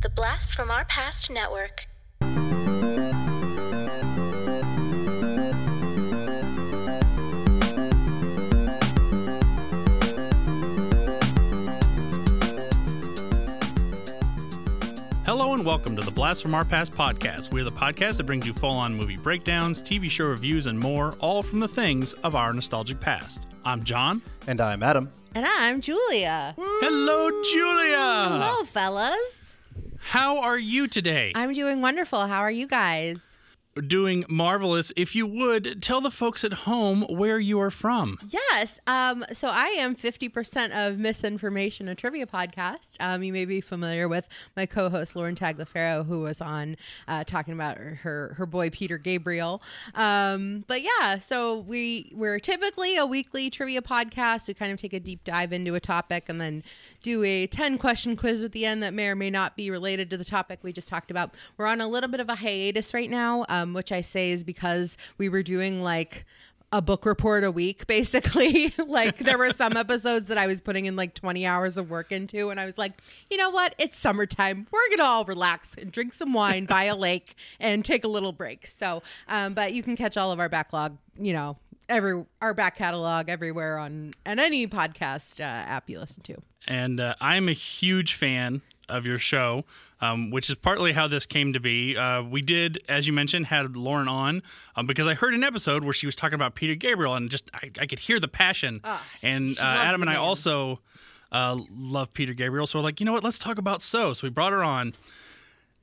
The 0.00 0.10
Blast 0.10 0.54
from 0.54 0.70
Our 0.70 0.84
Past 0.84 1.28
Network. 1.28 1.88
Hello 15.26 15.52
and 15.52 15.64
welcome 15.64 15.96
to 15.96 16.02
the 16.02 16.12
Blast 16.14 16.42
from 16.42 16.54
Our 16.54 16.64
Past 16.64 16.92
podcast. 16.92 17.50
We're 17.50 17.64
the 17.64 17.72
podcast 17.72 18.18
that 18.18 18.22
brings 18.22 18.46
you 18.46 18.52
full 18.52 18.70
on 18.70 18.94
movie 18.94 19.16
breakdowns, 19.16 19.82
TV 19.82 20.08
show 20.08 20.26
reviews, 20.26 20.66
and 20.66 20.78
more, 20.78 21.16
all 21.18 21.42
from 21.42 21.58
the 21.58 21.66
things 21.66 22.12
of 22.12 22.36
our 22.36 22.52
nostalgic 22.52 23.00
past. 23.00 23.48
I'm 23.64 23.82
John. 23.82 24.22
And 24.46 24.60
I'm 24.60 24.84
Adam. 24.84 25.10
And 25.34 25.44
I'm 25.44 25.80
Julia. 25.80 26.54
Hello, 26.56 27.42
Julia. 27.42 28.28
Hello, 28.28 28.64
fellas. 28.64 29.37
How 30.08 30.38
are 30.38 30.58
you 30.58 30.88
today? 30.88 31.32
I'm 31.34 31.52
doing 31.52 31.82
wonderful. 31.82 32.28
How 32.28 32.40
are 32.40 32.50
you 32.50 32.66
guys? 32.66 33.36
Doing 33.86 34.24
marvelous. 34.26 34.90
If 34.96 35.14
you 35.14 35.26
would, 35.26 35.82
tell 35.82 36.00
the 36.00 36.10
folks 36.10 36.42
at 36.44 36.52
home 36.52 37.02
where 37.10 37.38
you 37.38 37.60
are 37.60 37.70
from. 37.70 38.18
Yes. 38.26 38.80
Um, 38.86 39.24
so 39.32 39.48
I 39.48 39.66
am 39.78 39.94
50% 39.94 40.72
of 40.72 40.98
Miss 40.98 41.22
Information, 41.22 41.88
a 41.88 41.94
trivia 41.94 42.26
podcast. 42.26 42.96
Um, 42.98 43.22
you 43.22 43.32
may 43.32 43.44
be 43.44 43.60
familiar 43.60 44.08
with 44.08 44.26
my 44.56 44.64
co-host 44.66 45.14
Lauren 45.14 45.36
Tagliaferro, 45.36 46.06
who 46.06 46.22
was 46.22 46.40
on 46.40 46.76
uh, 47.06 47.22
talking 47.22 47.52
about 47.52 47.76
her 47.76 48.34
her 48.36 48.46
boy 48.46 48.70
Peter 48.70 48.96
Gabriel. 48.98 49.62
Um, 49.94 50.64
but 50.66 50.80
yeah, 50.82 51.18
so 51.18 51.58
we 51.58 52.10
we're 52.14 52.40
typically 52.40 52.96
a 52.96 53.04
weekly 53.06 53.50
trivia 53.50 53.82
podcast. 53.82 54.48
We 54.48 54.54
kind 54.54 54.72
of 54.72 54.78
take 54.78 54.94
a 54.94 55.00
deep 55.00 55.22
dive 55.22 55.52
into 55.52 55.74
a 55.74 55.80
topic 55.80 56.24
and 56.28 56.40
then 56.40 56.64
do 57.02 57.22
a 57.22 57.46
10 57.46 57.78
question 57.78 58.16
quiz 58.16 58.44
at 58.44 58.52
the 58.52 58.64
end 58.64 58.82
that 58.82 58.94
may 58.94 59.08
or 59.08 59.14
may 59.14 59.30
not 59.30 59.56
be 59.56 59.70
related 59.70 60.10
to 60.10 60.16
the 60.16 60.24
topic 60.24 60.60
we 60.62 60.72
just 60.72 60.88
talked 60.88 61.10
about. 61.10 61.34
We're 61.56 61.66
on 61.66 61.80
a 61.80 61.88
little 61.88 62.08
bit 62.08 62.20
of 62.20 62.28
a 62.28 62.34
hiatus 62.34 62.94
right 62.94 63.10
now, 63.10 63.44
um, 63.48 63.74
which 63.74 63.92
I 63.92 64.00
say 64.00 64.30
is 64.30 64.44
because 64.44 64.96
we 65.16 65.28
were 65.28 65.42
doing 65.42 65.82
like 65.82 66.24
a 66.70 66.82
book 66.82 67.06
report 67.06 67.44
a 67.44 67.50
week 67.50 67.86
basically. 67.88 68.74
Like 68.78 69.18
there 69.18 69.38
were 69.38 69.52
some 69.52 69.76
episodes 69.76 70.26
that 70.26 70.38
i 70.38 70.46
was 70.46 70.60
putting 70.60 70.86
in 70.86 70.96
like 70.96 71.14
20 71.14 71.46
hours 71.46 71.76
of 71.76 71.90
work 71.90 72.12
into 72.12 72.50
and 72.50 72.60
i 72.60 72.66
was 72.66 72.76
like 72.78 72.92
you 73.30 73.36
know 73.36 73.50
what? 73.50 73.74
It's 73.78 73.96
summertime. 73.98 74.66
We're 74.70 74.96
gonna 74.96 75.08
all 75.08 75.24
relax 75.24 75.74
and 75.76 75.90
drink 75.90 76.12
some 76.12 76.32
wine 76.32 76.64
by 76.66 76.84
a 76.84 76.96
lake 76.96 77.36
and 77.60 77.84
take 77.84 78.04
a 78.04 78.08
little 78.08 78.32
break. 78.32 78.66
So 78.66 79.02
um, 79.28 79.54
but 79.54 79.72
you 79.72 79.82
can 79.82 79.96
catch 79.96 80.16
all 80.16 80.32
of 80.32 80.40
our 80.40 80.48
backlog 80.48 80.96
you 81.18 81.32
know 81.32 81.56
every 81.88 82.24
our 82.40 82.54
back 82.54 82.76
catalog 82.76 83.28
everywhere 83.28 83.78
on 83.78 84.12
and 84.24 84.38
any 84.40 84.66
podcast 84.66 85.40
uh, 85.40 85.42
app 85.42 85.88
you 85.88 85.98
listen 85.98 86.22
to 86.22 86.42
And 86.66 87.00
uh, 87.00 87.14
I'm 87.20 87.48
a 87.48 87.52
huge 87.52 88.14
fan 88.14 88.62
of 88.88 89.04
your 89.04 89.18
show, 89.18 89.64
um, 90.00 90.30
which 90.30 90.48
is 90.48 90.56
partly 90.56 90.92
how 90.92 91.08
this 91.08 91.26
came 91.26 91.52
to 91.52 91.60
be. 91.60 91.96
Uh, 91.96 92.22
we 92.22 92.40
did, 92.42 92.78
as 92.88 93.06
you 93.06 93.12
mentioned, 93.12 93.46
had 93.46 93.76
Lauren 93.76 94.08
on 94.08 94.42
um, 94.76 94.86
because 94.86 95.06
I 95.06 95.14
heard 95.14 95.34
an 95.34 95.44
episode 95.44 95.84
where 95.84 95.92
she 95.92 96.06
was 96.06 96.16
talking 96.16 96.34
about 96.34 96.54
Peter 96.54 96.74
Gabriel, 96.74 97.14
and 97.14 97.30
just 97.30 97.50
I, 97.54 97.70
I 97.80 97.86
could 97.86 97.98
hear 98.00 98.18
the 98.20 98.28
passion. 98.28 98.80
and 99.22 99.58
uh, 99.58 99.62
Adam 99.62 100.00
and 100.02 100.10
I 100.10 100.16
also 100.16 100.80
uh, 101.32 101.58
love 101.70 102.12
Peter 102.12 102.34
Gabriel, 102.34 102.66
so 102.66 102.78
we're 102.78 102.84
like, 102.84 103.00
you 103.00 103.06
know 103.06 103.12
what? 103.12 103.24
Let's 103.24 103.38
talk 103.38 103.58
about 103.58 103.82
So. 103.82 104.12
So 104.12 104.26
we 104.26 104.30
brought 104.30 104.52
her 104.52 104.64
on. 104.64 104.94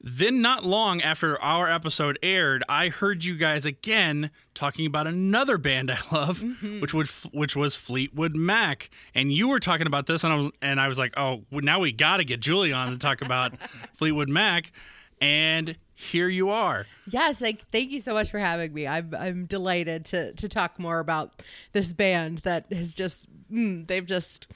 Then, 0.08 0.40
not 0.40 0.64
long 0.64 1.02
after 1.02 1.42
our 1.42 1.68
episode 1.68 2.20
aired, 2.22 2.64
I 2.70 2.90
heard 2.90 3.26
you 3.26 3.36
guys 3.36 3.66
again 3.66 4.30
talking 4.54 4.86
about 4.86 5.08
another 5.08 5.58
band 5.58 5.90
I 5.90 5.98
love, 6.12 6.44
which 6.80 6.94
would 6.94 7.08
which 7.34 7.56
was 7.56 7.76
Fleetwood 7.76 8.36
Mac, 8.36 8.92
and 9.16 9.34
you 9.34 9.48
were 9.48 9.60
talking 9.60 9.88
about 9.88 10.06
this, 10.06 10.24
and 10.24 10.32
I 10.32 10.36
was 10.36 10.52
and 10.62 10.80
I 10.80 10.90
was 10.90 11.00
like, 11.00 11.18
oh, 11.18 11.42
now 11.50 11.80
we 11.80 11.92
got 11.92 12.18
to 12.18 12.24
get 12.24 12.40
Julie 12.40 12.72
on 12.72 12.92
to 12.92 13.00
talk 13.00 13.24
about 13.24 13.54
Fleetwood 13.96 14.30
Mac, 14.30 14.72
and 15.20 15.76
here 15.96 16.30
you 16.30 16.50
are. 16.52 16.86
Yes, 17.10 17.42
like 17.42 17.68
thank 17.72 17.90
you 17.90 18.00
so 18.00 18.14
much 18.14 18.30
for 18.30 18.38
having 18.38 18.76
me. 18.76 18.86
I'm 18.86 19.12
I'm 19.18 19.46
delighted 19.48 20.06
to 20.06 20.34
to 20.34 20.48
talk 20.48 20.78
more 20.78 21.00
about 21.00 21.42
this 21.72 21.94
band 21.94 22.40
that 22.40 22.72
has 22.72 22.94
just 22.94 23.26
mm, 23.52 23.88
they've 23.88 24.06
just 24.06 24.52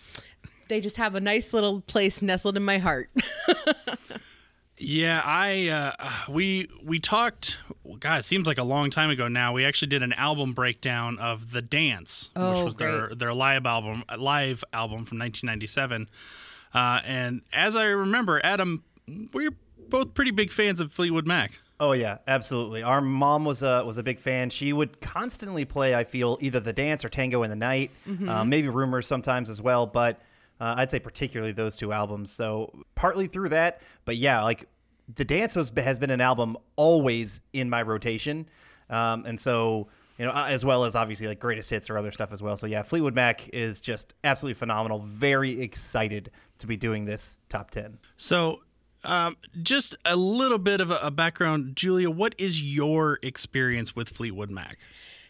they 0.68 0.80
just 0.80 0.98
have 0.98 1.16
a 1.16 1.20
nice 1.20 1.54
little 1.54 1.82
place 1.82 2.22
nestled 2.22 2.56
in 2.56 2.64
my 2.64 2.78
heart. 2.78 3.10
Yeah, 4.82 5.22
I 5.26 5.68
uh, 5.68 6.10
we 6.32 6.70
we 6.84 7.00
talked. 7.00 7.58
God, 8.00 8.20
it 8.20 8.24
seems 8.24 8.48
like 8.48 8.58
a 8.58 8.64
long 8.64 8.90
time 8.92 9.10
ago 9.10 9.28
now. 9.28 9.52
We 9.54 9.66
actually 9.66 9.90
did 9.90 10.04
an 10.04 10.14
album 10.14 10.54
breakdown 10.54 11.20
of 11.20 11.52
the 11.52 11.62
Dance, 11.62 12.30
which 12.34 12.42
Oh, 12.44 12.66
was 12.66 12.76
their 12.78 13.08
great. 13.08 13.20
their 13.20 13.34
live 13.34 13.66
album 13.66 14.04
live 14.18 14.64
album 14.72 15.06
from 15.06 15.20
1997. 15.20 16.08
Uh, 16.74 17.02
and 17.04 17.42
as 17.52 17.76
I 17.76 17.86
remember, 17.86 18.40
Adam, 18.44 18.84
we're 19.34 19.52
both 19.90 20.14
pretty 20.14 20.32
big 20.32 20.50
fans 20.52 20.80
of 20.80 20.94
Fleetwood 20.94 21.28
Mac. 21.28 21.60
Oh 21.82 21.92
yeah, 21.94 22.20
absolutely. 22.28 22.82
Our 22.84 23.02
mom 23.02 23.44
was 23.46 23.62
a 23.64 23.84
was 23.86 23.98
a 23.98 24.04
big 24.04 24.20
fan. 24.20 24.50
She 24.50 24.72
would 24.72 25.02
constantly 25.02 25.66
play. 25.66 25.94
I 25.96 26.04
feel 26.06 26.38
either 26.42 26.60
the 26.62 26.74
dance 26.74 27.04
or 27.04 27.10
Tango 27.10 27.44
in 27.44 27.50
the 27.50 27.56
Night, 27.58 27.92
uh, 28.28 28.44
maybe 28.46 28.70
Rumors 28.70 29.08
sometimes 29.08 29.50
as 29.50 29.62
well. 29.62 29.86
But 29.88 30.22
uh, 30.60 30.76
I'd 30.78 30.92
say 30.92 31.00
particularly 31.00 31.52
those 31.52 31.76
two 31.76 31.92
albums. 31.94 32.32
So 32.32 32.74
partly 32.96 33.28
through 33.28 33.50
that, 33.50 33.82
but 34.06 34.18
yeah, 34.18 34.44
like 34.44 34.68
the 35.16 35.26
dance 35.26 35.56
was, 35.56 35.72
has 35.78 36.00
been 36.00 36.12
an 36.12 36.22
album 36.22 36.58
always 36.76 37.42
in 37.54 37.70
my 37.70 37.82
rotation, 37.82 38.48
um, 38.90 39.26
and 39.26 39.40
so 39.40 39.88
you 40.18 40.26
know 40.26 40.32
as 40.34 40.66
well 40.66 40.84
as 40.84 40.96
obviously 40.96 41.28
like 41.28 41.40
greatest 41.40 41.70
hits 41.70 41.90
or 41.90 41.98
other 41.98 42.12
stuff 42.12 42.32
as 42.32 42.42
well. 42.42 42.58
So 42.58 42.68
yeah, 42.68 42.84
Fleetwood 42.84 43.16
Mac 43.16 43.50
is 43.50 43.82
just 43.82 44.14
absolutely 44.24 44.56
phenomenal. 44.56 45.00
Very 45.00 45.62
excited 45.62 46.32
to 46.60 46.68
be 46.68 46.78
doing 46.78 47.06
this 47.06 47.38
top 47.48 47.72
ten. 47.72 47.98
So, 48.18 48.62
um, 49.04 49.38
just 49.62 49.96
a 50.06 50.16
little 50.16 50.58
bit 50.58 50.82
of 50.82 50.92
a 50.92 51.10
background, 51.10 51.76
Julia. 51.76 52.10
What 52.10 52.36
is 52.38 52.62
your 52.62 53.18
experience 53.24 53.96
with 53.96 54.10
Fleetwood 54.10 54.52
Mac? 54.52 54.78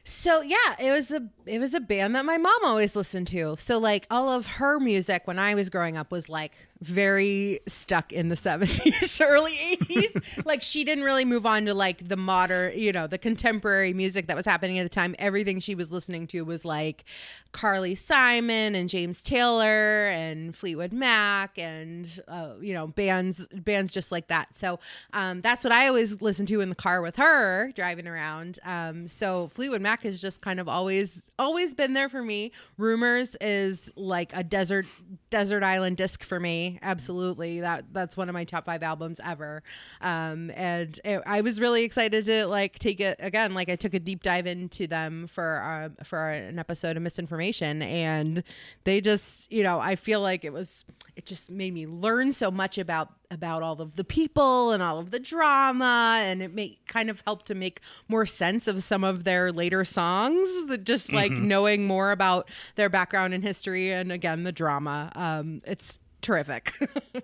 So 0.10 0.42
yeah, 0.42 0.76
it 0.80 0.92
was 0.92 1.12
a 1.12 1.22
it 1.46 1.60
was 1.60 1.76
a 1.76 1.80
band 1.80 2.16
that 2.16 2.26
my 2.26 2.38
mom 2.38 2.66
always 2.66 2.96
listened 2.96 3.28
to. 3.28 3.56
So 3.58 3.78
like 3.78 4.08
all 4.10 4.30
of 4.30 4.48
her 4.48 4.80
music 4.80 5.22
when 5.26 5.38
I 5.38 5.54
was 5.54 5.70
growing 5.70 5.98
up 5.98 6.12
was 6.12 6.28
like 6.28 6.54
very 6.82 7.60
stuck 7.68 8.12
in 8.12 8.30
the 8.30 8.36
70s, 8.36 9.22
early 9.24 9.52
80s. 9.52 10.46
like 10.46 10.62
she 10.64 10.84
didn't 10.84 11.04
really 11.04 11.26
move 11.26 11.46
on 11.46 11.66
to 11.66 11.74
like 11.74 12.08
the 12.08 12.18
modern, 12.18 12.78
you 12.78 12.92
know, 12.92 13.06
the 13.06 13.18
contemporary 13.18 13.94
music 13.94 14.28
that 14.28 14.36
was 14.36 14.46
happening 14.46 14.80
at 14.80 14.84
the 14.84 14.90
time. 14.90 15.16
Everything 15.20 15.60
she 15.60 15.76
was 15.76 15.92
listening 15.92 16.26
to 16.28 16.42
was 16.44 16.66
like 16.66 17.06
Carly 17.52 17.96
Simon 17.96 18.76
and 18.76 18.90
James 18.90 19.22
Taylor 19.22 20.08
and 20.08 20.56
Fleetwood 20.56 20.94
Mac 20.94 21.58
and 21.58 22.08
uh, 22.28 22.54
you 22.62 22.74
know 22.74 22.88
bands 22.88 23.48
bands 23.48 23.94
just 23.94 24.12
like 24.12 24.28
that. 24.28 24.56
So 24.56 24.80
um, 25.14 25.42
that's 25.42 25.64
what 25.64 25.74
I 25.74 25.88
always 25.88 26.22
listened 26.22 26.48
to 26.50 26.62
in 26.62 26.70
the 26.70 26.76
car 26.76 27.02
with 27.02 27.16
her 27.18 27.72
driving 27.76 28.08
around. 28.08 28.60
Um, 28.64 29.08
so 29.08 29.50
Fleetwood 29.54 29.82
Mac 29.82 29.99
has 30.04 30.22
just 30.22 30.42
kind 30.42 30.60
of 30.60 30.68
always 30.68 31.30
always 31.38 31.74
been 31.74 31.94
there 31.94 32.10
for 32.10 32.22
me. 32.22 32.52
Rumors 32.78 33.36
is 33.42 33.92
like 33.96 34.32
a 34.34 34.44
desert 34.44 34.86
desert 35.30 35.64
island 35.64 35.98
disc 35.98 36.24
for 36.24 36.40
me. 36.40 36.80
Absolutely, 36.82 37.62
that 37.62 37.86
that's 37.92 38.18
one 38.18 38.30
of 38.30 38.34
my 38.34 38.44
top 38.44 38.66
five 38.66 38.84
albums 38.84 39.20
ever. 39.24 39.64
Um, 40.02 40.52
and 40.56 41.00
it, 41.04 41.22
I 41.26 41.42
was 41.42 41.60
really 41.60 41.84
excited 41.84 42.26
to 42.26 42.48
like 42.48 42.80
take 42.80 43.00
it 43.00 43.18
again. 43.20 43.54
Like 43.54 43.70
I 43.70 43.76
took 43.76 43.94
a 43.94 44.00
deep 44.00 44.24
dive 44.24 44.48
into 44.48 44.88
them 44.88 45.28
for 45.28 45.62
uh, 45.62 46.04
for 46.04 46.30
an 46.30 46.60
episode 46.60 46.98
of 46.98 47.04
Miss 47.04 47.20
Information, 47.20 47.82
and 47.82 48.44
they 48.84 49.02
just 49.02 49.52
you 49.52 49.64
know 49.64 49.80
I 49.80 49.96
feel 49.96 50.22
like 50.22 50.44
it 50.44 50.54
was 50.54 50.86
it 51.16 51.26
just 51.26 51.52
made 51.52 51.74
me 51.74 51.88
learn 51.88 52.34
so 52.34 52.52
much 52.52 52.78
about 52.78 53.12
about 53.32 53.62
all 53.62 53.80
of 53.82 53.96
the 53.96 54.04
people 54.04 54.72
and 54.72 54.82
all 54.82 54.98
of 54.98 55.12
the 55.12 55.20
drama 55.20 56.18
and 56.22 56.42
it 56.42 56.54
make 56.54 56.84
kind 56.88 57.10
of 57.10 57.22
help 57.28 57.44
to 57.46 57.54
make 57.54 57.80
more 58.08 58.26
sense 58.26 58.68
of 58.68 58.82
some 58.82 59.04
of 59.04 59.24
their 59.24 59.52
later 59.52 59.86
songs 59.86 60.48
that 60.68 60.84
just 60.84 61.12
like 61.14 61.32
knowing 61.32 61.86
more 61.86 62.12
about 62.12 62.50
their 62.76 62.90
background 62.90 63.34
and 63.34 63.44
history 63.44 63.92
and 63.92 64.12
again 64.12 64.44
the 64.44 64.52
drama 64.52 65.12
um 65.16 65.62
it's 65.66 66.00
terrific 66.22 66.74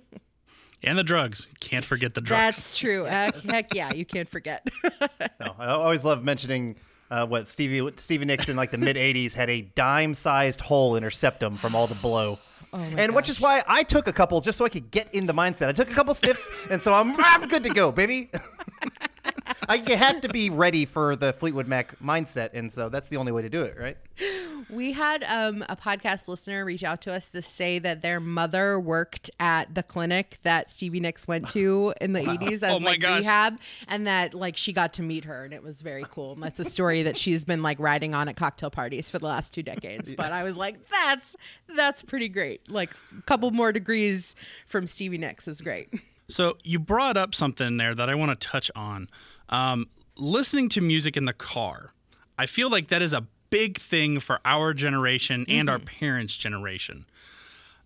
And 0.84 1.00
the 1.00 1.04
drugs. 1.04 1.48
Can't 1.62 1.84
forget 1.84 2.14
the 2.14 2.22
drugs. 2.22 2.58
that's 2.58 2.78
true 2.78 3.06
heck, 3.06 3.36
heck 3.38 3.74
yeah 3.74 3.92
you 3.92 4.06
can't 4.06 4.30
forget 4.30 4.68
No, 5.40 5.56
I 5.58 5.68
always 5.70 6.06
love 6.06 6.24
mentioning 6.24 6.76
uh, 7.10 7.26
what 7.26 7.48
Stevie 7.48 7.92
Stevie 7.98 8.26
Nicks 8.26 8.50
in 8.50 8.56
like 8.56 8.70
the 8.72 8.78
mid 8.78 8.96
'80s 8.96 9.34
had 9.34 9.50
a 9.50 9.62
dime-sized 9.62 10.62
hole 10.62 10.96
in 10.96 11.02
her 11.04 11.12
septum 11.12 11.58
from 11.58 11.76
all 11.76 11.88
the 11.88 11.96
blow. 11.96 12.40
Oh 12.76 12.96
and 12.98 13.16
which 13.16 13.30
is 13.30 13.40
why 13.40 13.64
I 13.68 13.84
took 13.84 14.08
a 14.08 14.14
couple 14.14 14.42
just 14.42 14.58
so 14.58 14.66
I 14.66 14.70
could 14.70 14.92
get 14.92 15.14
in 15.14 15.28
the 15.28 15.34
mindset. 15.34 15.70
I 15.70 15.72
took 15.72 15.90
a 15.90 15.94
couple 15.94 16.14
sniffs, 16.14 16.52
and 16.70 16.82
so 16.82 16.94
I'm, 16.94 17.16
I'm 17.18 17.48
good 17.48 17.64
to 17.64 17.70
go, 17.70 17.92
baby. 17.92 18.30
I, 19.70 19.76
you 19.76 19.96
have 19.96 20.22
to 20.22 20.30
be 20.30 20.50
ready 20.50 20.86
for 20.86 21.16
the 21.16 21.32
Fleetwood 21.34 21.68
Mac 21.68 22.00
mindset, 22.00 22.50
and 22.54 22.72
so 22.72 22.90
that's 22.90 23.08
the 23.10 23.18
only 23.18 23.32
way 23.32 23.42
to 23.42 23.50
do 23.50 23.62
it, 23.64 23.78
right? 23.80 23.98
We 24.70 24.94
had 24.94 25.24
um, 25.26 25.64
a 25.70 25.76
podcast 25.76 26.28
listener 26.28 26.64
reach 26.66 26.84
out 26.84 27.02
to 27.02 27.14
us 27.14 27.30
to 27.30 27.42
say 27.42 27.78
that 27.80 28.02
their 28.02 28.20
mother 28.20 28.80
worked 28.80 29.30
at 29.40 29.76
the 29.76 29.84
clinic 29.84 30.40
that 30.44 30.72
Stevie 30.72 31.00
Nicks 31.00 31.28
went 31.28 31.50
to 31.50 31.94
in 32.02 32.14
the 32.14 32.20
80s 32.22 32.54
as 32.54 32.64
Oh 32.64 32.80
my 32.80 32.92
like 32.92 33.02
gosh. 33.02 33.20
rehab, 33.20 33.60
and 33.88 34.08
that 34.08 34.34
like 34.34 34.58
she 34.58 34.74
got 34.74 34.94
to 34.94 35.04
meet 35.04 35.26
her, 35.26 35.44
and 35.46 35.54
it 35.54 35.62
was 35.64 35.82
very 35.82 36.06
cool. 36.10 36.34
And 36.34 36.42
that's 36.44 36.60
a 36.60 36.66
story 36.66 37.04
that 37.04 37.18
she's 37.18 37.46
been 37.46 37.62
like 37.62 37.80
riding 37.80 38.16
on 38.16 38.28
at 38.28 38.36
cocktail 38.38 38.72
parties 38.72 39.10
for 39.10 39.20
the 39.20 39.26
last 39.28 39.54
two 39.54 39.64
decades. 39.64 40.14
But 40.16 40.32
I 40.32 40.44
was 40.44 40.58
like, 40.58 40.88
that's 40.90 41.36
that's 41.76 42.02
pretty 42.02 42.30
great. 42.30 42.70
Like 42.70 42.90
a 43.18 43.22
couple 43.24 43.52
more 43.52 43.72
degrees 43.72 44.36
from 44.66 44.88
Stevie 44.88 45.18
Nicks 45.18 45.48
is 45.48 45.62
great. 45.62 45.90
So 46.28 46.58
you 46.64 46.80
brought 46.80 47.18
up 47.18 47.36
something 47.36 47.78
there 47.78 47.94
that 47.94 48.10
I 48.10 48.16
want 48.16 48.40
to 48.40 48.48
touch 48.48 48.72
on. 48.76 49.10
Um, 49.50 49.88
listening 50.18 50.70
to 50.70 50.82
music 50.82 51.18
in 51.18 51.26
the 51.26 51.34
car. 51.34 51.94
I 52.38 52.46
feel 52.46 52.70
like 52.70 52.90
that 52.90 53.02
is 53.02 53.14
a 53.14 53.26
big 53.50 53.78
thing 53.80 54.20
for 54.20 54.40
our 54.44 54.74
generation 54.74 55.46
and 55.48 55.70
our 55.70 55.80
parents' 55.80 56.36
generation. 56.36 57.06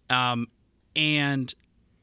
Um, 0.09 0.47
and 0.95 1.53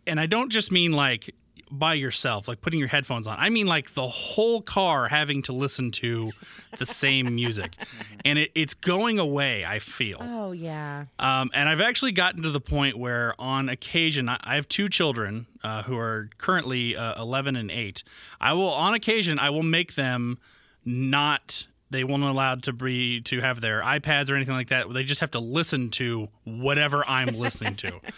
and 0.07 0.21
I 0.21 0.27
don't 0.27 0.51
just 0.51 0.71
mean 0.71 0.93
like 0.93 1.35
by 1.71 1.95
yourself, 1.95 2.49
like 2.49 2.61
putting 2.61 2.79
your 2.79 2.89
headphones 2.89 3.27
on. 3.27 3.37
I 3.39 3.51
mean 3.51 3.67
like 3.67 3.95
the 3.95 4.09
whole 4.09 4.63
car 4.63 5.09
having 5.09 5.43
to 5.43 5.53
listen 5.53 5.91
to 5.93 6.33
the 6.79 6.87
same 6.87 7.35
music, 7.35 7.77
and 8.25 8.39
it, 8.39 8.53
it's 8.55 8.75
going 8.75 9.19
away. 9.19 9.65
I 9.65 9.79
feel. 9.79 10.19
Oh 10.21 10.53
yeah. 10.53 11.07
Um, 11.19 11.51
and 11.55 11.69
I've 11.69 11.81
actually 11.81 12.13
gotten 12.13 12.43
to 12.43 12.51
the 12.51 12.61
point 12.61 12.99
where, 12.99 13.35
on 13.39 13.69
occasion, 13.69 14.29
I, 14.29 14.39
I 14.43 14.55
have 14.57 14.69
two 14.69 14.89
children 14.89 15.47
uh, 15.63 15.83
who 15.83 15.97
are 15.97 16.31
currently 16.39 16.97
uh, 16.97 17.21
11 17.21 17.57
and 17.57 17.71
8. 17.71 18.03
I 18.41 18.53
will, 18.53 18.71
on 18.71 18.95
occasion, 18.95 19.39
I 19.39 19.51
will 19.51 19.63
make 19.63 19.95
them 19.95 20.39
not. 20.85 21.67
They 21.91 22.05
won't 22.05 22.23
allowed 22.25 22.65
to 22.65 22.73
be 22.73 23.21
to 23.23 23.41
have 23.41 23.61
their 23.61 23.81
iPads 23.81 24.31
or 24.31 24.35
anything 24.35 24.55
like 24.55 24.69
that. 24.69 24.93
They 24.93 25.05
just 25.05 25.21
have 25.21 25.31
to 25.33 25.39
listen 25.41 25.91
to 25.93 26.29
whatever 26.45 27.05
I'm 27.07 27.37
listening 27.37 27.77
to. 27.77 28.01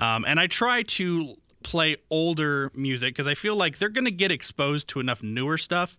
Um, 0.00 0.24
and 0.26 0.40
I 0.40 0.46
try 0.46 0.82
to 0.82 1.36
play 1.62 1.96
older 2.10 2.70
music 2.74 3.14
because 3.14 3.26
I 3.28 3.34
feel 3.34 3.54
like 3.54 3.78
they're 3.78 3.88
going 3.88 4.06
to 4.06 4.10
get 4.10 4.32
exposed 4.32 4.88
to 4.88 5.00
enough 5.00 5.22
newer 5.22 5.58
stuff 5.58 5.98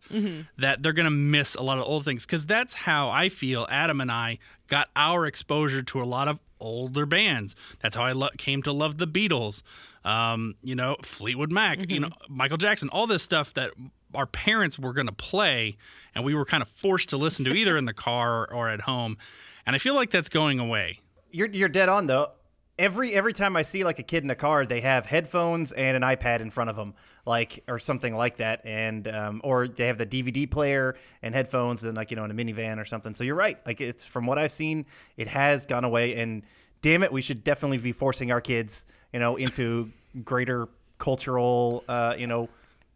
that 0.58 0.82
they're 0.84 0.94
going 0.94 1.06
to 1.06 1.12
miss 1.12 1.56
a 1.56 1.62
lot 1.62 1.78
of 1.78 1.86
old 1.86 2.06
things. 2.06 2.26
Because 2.26 2.46
that's 2.46 2.74
how 2.74 3.10
I 3.10 3.30
feel 3.30 3.68
Adam 3.70 4.02
and 4.02 4.12
I 4.12 4.40
got 4.68 4.90
our 4.96 5.26
exposure 5.26 5.84
to 5.84 6.02
a 6.02 6.06
lot 6.06 6.28
of 6.28 6.40
older 6.60 7.06
bands. 7.06 7.56
That's 7.80 7.96
how 7.96 8.04
I 8.04 8.12
lo- 8.14 8.30
came 8.38 8.62
to 8.64 8.72
love 8.72 8.98
the 8.98 9.08
Beatles, 9.08 9.62
um, 10.06 10.56
you 10.64 10.76
know, 10.76 10.96
Fleetwood 11.04 11.52
Mac, 11.52 11.90
you 11.90 12.00
know, 12.00 12.10
Michael 12.30 12.58
Jackson, 12.58 12.90
all 12.90 13.08
this 13.08 13.24
stuff 13.24 13.54
that 13.56 13.72
our 14.14 14.26
parents 14.26 14.78
were 14.78 14.94
going 14.94 15.08
to 15.08 15.14
play 15.14 15.76
and 16.14 16.24
we 16.26 16.36
were 16.36 16.46
kind 16.46 16.62
of 16.62 16.70
forced 16.70 17.10
to 17.10 17.18
listen 17.18 17.46
to 17.46 17.54
either 17.54 17.78
in 17.78 17.86
the 17.86 17.94
car 17.94 18.42
or, 18.42 18.54
or 18.54 18.70
at 18.70 18.82
home. 18.82 19.18
And 19.66 19.76
I 19.76 19.80
feel 19.80 19.96
like 19.96 20.12
that's 20.12 20.30
going 20.30 20.60
away. 20.60 21.00
You're 21.32 21.48
you're 21.48 21.70
dead 21.70 21.88
on 21.88 22.08
though. 22.08 22.32
Every 22.80 23.14
every 23.14 23.34
time 23.34 23.56
I 23.56 23.62
see 23.62 23.84
like 23.84 24.00
a 24.00 24.04
kid 24.04 24.24
in 24.24 24.30
a 24.30 24.36
car, 24.36 24.66
they 24.66 24.82
have 24.82 25.06
headphones 25.06 25.72
and 25.72 25.96
an 25.96 26.04
iPad 26.04 26.40
in 26.40 26.50
front 26.50 26.70
of 26.70 26.76
them, 26.76 26.94
like 27.26 27.64
or 27.68 27.78
something 27.78 28.16
like 28.16 28.38
that, 28.38 28.62
and 28.66 29.08
um, 29.08 29.42
or 29.44 29.68
they 29.68 29.88
have 29.88 29.98
the 29.98 30.06
DVD 30.06 30.50
player 30.50 30.96
and 31.22 31.36
headphones, 31.36 31.84
and 31.84 31.96
like 31.96 32.10
you 32.12 32.18
know 32.18 32.24
in 32.26 32.32
a 32.32 32.34
minivan 32.34 32.80
or 32.80 32.86
something. 32.86 33.14
So 33.14 33.24
you're 33.24 33.36
right. 33.36 33.60
Like 33.66 33.82
it's 33.82 34.04
from 34.04 34.26
what 34.26 34.38
I've 34.38 34.52
seen, 34.52 34.86
it 35.18 35.28
has 35.28 35.66
gone 35.66 35.84
away, 35.84 36.16
and 36.16 36.44
damn 36.82 37.04
it, 37.04 37.12
we 37.12 37.22
should 37.22 37.44
definitely 37.44 37.78
be 37.78 37.92
forcing 37.92 38.32
our 38.32 38.42
kids, 38.42 38.86
you 39.14 39.20
know, 39.20 39.36
into 39.36 39.92
greater 40.24 40.68
cultural, 40.98 41.84
uh, 41.88 42.16
you 42.18 42.28
know, 42.28 42.50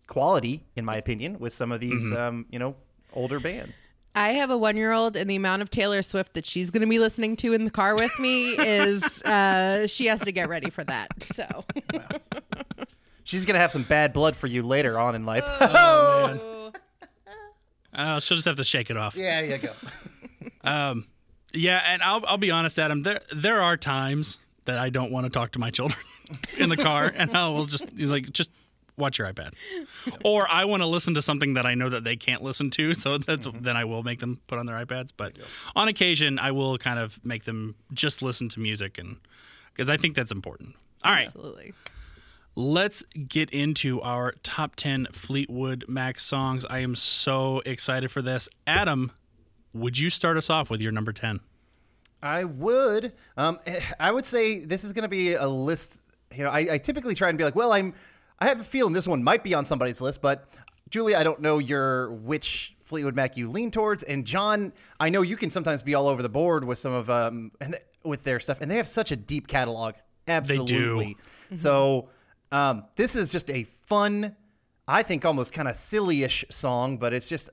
quality, 0.07 0.63
in 0.75 0.85
my 0.85 0.95
opinion, 0.95 1.39
with 1.39 1.53
some 1.53 1.71
of 1.71 1.79
these, 1.79 2.11
um, 2.13 2.45
you 2.49 2.59
know, 2.59 2.75
older 3.13 3.39
bands. 3.39 3.77
I 4.15 4.29
have 4.33 4.49
a 4.49 4.57
one 4.57 4.77
year 4.77 4.91
old, 4.93 5.15
and 5.15 5.29
the 5.29 5.35
amount 5.35 5.61
of 5.61 5.69
Taylor 5.69 6.01
Swift 6.01 6.33
that 6.33 6.45
she's 6.45 6.71
going 6.71 6.81
to 6.81 6.87
be 6.87 6.99
listening 6.99 7.35
to 7.37 7.53
in 7.53 7.65
the 7.65 7.71
car 7.71 7.95
with 7.95 8.17
me 8.19 8.51
is 8.53 9.21
uh, 9.23 9.87
she 9.87 10.05
has 10.05 10.21
to 10.21 10.31
get 10.31 10.47
ready 10.49 10.69
for 10.69 10.83
that. 10.85 11.21
So, 11.21 11.65
She's 13.25 13.45
gonna 13.45 13.59
have 13.59 13.71
some 13.71 13.83
bad 13.83 14.13
blood 14.13 14.35
for 14.35 14.45
you 14.47 14.61
later 14.63 14.99
on 14.99 15.15
in 15.15 15.25
life. 15.25 15.43
Uh, 17.93 18.19
she'll 18.19 18.35
just 18.35 18.45
have 18.45 18.57
to 18.57 18.63
shake 18.65 18.89
it 18.89 18.97
off. 18.97 19.15
yeah, 19.15 19.39
you 19.39 19.57
go. 19.57 19.71
um, 20.69 21.07
Yeah, 21.53 21.81
and 21.85 22.03
I'll 22.03 22.25
I'll 22.27 22.37
be 22.37 22.51
honest, 22.51 22.77
Adam. 22.77 23.03
There 23.03 23.21
there 23.33 23.61
are 23.61 23.77
times 23.77 24.37
that 24.65 24.77
I 24.77 24.89
don't 24.89 25.11
want 25.11 25.25
to 25.25 25.29
talk 25.29 25.51
to 25.53 25.59
my 25.59 25.69
children 25.69 26.01
in 26.57 26.67
the 26.67 26.75
car, 26.75 27.05
and 27.15 27.35
I 27.37 27.47
will 27.47 27.65
just 27.65 27.85
he's 27.95 28.11
like 28.11 28.33
just 28.33 28.51
watch 28.97 29.17
your 29.19 29.31
iPad, 29.31 29.53
or 30.23 30.47
I 30.49 30.65
want 30.65 30.81
to 30.81 30.87
listen 30.87 31.13
to 31.15 31.21
something 31.21 31.55
that 31.55 31.65
I 31.65 31.75
know 31.75 31.89
that 31.89 32.03
they 32.03 32.15
can't 32.15 32.41
listen 32.41 32.69
to, 32.71 32.93
so 32.93 33.17
that's 33.17 33.47
then 33.59 33.75
I 33.77 33.85
will 33.85 34.03
make 34.03 34.19
them 34.19 34.39
put 34.47 34.57
on 34.59 34.65
their 34.65 34.83
iPads. 34.83 35.09
But 35.15 35.33
on 35.75 35.87
occasion, 35.87 36.39
I 36.39 36.51
will 36.51 36.77
kind 36.77 36.99
of 36.99 37.19
make 37.23 37.43
them 37.45 37.75
just 37.93 38.21
listen 38.21 38.49
to 38.49 38.59
music, 38.59 38.97
and 38.97 39.17
because 39.73 39.89
I 39.89 39.97
think 39.97 40.15
that's 40.15 40.31
important. 40.31 40.75
All 41.03 41.11
right, 41.11 41.27
absolutely. 41.27 41.73
let's 42.55 43.03
get 43.27 43.49
into 43.51 44.01
our 44.01 44.33
top 44.43 44.75
10 44.75 45.07
Fleetwood 45.11 45.85
Mac 45.87 46.19
songs. 46.19 46.65
I 46.69 46.79
am 46.79 46.95
so 46.95 47.61
excited 47.65 48.09
for 48.09 48.21
this. 48.21 48.49
Adam, 48.65 49.11
would 49.73 49.97
you 49.99 50.09
start 50.09 50.37
us 50.37 50.49
off 50.49 50.69
with 50.69 50.81
your 50.81 50.91
number 50.91 51.11
10? 51.13 51.41
I 52.23 52.43
would. 52.45 53.11
Um, 53.37 53.59
I 53.99 54.11
would 54.11 54.25
say 54.25 54.59
this 54.65 54.83
is 54.83 54.93
going 54.93 55.03
to 55.03 55.09
be 55.09 55.33
a 55.33 55.47
list. 55.47 55.99
You 56.33 56.45
know, 56.45 56.49
I, 56.49 56.67
I 56.71 56.77
typically 56.79 57.13
try 57.13 57.29
and 57.29 57.37
be 57.37 57.43
like, 57.43 57.55
well, 57.55 57.71
I'm. 57.71 57.93
I 58.39 58.47
have 58.47 58.59
a 58.59 58.63
feeling 58.63 58.93
this 58.93 59.07
one 59.07 59.23
might 59.23 59.43
be 59.43 59.53
on 59.53 59.65
somebody's 59.65 60.01
list, 60.01 60.21
but 60.21 60.47
Julie, 60.89 61.15
I 61.15 61.23
don't 61.23 61.39
know 61.41 61.57
your 61.57 62.11
which 62.11 62.75
Fleetwood 62.83 63.15
Mac 63.15 63.37
you 63.37 63.49
lean 63.49 63.71
towards, 63.71 64.03
and 64.03 64.25
John, 64.25 64.73
I 64.99 65.09
know 65.09 65.21
you 65.21 65.37
can 65.37 65.49
sometimes 65.51 65.81
be 65.81 65.95
all 65.95 66.07
over 66.07 66.21
the 66.21 66.29
board 66.29 66.65
with 66.65 66.77
some 66.79 66.93
of 66.93 67.09
um 67.09 67.51
and 67.61 67.77
with 68.03 68.23
their 68.23 68.39
stuff, 68.39 68.59
and 68.61 68.69
they 68.69 68.77
have 68.77 68.87
such 68.87 69.11
a 69.11 69.15
deep 69.15 69.47
catalog. 69.47 69.95
Absolutely. 70.27 71.17
So 71.55 72.09
um, 72.51 72.85
this 72.95 73.15
is 73.15 73.31
just 73.31 73.49
a 73.49 73.63
fun, 73.63 74.35
I 74.87 75.03
think 75.03 75.25
almost 75.25 75.53
kind 75.53 75.67
of 75.67 75.75
silly-ish 75.75 76.45
song, 76.49 76.97
but 76.97 77.13
it's 77.13 77.27
just 77.29 77.49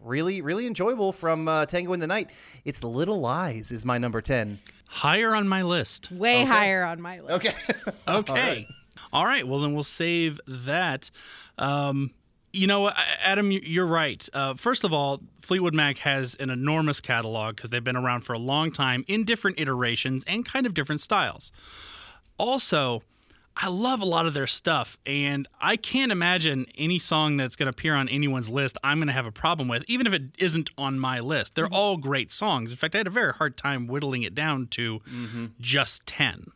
really, 0.00 0.40
really 0.40 0.66
enjoyable 0.66 1.12
from 1.12 1.48
uh, 1.48 1.66
Tango 1.66 1.92
in 1.92 2.00
the 2.00 2.06
Night. 2.06 2.30
It's 2.64 2.82
Little 2.84 3.20
Lies 3.20 3.72
is 3.72 3.84
my 3.84 3.98
number 3.98 4.20
ten. 4.20 4.60
Higher 4.88 5.34
on 5.34 5.48
my 5.48 5.62
list. 5.62 6.10
Way 6.12 6.44
higher 6.44 6.84
on 6.84 7.00
my 7.00 7.20
list. 7.20 7.46
Okay. 7.46 7.54
Okay. 8.08 8.68
All 9.14 9.24
right. 9.24 9.46
Well, 9.48 9.60
then 9.60 9.72
we'll 9.72 9.82
save 9.84 10.40
that. 10.46 11.10
Um, 11.56 12.10
you 12.52 12.66
know, 12.66 12.90
Adam, 13.22 13.50
you- 13.50 13.62
you're 13.64 13.86
right. 13.86 14.28
Uh, 14.32 14.54
first 14.54 14.84
of 14.84 14.92
all, 14.92 15.22
Fleetwood 15.40 15.74
Mac 15.74 15.98
has 15.98 16.34
an 16.36 16.50
enormous 16.50 17.00
catalog 17.00 17.56
because 17.56 17.70
they've 17.70 17.82
been 17.82 17.96
around 17.96 18.20
for 18.22 18.32
a 18.32 18.38
long 18.38 18.70
time 18.70 19.04
in 19.08 19.24
different 19.24 19.58
iterations 19.58 20.22
and 20.26 20.44
kind 20.44 20.66
of 20.66 20.74
different 20.74 21.00
styles. 21.00 21.50
Also, 22.38 23.02
I 23.56 23.68
love 23.68 24.00
a 24.00 24.04
lot 24.04 24.26
of 24.26 24.34
their 24.34 24.48
stuff, 24.48 24.98
and 25.06 25.46
I 25.60 25.76
can't 25.76 26.10
imagine 26.10 26.66
any 26.76 26.98
song 26.98 27.36
that's 27.36 27.54
going 27.54 27.66
to 27.66 27.70
appear 27.70 27.94
on 27.94 28.08
anyone's 28.08 28.50
list 28.50 28.76
I'm 28.82 28.98
going 28.98 29.06
to 29.06 29.12
have 29.12 29.26
a 29.26 29.32
problem 29.32 29.68
with, 29.68 29.84
even 29.86 30.06
if 30.08 30.12
it 30.12 30.22
isn't 30.38 30.70
on 30.76 30.98
my 30.98 31.20
list. 31.20 31.54
They're 31.54 31.68
all 31.68 31.96
great 31.96 32.32
songs. 32.32 32.72
In 32.72 32.78
fact, 32.78 32.94
I 32.96 32.98
had 32.98 33.06
a 33.06 33.10
very 33.10 33.32
hard 33.32 33.56
time 33.56 33.86
whittling 33.86 34.24
it 34.24 34.34
down 34.34 34.66
to 34.68 35.00
just 35.60 36.04
10. 36.06 36.46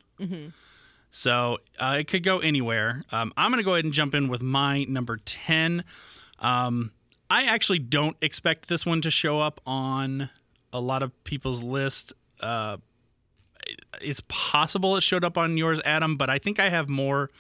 So 1.11 1.59
uh, 1.79 1.97
it 1.99 2.09
could 2.09 2.23
go 2.23 2.39
anywhere. 2.39 3.03
Um, 3.11 3.33
I'm 3.37 3.51
going 3.51 3.59
to 3.59 3.65
go 3.65 3.75
ahead 3.75 3.85
and 3.85 3.95
jump 3.95 4.15
in 4.15 4.29
with 4.29 4.43
my 4.43 4.85
number 4.85 5.17
10. 5.17 5.85
Um, 6.38 6.93
I 7.31 7.45
actually 7.45 7.79
don't 7.79 8.17
expect 8.21 8.69
this 8.69 8.87
one 8.87 9.00
to 9.03 9.11
show 9.11 9.41
up 9.41 9.61
on 9.67 10.31
a 10.73 10.81
lot 10.81 11.03
of 11.03 11.25
people's 11.25 11.62
list. 11.62 12.12
Uh, 12.41 12.79
it's 14.00 14.23
possible 14.29 14.97
it 14.97 15.03
showed 15.03 15.25
up 15.25 15.37
on 15.37 15.57
yours, 15.57 15.81
Adam, 15.85 16.17
but 16.17 16.31
I 16.31 16.38
think 16.38 16.59
I 16.59 16.69
have 16.69 16.88
more 16.88 17.31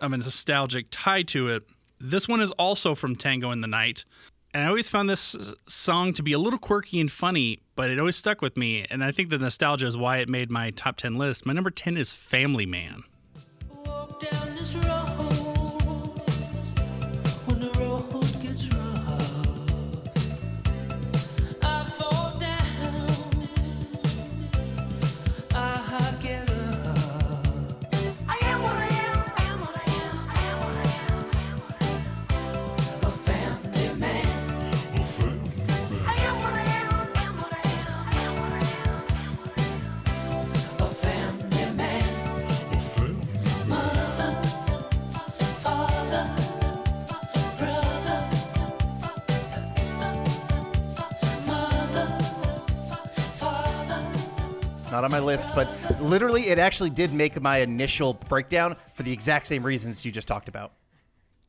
of 0.00 0.12
a 0.12 0.16
nostalgic 0.16 0.86
tie 0.90 1.22
to 1.22 1.48
it. 1.48 1.62
This 2.00 2.28
one 2.28 2.40
is 2.40 2.50
also 2.52 2.94
from 2.94 3.16
Tango 3.16 3.50
in 3.50 3.60
the 3.60 3.66
Night. 3.66 4.04
And 4.54 4.62
I 4.62 4.68
always 4.68 4.88
found 4.88 5.10
this 5.10 5.34
song 5.66 6.14
to 6.14 6.22
be 6.22 6.32
a 6.32 6.38
little 6.38 6.60
quirky 6.60 7.00
and 7.00 7.10
funny, 7.10 7.58
but 7.74 7.90
it 7.90 7.98
always 7.98 8.14
stuck 8.14 8.40
with 8.40 8.56
me. 8.56 8.86
And 8.88 9.02
I 9.02 9.10
think 9.10 9.30
the 9.30 9.38
nostalgia 9.38 9.88
is 9.88 9.96
why 9.96 10.18
it 10.18 10.28
made 10.28 10.48
my 10.48 10.70
top 10.70 10.96
10 10.96 11.16
list. 11.16 11.44
My 11.44 11.52
number 11.52 11.70
10 11.70 11.96
is 11.96 12.12
Family 12.12 12.64
Man. 12.64 13.02
Not 54.94 55.02
on 55.02 55.10
my 55.10 55.18
list, 55.18 55.48
but 55.56 55.66
literally, 56.00 56.50
it 56.50 56.60
actually 56.60 56.90
did 56.90 57.12
make 57.12 57.40
my 57.42 57.58
initial 57.58 58.12
breakdown 58.28 58.76
for 58.92 59.02
the 59.02 59.10
exact 59.10 59.48
same 59.48 59.64
reasons 59.64 60.04
you 60.04 60.12
just 60.12 60.28
talked 60.28 60.46
about. 60.46 60.70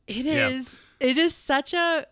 It 0.08 0.26
Yeah. 0.26 0.48
is. 0.48 0.80
It 0.98 1.16
is 1.16 1.32
such 1.32 1.72
a. 1.72 2.06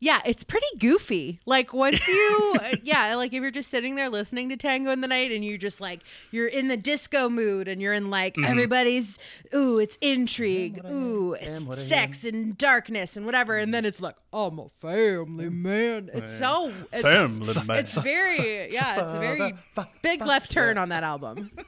Yeah, 0.00 0.20
it's 0.24 0.44
pretty 0.44 0.66
goofy. 0.78 1.40
Like 1.44 1.72
once 1.72 2.06
you, 2.06 2.54
uh, 2.60 2.76
yeah, 2.82 3.14
like 3.16 3.32
if 3.32 3.42
you're 3.42 3.50
just 3.50 3.70
sitting 3.70 3.96
there 3.96 4.08
listening 4.08 4.48
to 4.50 4.56
Tango 4.56 4.90
in 4.92 5.00
the 5.00 5.08
Night 5.08 5.32
and 5.32 5.44
you're 5.44 5.58
just 5.58 5.80
like 5.80 6.00
you're 6.30 6.46
in 6.46 6.68
the 6.68 6.76
disco 6.76 7.28
mood 7.28 7.66
and 7.66 7.82
you're 7.82 7.92
in 7.92 8.10
like 8.10 8.34
mm-hmm. 8.34 8.44
everybody's, 8.44 9.18
ooh, 9.54 9.78
it's 9.78 9.98
intrigue, 10.00 10.80
ooh, 10.88 11.34
it's 11.34 11.88
sex 11.88 12.24
and 12.24 12.56
darkness 12.56 13.16
and 13.16 13.26
whatever, 13.26 13.58
and 13.58 13.74
then 13.74 13.82
mm-hmm. 13.82 13.88
it's 13.88 14.00
like 14.00 14.16
I'm 14.32 14.58
a 14.60 14.68
family 14.68 15.46
mm-hmm. 15.46 15.62
man. 15.62 16.10
It's 16.14 16.38
so 16.38 16.72
it's, 16.92 17.02
Family 17.02 17.54
man. 17.66 17.78
It's 17.78 17.92
very 17.94 18.72
yeah, 18.72 19.00
it's 19.00 19.14
a 19.14 19.18
very 19.18 19.54
big 20.02 20.24
left 20.24 20.50
turn 20.50 20.78
on 20.78 20.90
that 20.90 21.02
album. 21.02 21.50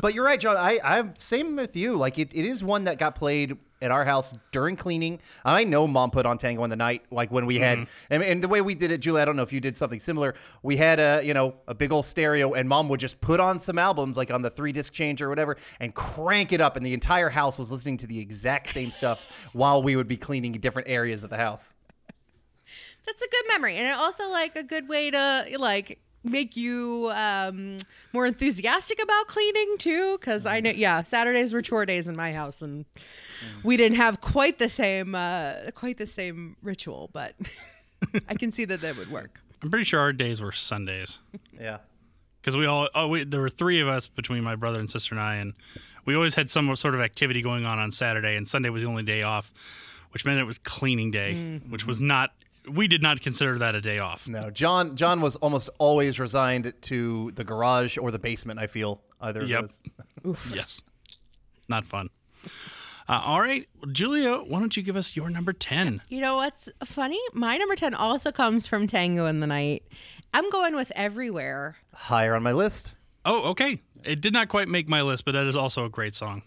But 0.00 0.14
you're 0.14 0.24
right, 0.24 0.40
John. 0.40 0.56
I, 0.56 0.78
I'm 0.82 1.16
same 1.16 1.56
with 1.56 1.76
you. 1.76 1.96
Like 1.96 2.18
it, 2.18 2.30
it 2.32 2.44
is 2.44 2.62
one 2.62 2.84
that 2.84 2.98
got 2.98 3.14
played 3.14 3.56
at 3.84 3.90
our 3.90 4.04
house 4.04 4.34
during 4.50 4.76
cleaning. 4.76 5.20
I 5.44 5.64
know 5.64 5.86
mom 5.86 6.10
put 6.10 6.24
on 6.24 6.38
Tango 6.38 6.64
in 6.64 6.70
the 6.70 6.76
Night, 6.76 7.02
like 7.10 7.30
when 7.30 7.44
we 7.44 7.58
had, 7.58 7.78
mm-hmm. 7.78 8.12
and, 8.14 8.22
and 8.22 8.42
the 8.42 8.48
way 8.48 8.62
we 8.62 8.74
did 8.74 8.90
it, 8.90 8.98
Julie. 8.98 9.20
I 9.20 9.24
don't 9.26 9.36
know 9.36 9.42
if 9.42 9.52
you 9.52 9.60
did 9.60 9.76
something 9.76 10.00
similar. 10.00 10.34
We 10.62 10.78
had 10.78 10.98
a, 10.98 11.22
you 11.22 11.34
know, 11.34 11.56
a 11.68 11.74
big 11.74 11.92
old 11.92 12.06
stereo, 12.06 12.54
and 12.54 12.68
mom 12.68 12.88
would 12.88 13.00
just 13.00 13.20
put 13.20 13.40
on 13.40 13.58
some 13.58 13.78
albums, 13.78 14.16
like 14.16 14.32
on 14.32 14.42
the 14.42 14.50
three 14.50 14.72
disc 14.72 14.92
changer 14.92 15.26
or 15.26 15.28
whatever, 15.28 15.56
and 15.78 15.94
crank 15.94 16.52
it 16.52 16.60
up, 16.60 16.76
and 16.76 16.84
the 16.84 16.94
entire 16.94 17.28
house 17.28 17.58
was 17.58 17.70
listening 17.70 17.98
to 17.98 18.06
the 18.06 18.18
exact 18.18 18.70
same 18.70 18.90
stuff 18.90 19.48
while 19.52 19.82
we 19.82 19.94
would 19.94 20.08
be 20.08 20.16
cleaning 20.16 20.52
different 20.52 20.88
areas 20.88 21.22
of 21.22 21.30
the 21.30 21.36
house. 21.36 21.74
That's 23.06 23.20
a 23.20 23.28
good 23.28 23.44
memory, 23.48 23.76
and 23.76 23.86
it 23.86 23.92
also 23.92 24.30
like 24.30 24.56
a 24.56 24.62
good 24.62 24.88
way 24.88 25.10
to 25.10 25.46
like 25.58 26.00
make 26.24 26.56
you 26.56 27.10
um 27.14 27.76
more 28.12 28.26
enthusiastic 28.26 29.00
about 29.02 29.26
cleaning 29.28 29.76
too 29.78 30.16
because 30.18 30.46
i 30.46 30.58
know 30.60 30.70
yeah 30.70 31.02
saturdays 31.02 31.52
were 31.52 31.60
chore 31.62 31.84
days 31.86 32.08
in 32.08 32.16
my 32.16 32.32
house 32.32 32.62
and 32.62 32.84
we 33.62 33.76
didn't 33.76 33.96
have 33.96 34.20
quite 34.20 34.58
the 34.58 34.68
same 34.68 35.14
uh 35.14 35.54
quite 35.74 35.98
the 35.98 36.06
same 36.06 36.56
ritual 36.62 37.10
but 37.12 37.34
i 38.28 38.34
can 38.34 38.50
see 38.50 38.64
that 38.64 38.80
that 38.80 38.96
would 38.96 39.10
work 39.10 39.40
I'm 39.62 39.70
pretty 39.70 39.84
sure 39.84 40.00
our 40.00 40.12
days 40.12 40.42
were 40.42 40.52
Sundays 40.52 41.20
Yeah. 41.58 41.78
because 42.40 42.54
we 42.56 42.66
all 42.66 42.88
oh 42.94 43.08
we, 43.08 43.24
there 43.24 43.40
were 43.40 43.48
three 43.48 43.80
of 43.80 43.88
us 43.88 44.06
between 44.06 44.44
my 44.44 44.56
brother 44.56 44.78
and 44.78 44.90
sister 44.90 45.14
and 45.14 45.22
I, 45.22 45.36
and 45.36 45.54
we 46.04 46.14
always 46.14 46.34
had 46.34 46.50
some 46.50 46.74
sort 46.76 46.94
of 46.94 47.00
activity 47.00 47.40
going 47.40 47.64
on 47.64 47.78
on 47.78 47.90
Saturday, 47.90 48.36
and 48.36 48.46
Sunday 48.46 48.68
was 48.68 48.82
the 48.82 48.88
only 48.88 49.04
day 49.04 49.22
off, 49.22 49.50
which 50.10 50.26
meant 50.26 50.38
it 50.38 50.44
was 50.44 50.58
cleaning 50.58 51.10
day, 51.10 51.60
which 51.70 51.86
was 51.86 51.98
not. 51.98 52.32
We 52.70 52.88
did 52.88 53.02
not 53.02 53.20
consider 53.20 53.58
that 53.58 53.74
a 53.74 53.80
day 53.80 53.98
off. 53.98 54.26
No, 54.26 54.50
John. 54.50 54.96
John 54.96 55.20
was 55.20 55.36
almost 55.36 55.68
always 55.78 56.18
resigned 56.18 56.72
to 56.82 57.30
the 57.34 57.44
garage 57.44 57.98
or 57.98 58.10
the 58.10 58.18
basement. 58.18 58.58
I 58.58 58.66
feel 58.66 59.02
either 59.20 59.42
of 59.42 59.48
those. 59.48 59.82
yes, 60.54 60.82
not 61.68 61.84
fun. 61.84 62.08
Uh, 63.06 63.20
all 63.22 63.40
right, 63.42 63.68
Julia, 63.92 64.36
why 64.38 64.60
don't 64.60 64.74
you 64.78 64.82
give 64.82 64.96
us 64.96 65.14
your 65.14 65.28
number 65.28 65.52
ten? 65.52 66.00
you 66.08 66.20
know 66.22 66.36
what's 66.36 66.70
funny 66.84 67.20
my 67.34 67.58
number 67.58 67.76
10 67.76 67.92
also 67.94 68.32
comes 68.32 68.66
from 68.66 68.86
tango 68.86 69.26
in 69.26 69.40
the 69.40 69.46
night 69.46 69.82
i'm 70.32 70.48
going 70.50 70.74
with 70.74 70.90
everywhere 70.96 71.76
Higher 71.92 72.34
on 72.34 72.42
my 72.42 72.52
list. 72.52 72.94
Oh, 73.26 73.50
okay. 73.50 73.82
It 74.04 74.20
did 74.22 74.32
not 74.32 74.48
quite 74.48 74.68
make 74.68 74.88
my 74.88 75.00
list, 75.02 75.24
but 75.26 75.32
that 75.32 75.46
is 75.46 75.54
also 75.56 75.84
a 75.84 75.90
great 75.90 76.14
song. 76.14 76.42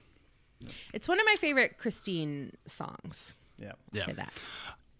it's 0.93 1.07
one 1.07 1.19
of 1.19 1.25
my 1.27 1.35
favorite 1.39 1.77
christine 1.77 2.53
songs 2.65 3.35
Yeah. 3.59 3.73
Yeah. 3.91 4.05
say 4.05 4.13
that 4.13 4.33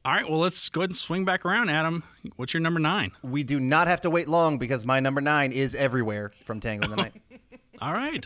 All 0.07 0.13
right, 0.13 0.29
well, 0.29 0.39
let's 0.39 0.69
go 0.69 0.79
ahead 0.79 0.91
and 0.91 0.95
swing 0.95 1.25
back 1.25 1.45
around, 1.45 1.69
Adam. 1.69 2.01
What's 2.37 2.53
your 2.53 2.61
number 2.61 2.79
nine? 2.79 3.11
We 3.23 3.43
do 3.43 3.59
not 3.59 3.87
have 3.87 3.99
to 4.01 4.09
wait 4.09 4.29
long 4.29 4.57
because 4.57 4.85
my 4.85 5.01
number 5.01 5.19
nine 5.19 5.51
is 5.51 5.75
everywhere 5.75 6.31
from 6.45 6.61
Tango 6.61 6.85
in 6.85 6.91
the 6.91 6.95
Night. 6.95 7.21
All 7.81 7.91
right. 7.91 8.25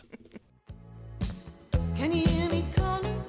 Can 1.95 2.13
you 2.13 2.23
hear 2.27 2.51
me 2.51 2.63
calling 2.71 3.20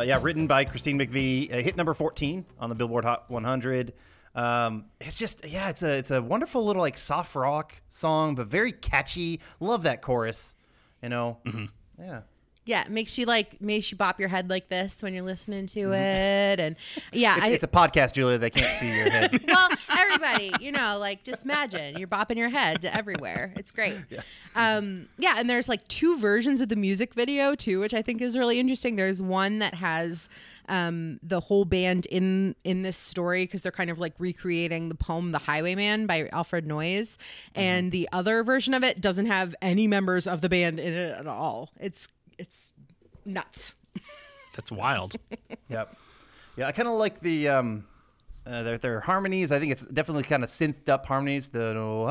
Uh, 0.00 0.02
yeah, 0.02 0.18
written 0.22 0.46
by 0.46 0.64
Christine 0.64 0.98
McVie. 0.98 1.52
Uh, 1.52 1.56
hit 1.58 1.76
number 1.76 1.92
14 1.92 2.46
on 2.58 2.70
the 2.70 2.74
Billboard 2.74 3.04
Hot 3.04 3.30
100. 3.30 3.92
Um, 4.34 4.86
it's 4.98 5.18
just 5.18 5.46
yeah, 5.46 5.68
it's 5.68 5.82
a 5.82 5.98
it's 5.98 6.10
a 6.10 6.22
wonderful 6.22 6.64
little 6.64 6.80
like 6.80 6.96
soft 6.96 7.34
rock 7.34 7.74
song, 7.90 8.34
but 8.34 8.46
very 8.46 8.72
catchy. 8.72 9.40
Love 9.58 9.82
that 9.82 10.00
chorus. 10.00 10.54
You 11.02 11.10
know, 11.10 11.38
yeah. 11.98 12.20
Yeah, 12.70 12.82
it 12.82 12.90
makes 12.92 13.18
you 13.18 13.26
like 13.26 13.60
makes 13.60 13.90
you 13.90 13.96
bop 13.96 14.20
your 14.20 14.28
head 14.28 14.48
like 14.48 14.68
this 14.68 15.02
when 15.02 15.12
you're 15.12 15.24
listening 15.24 15.66
to 15.66 15.92
it, 15.92 16.60
and 16.60 16.76
yeah, 17.12 17.34
It's, 17.34 17.44
I, 17.44 17.48
it's 17.48 17.64
a 17.64 17.68
podcast, 17.68 18.12
Julia. 18.12 18.38
They 18.38 18.48
can't 18.48 18.72
see 18.76 18.94
your 18.96 19.10
head. 19.10 19.40
well, 19.48 19.68
everybody, 19.98 20.52
you 20.60 20.70
know, 20.70 20.96
like 20.96 21.24
just 21.24 21.44
imagine 21.44 21.98
you're 21.98 22.06
bopping 22.06 22.36
your 22.36 22.48
head 22.48 22.82
to 22.82 22.94
everywhere. 22.94 23.52
It's 23.56 23.72
great. 23.72 23.96
Yeah. 24.10 24.22
Um, 24.56 25.08
yeah, 25.18 25.34
and 25.38 25.48
there's 25.48 25.68
like 25.68 25.86
two 25.86 26.18
versions 26.18 26.60
of 26.60 26.68
the 26.68 26.74
music 26.74 27.14
video 27.14 27.54
too, 27.54 27.78
which 27.78 27.94
I 27.94 28.02
think 28.02 28.20
is 28.20 28.36
really 28.36 28.58
interesting. 28.58 28.96
There's 28.96 29.22
one 29.22 29.60
that 29.60 29.74
has 29.74 30.28
um, 30.68 31.20
the 31.22 31.40
whole 31.40 31.64
band 31.64 32.06
in 32.06 32.56
in 32.64 32.82
this 32.82 32.96
story 32.96 33.44
because 33.44 33.62
they're 33.62 33.72
kind 33.72 33.90
of 33.90 33.98
like 33.98 34.14
recreating 34.18 34.88
the 34.88 34.94
poem 34.94 35.32
"The 35.32 35.38
Highwayman" 35.38 36.06
by 36.06 36.28
Alfred 36.32 36.66
Noyes, 36.66 37.18
and 37.54 37.92
the 37.92 38.08
other 38.12 38.42
version 38.42 38.74
of 38.74 38.82
it 38.82 39.00
doesn't 39.00 39.26
have 39.26 39.54
any 39.60 39.86
members 39.86 40.26
of 40.26 40.40
the 40.40 40.48
band 40.48 40.80
in 40.80 40.92
it 40.92 41.18
at 41.18 41.26
all. 41.26 41.70
It's 41.78 42.08
it's 42.40 42.72
nuts. 43.24 43.74
That's 44.54 44.72
wild. 44.72 45.14
Yep. 45.68 45.96
Yeah, 46.56 46.66
I 46.66 46.72
kind 46.72 46.88
of 46.88 46.94
like 46.94 47.20
the 47.20 47.48
um, 47.48 47.84
uh, 48.44 48.62
their 48.64 48.76
their 48.78 49.00
harmonies. 49.00 49.52
I 49.52 49.60
think 49.60 49.70
it's 49.70 49.86
definitely 49.86 50.24
kind 50.24 50.42
of 50.42 50.50
synthed 50.50 50.88
up 50.88 51.06
harmonies. 51.06 51.50
The 51.50 51.74
no, 51.74 52.06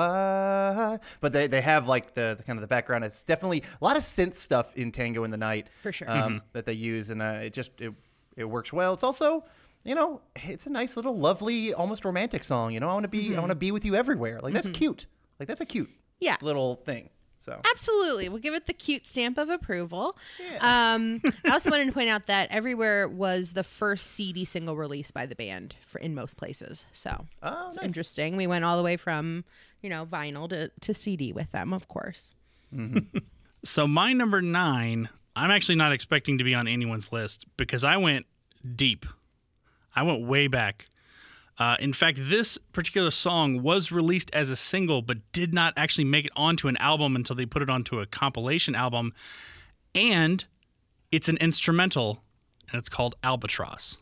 but 1.19 1.33
they, 1.33 1.47
they 1.47 1.59
have 1.61 1.87
like 1.87 2.13
the, 2.13 2.35
the 2.37 2.43
kind 2.43 2.57
of 2.57 2.61
the 2.61 2.67
background. 2.67 3.03
It's 3.03 3.23
definitely 3.23 3.63
a 3.81 3.83
lot 3.83 3.97
of 3.97 4.03
synth 4.03 4.35
stuff 4.35 4.75
in 4.77 4.91
Tango 4.93 5.23
in 5.25 5.31
the 5.31 5.37
Night 5.37 5.67
For 5.81 5.91
sure. 5.91 6.09
um, 6.09 6.41
that 6.53 6.65
they 6.65 6.73
use, 6.73 7.09
and 7.09 7.21
uh, 7.21 7.39
it 7.43 7.53
just 7.53 7.71
it, 7.81 7.93
it 8.37 8.45
works 8.45 8.71
well. 8.71 8.93
It's 8.93 9.03
also 9.03 9.43
you 9.83 9.93
know 9.95 10.21
it's 10.37 10.65
a 10.67 10.69
nice 10.69 10.95
little 10.95 11.17
lovely 11.17 11.73
almost 11.73 12.05
romantic 12.05 12.43
song. 12.45 12.71
You 12.73 12.79
know 12.79 12.89
I 12.89 12.93
want 12.93 13.03
to 13.03 13.09
be 13.09 13.35
I 13.35 13.39
want 13.39 13.49
to 13.51 13.55
be 13.55 13.71
with 13.71 13.83
you 13.85 13.95
everywhere. 13.95 14.39
Like 14.41 14.53
that's 14.53 14.69
cute. 14.69 15.05
Like 15.39 15.47
that's 15.49 15.61
a 15.61 15.65
cute 15.65 15.89
Yeah. 16.21 16.37
little 16.41 16.75
thing. 16.77 17.09
So 17.49 17.61
Absolutely. 17.71 18.29
We'll 18.29 18.39
give 18.41 18.53
it 18.53 18.67
the 18.67 18.73
cute 18.73 19.07
stamp 19.07 19.37
of 19.39 19.49
approval. 19.49 20.15
Um, 20.59 21.21
I 21.45 21.49
also 21.51 21.71
wanted 21.71 21.87
to 21.87 21.91
point 21.91 22.09
out 22.09 22.27
that 22.27 22.51
Everywhere 22.51 23.07
was 23.07 23.53
the 23.53 23.63
first 23.63 24.07
CD 24.07 24.45
single 24.45 24.75
released 24.75 25.13
by 25.13 25.25
the 25.25 25.35
band 25.35 25.75
for 25.87 25.97
in 25.99 26.13
most 26.13 26.37
places. 26.37 26.85
So 26.91 27.25
Oh, 27.41 27.67
it's 27.67 27.77
nice. 27.77 27.85
interesting. 27.85 28.35
We 28.37 28.45
went 28.47 28.65
all 28.65 28.77
the 28.77 28.83
way 28.83 28.97
from, 28.97 29.45
you 29.81 29.89
know, 29.89 30.05
vinyl 30.05 30.47
to, 30.49 30.69
to 30.81 30.93
CD 30.93 31.33
with 31.33 31.51
them, 31.51 31.73
of 31.73 31.87
course. 31.87 32.33
So 33.65 33.87
my 33.87 34.13
number 34.13 34.41
nine, 34.41 35.09
I'm 35.35 35.51
actually 35.51 35.75
not 35.75 35.91
expecting 35.91 36.37
to 36.37 36.43
be 36.45 36.55
on 36.55 36.65
anyone's 36.67 37.11
list 37.11 37.45
because 37.57 37.83
I 37.83 37.97
went 37.97 38.25
deep. 38.75 39.05
I 39.93 40.03
went 40.03 40.25
way 40.25 40.47
back. 40.47 40.85
Uh, 41.59 41.75
in 41.79 41.91
fact, 41.91 42.17
this 42.21 42.57
particular 42.71 43.11
song 43.11 43.61
was 43.61 43.91
released 43.91 44.31
as 44.33 44.49
a 44.49 44.55
single, 44.55 45.01
but 45.01 45.17
did 45.33 45.53
not 45.53 45.73
actually 45.75 46.05
make 46.05 46.25
it 46.25 46.31
onto 46.35 46.69
an 46.69 46.77
album 46.77 47.17
until 47.17 47.35
they 47.35 47.45
put 47.45 47.61
it 47.61 47.69
onto 47.69 47.99
a 47.99 48.05
compilation 48.05 48.75
album. 48.75 49.13
And 49.93 50.45
it's 51.11 51.27
an 51.27 51.37
instrumental, 51.37 52.23
and 52.71 52.79
it's 52.79 52.89
called 52.89 53.15
Albatross. 53.23 53.97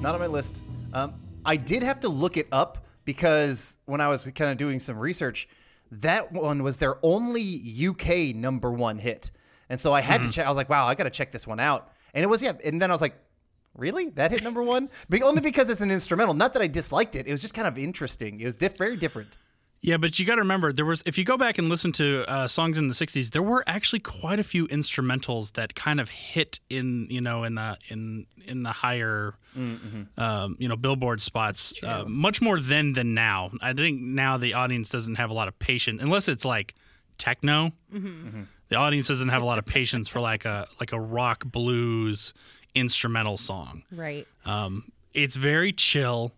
Not 0.00 0.14
on 0.14 0.20
my 0.20 0.26
list. 0.26 0.62
Um, 0.92 1.14
I 1.44 1.56
did 1.56 1.82
have 1.82 2.00
to 2.00 2.08
look 2.08 2.36
it 2.36 2.48
up 2.52 2.86
because 3.04 3.76
when 3.86 4.00
I 4.00 4.08
was 4.08 4.24
kind 4.34 4.50
of 4.50 4.56
doing 4.58 4.80
some 4.80 4.98
research, 4.98 5.48
that 5.92 6.32
one 6.32 6.62
was 6.62 6.78
their 6.78 6.96
only 7.04 7.76
UK 7.88 8.34
number 8.34 8.70
one 8.70 8.98
hit. 8.98 9.30
and 9.68 9.80
so 9.80 9.92
I 9.92 10.00
had 10.00 10.20
Mm-hmm. 10.20 10.30
to 10.30 10.34
check. 10.36 10.46
I 10.46 10.48
was 10.48 10.56
like, 10.56 10.68
wow, 10.68 10.86
I 10.86 10.94
got 10.94 11.04
to 11.04 11.10
check 11.10 11.32
this 11.32 11.46
one 11.46 11.60
out, 11.60 11.90
and 12.14 12.22
it 12.22 12.26
was 12.26 12.42
yeah. 12.42 12.52
And 12.64 12.80
then 12.80 12.90
I 12.90 12.94
was 12.94 13.00
like, 13.00 13.14
really, 13.76 14.08
that 14.10 14.30
hit 14.30 14.42
number 14.42 14.62
one? 14.62 14.88
Be- 15.08 15.22
only 15.22 15.40
because 15.40 15.68
it's 15.70 15.80
an 15.80 15.90
instrumental. 15.90 16.34
Not 16.34 16.52
that 16.54 16.62
I 16.62 16.66
disliked 16.66 17.14
it. 17.16 17.26
It 17.26 17.32
was 17.32 17.40
just 17.42 17.54
kind 17.54 17.68
of 17.68 17.76
interesting. 17.78 18.40
It 18.40 18.44
was 18.46 18.56
diff- 18.56 18.76
very 18.78 18.96
different. 18.96 19.36
Yeah, 19.82 19.96
but 19.96 20.18
you 20.18 20.26
got 20.26 20.34
to 20.34 20.42
remember 20.42 20.72
there 20.72 20.84
was 20.84 21.02
if 21.06 21.16
you 21.18 21.24
go 21.24 21.36
back 21.38 21.56
and 21.58 21.68
listen 21.68 21.90
to 21.92 22.24
uh, 22.28 22.48
songs 22.48 22.78
in 22.78 22.88
the 22.88 22.94
'60s, 22.94 23.30
there 23.30 23.42
were 23.42 23.64
actually 23.66 24.00
quite 24.00 24.38
a 24.38 24.44
few 24.44 24.66
instrumentals 24.68 25.52
that 25.54 25.74
kind 25.74 26.00
of 26.00 26.08
hit 26.10 26.60
in 26.68 27.06
you 27.10 27.20
know 27.20 27.44
in 27.44 27.54
the 27.54 27.78
in 27.88 28.26
in 28.44 28.62
the 28.62 28.72
higher 28.72 29.34
um, 29.56 30.56
you 30.58 30.68
know 30.68 30.76
billboard 30.76 31.20
spots 31.22 31.72
uh, 31.82 32.04
much 32.06 32.40
more 32.40 32.60
then 32.60 32.92
than 32.92 33.14
now. 33.14 33.50
I 33.60 33.72
think 33.72 34.00
now 34.00 34.36
the 34.36 34.54
audience 34.54 34.90
doesn't 34.90 35.16
have 35.16 35.30
a 35.30 35.34
lot 35.34 35.48
of 35.48 35.58
patience 35.58 36.02
unless 36.02 36.28
it's 36.28 36.44
like 36.44 36.74
techno. 37.18 37.72
The 38.68 38.76
audience 38.76 39.08
doesn't 39.08 39.30
have 39.30 39.42
a 39.42 39.44
lot 39.44 39.58
of 39.58 39.66
patience 39.66 40.08
for 40.08 40.20
like 40.20 40.44
a 40.44 40.66
like 40.78 40.92
a 40.92 41.00
rock 41.00 41.44
blues 41.44 42.32
instrumental 42.74 43.36
song. 43.36 43.82
Right. 43.90 44.26
Um, 44.44 44.92
it's 45.12 45.34
very 45.34 45.72
chill, 45.72 46.32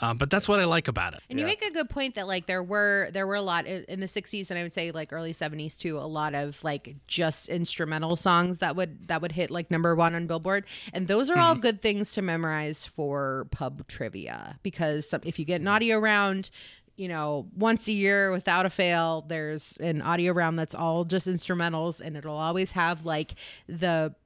uh, 0.00 0.12
but 0.12 0.28
that's 0.28 0.46
what 0.48 0.60
I 0.60 0.64
like 0.64 0.88
about 0.88 1.14
it. 1.14 1.20
And 1.30 1.38
you 1.38 1.46
make 1.46 1.64
a 1.64 1.70
good 1.70 1.88
point 1.88 2.16
that 2.16 2.26
like 2.26 2.46
there 2.46 2.62
were 2.62 3.08
there 3.12 3.26
were 3.26 3.34
a 3.34 3.42
lot 3.42 3.66
in 3.66 3.84
in 3.84 4.00
the 4.00 4.06
60s 4.06 4.50
and 4.50 4.58
I 4.58 4.62
would 4.62 4.74
say 4.74 4.90
like 4.90 5.12
early 5.12 5.32
70s 5.32 5.78
too 5.78 5.98
a 5.98 6.00
lot 6.00 6.34
of 6.34 6.62
like 6.62 6.96
just 7.06 7.48
instrumental 7.48 8.16
songs 8.16 8.58
that 8.58 8.76
would 8.76 9.08
that 9.08 9.22
would 9.22 9.32
hit 9.32 9.50
like 9.50 9.70
number 9.70 9.94
1 9.94 10.14
on 10.14 10.26
Billboard. 10.26 10.64
And 10.92 11.08
those 11.08 11.30
are 11.30 11.38
all 11.38 11.54
good 11.54 11.80
things 11.80 12.12
to 12.12 12.22
memorize 12.22 12.84
for 12.84 13.46
pub 13.50 13.86
trivia 13.88 14.58
because 14.62 15.08
some, 15.08 15.22
if 15.24 15.38
you 15.38 15.44
get 15.44 15.60
an 15.60 15.68
audio 15.68 15.98
round 15.98 16.50
you 16.96 17.08
know 17.08 17.46
once 17.54 17.88
a 17.88 17.92
year 17.92 18.32
without 18.32 18.64
a 18.66 18.70
fail 18.70 19.24
there's 19.28 19.76
an 19.78 20.00
audio 20.02 20.32
round 20.32 20.58
that's 20.58 20.74
all 20.74 21.04
just 21.04 21.26
instrumentals 21.26 22.00
and 22.00 22.16
it'll 22.16 22.36
always 22.36 22.72
have 22.72 23.04
like 23.04 23.34
the 23.68 24.14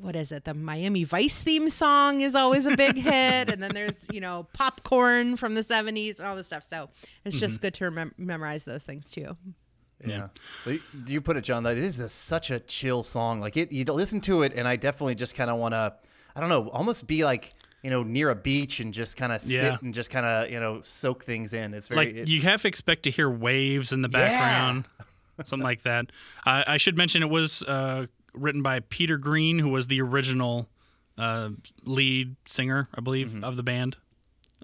what 0.00 0.16
is 0.16 0.32
it? 0.32 0.44
The 0.44 0.54
Miami 0.54 1.04
Vice 1.04 1.38
theme 1.38 1.68
song 1.70 2.20
is 2.20 2.34
always 2.34 2.66
a 2.66 2.76
big 2.76 2.96
hit, 2.96 3.48
and 3.50 3.62
then 3.62 3.72
there's 3.74 4.06
you 4.12 4.20
know 4.20 4.46
popcorn 4.52 5.36
from 5.36 5.54
the 5.54 5.62
'70s 5.62 6.18
and 6.18 6.26
all 6.28 6.36
this 6.36 6.46
stuff. 6.48 6.64
So 6.68 6.90
it's 7.24 7.38
just 7.38 7.60
good 7.60 7.74
to 7.74 7.84
remem- 7.90 8.12
memorize 8.18 8.64
those 8.64 8.82
things 8.84 9.10
too. 9.10 9.36
Yeah. 10.04 10.28
But 10.64 10.70
you- 10.74 10.80
you 11.06 11.20
put 11.20 11.36
it, 11.36 11.42
John. 11.44 11.62
That 11.64 11.74
this 11.74 11.94
is 11.94 12.00
a, 12.00 12.08
such 12.08 12.50
a 12.50 12.58
chill 12.60 13.02
song. 13.02 13.40
Like 13.40 13.56
it, 13.56 13.70
you 13.72 13.84
listen 13.84 14.20
to 14.22 14.42
it, 14.42 14.52
and 14.54 14.66
I 14.66 14.76
definitely 14.76 15.14
just 15.14 15.34
kind 15.34 15.50
of 15.50 15.58
want 15.58 15.72
to, 15.74 15.94
I 16.34 16.40
don't 16.40 16.48
know, 16.48 16.68
almost 16.70 17.06
be 17.06 17.24
like 17.24 17.52
you 17.82 17.90
know 17.90 18.02
near 18.02 18.30
a 18.30 18.34
beach 18.34 18.80
and 18.80 18.92
just 18.94 19.16
kind 19.16 19.32
of 19.32 19.42
Yeah. 19.44 19.72
sit 19.72 19.82
and 19.82 19.92
just 19.94 20.10
kind 20.10 20.24
of 20.26 20.50
you 20.50 20.58
know 20.60 20.80
soak 20.82 21.24
things 21.24 21.52
in. 21.52 21.74
It's 21.74 21.88
very 21.88 22.06
like 22.06 22.14
it- 22.16 22.28
you 22.28 22.40
have 22.42 22.62
to 22.62 22.68
expect 22.68 23.02
to 23.04 23.10
hear 23.10 23.28
waves 23.30 23.92
in 23.92 24.02
the 24.02 24.08
background, 24.08 24.84
something 25.44 25.62
like 25.64 25.82
that. 25.82 26.06
I 26.46 26.64
I 26.66 26.76
should 26.78 26.96
mention 26.96 27.22
it 27.22 27.30
was 27.30 27.62
uh, 27.62 28.06
written 28.32 28.62
by 28.62 28.80
Peter 28.80 29.18
Green, 29.18 29.58
who 29.58 29.68
was 29.68 29.86
the 29.88 30.00
original 30.00 30.68
uh, 31.18 31.50
lead 31.84 32.36
singer, 32.46 32.88
I 32.94 33.00
believe, 33.00 33.28
Mm-hmm. 33.28 33.44
of 33.44 33.56
the 33.56 33.62
band. 33.62 33.96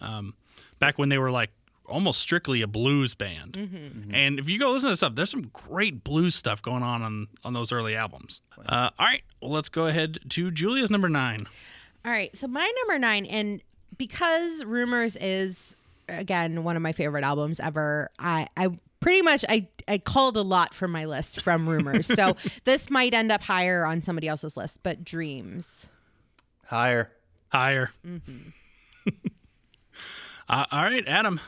Um, 0.00 0.34
back 0.78 0.98
when 0.98 1.08
they 1.08 1.18
were 1.18 1.30
like 1.30 1.50
almost 1.86 2.20
strictly 2.20 2.62
a 2.62 2.66
blues 2.66 3.14
band. 3.14 3.52
Mm-hmm. 3.52 4.14
And 4.14 4.38
if 4.38 4.48
you 4.48 4.58
go 4.58 4.72
listen 4.72 4.90
to 4.90 4.96
stuff, 4.96 5.14
there's 5.14 5.30
some 5.30 5.50
great 5.52 6.02
blues 6.02 6.34
stuff 6.34 6.60
going 6.60 6.82
on 6.82 7.02
on, 7.02 7.28
on 7.44 7.52
those 7.52 7.70
early 7.72 7.94
albums. 7.94 8.40
Uh, 8.66 8.90
all 8.98 9.06
right, 9.06 9.22
well, 9.40 9.52
let's 9.52 9.68
go 9.68 9.86
ahead 9.86 10.18
to 10.30 10.50
Julia's 10.50 10.90
number 10.90 11.08
nine. 11.08 11.38
All 12.04 12.10
right, 12.10 12.34
so 12.36 12.46
my 12.46 12.70
number 12.82 12.98
nine, 12.98 13.24
and 13.26 13.62
because 13.98 14.64
Rumors 14.64 15.16
is 15.16 15.76
again 16.08 16.62
one 16.64 16.76
of 16.76 16.82
my 16.82 16.92
favorite 16.92 17.24
albums 17.24 17.58
ever, 17.60 18.10
I 18.18 18.48
I 18.56 18.68
pretty 19.06 19.22
much 19.22 19.44
I 19.48 19.68
I 19.86 19.98
called 19.98 20.36
a 20.36 20.42
lot 20.42 20.74
from 20.74 20.90
my 20.90 21.04
list 21.04 21.40
from 21.40 21.68
Rumors, 21.68 22.08
so 22.08 22.36
this 22.64 22.90
might 22.90 23.14
end 23.14 23.30
up 23.30 23.40
higher 23.40 23.86
on 23.86 24.02
somebody 24.02 24.26
else's 24.26 24.56
list, 24.56 24.80
but 24.82 25.04
Dreams. 25.04 25.86
higher. 26.64 27.12
Higher. 27.50 27.92
Mm-hmm. 28.04 28.48
uh, 30.48 30.64
all 30.72 30.82
right, 30.82 31.06
Adam, 31.06 31.38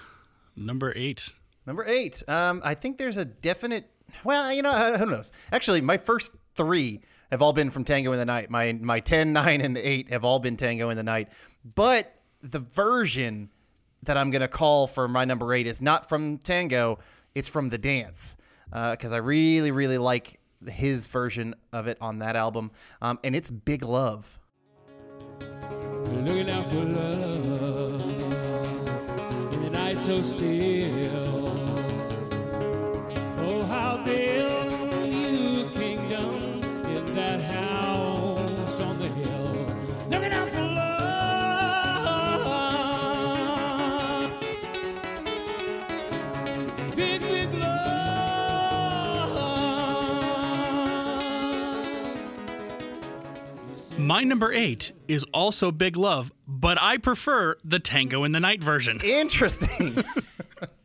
number 0.55 0.93
eight. 0.95 1.31
Number 1.67 1.85
eight. 1.85 2.23
Um, 2.29 2.63
I 2.65 2.75
think 2.75 2.97
there's 2.97 3.17
a 3.17 3.25
definite. 3.25 3.91
Well, 4.23 4.53
you 4.53 4.63
know, 4.63 4.71
uh, 4.71 4.97
who 4.97 5.07
knows? 5.07 5.33
Actually, 5.51 5.81
my 5.81 5.97
first 5.97 6.31
three 6.55 7.01
have 7.33 7.43
all 7.43 7.53
been 7.53 7.71
from 7.71 7.83
Tango 7.83 8.13
in 8.13 8.21
the 8.21 8.25
Night. 8.25 8.51
My 8.51 8.73
my 8.73 9.01
10, 9.01 9.33
9, 9.33 9.61
and 9.61 9.77
eight 9.77 10.11
have 10.11 10.25
all 10.25 10.39
been 10.39 10.57
Tango 10.57 10.91
in 10.91 10.97
the 10.97 11.03
Night. 11.03 11.29
But 11.65 12.15
the 12.41 12.61
version 12.61 13.51
that 14.05 14.17
I'm 14.17 14.31
gonna 14.31 14.47
call 14.47 14.87
for 14.87 15.09
my 15.09 15.25
number 15.25 15.53
eight 15.53 15.67
is 15.67 15.83
not 15.83 16.09
from 16.09 16.39
Tango. 16.39 17.01
It's 17.35 17.49
from 17.49 17.71
The 17.71 17.79
Dance 17.79 18.37
because 18.71 19.13
I 19.13 19.19
really, 19.19 19.71
really 19.71 19.99
like 19.99 20.39
his 20.67 21.07
version 21.07 21.55
of 21.73 21.87
it 21.87 21.99
on 22.01 22.19
that 22.19 22.37
album, 22.37 22.71
um, 23.01 23.19
and 23.23 23.37
it's 23.37 23.51
Big 23.51 23.83
Love. 23.83 24.41
Looking 25.41 26.51
out 26.51 26.67
for 26.67 26.83
love 26.83 28.03
in 29.53 29.63
the 29.63 29.71
night 29.71 29.99
so 29.99 30.21
still. 30.21 31.49
Oh, 33.39 33.65
how 33.65 34.03
build 34.05 34.48
My 54.09 54.25
number 54.25 54.51
eight 54.55 54.93
is 55.07 55.23
also 55.35 55.71
Big 55.71 55.95
Love, 55.95 56.33
but 56.47 56.81
I 56.81 56.97
prefer 56.97 57.57
the 57.63 57.79
Tango 57.79 58.25
in 58.25 58.33
the 58.33 58.41
Night 58.41 58.65
version. 58.65 59.03
Interesting. 59.05 60.03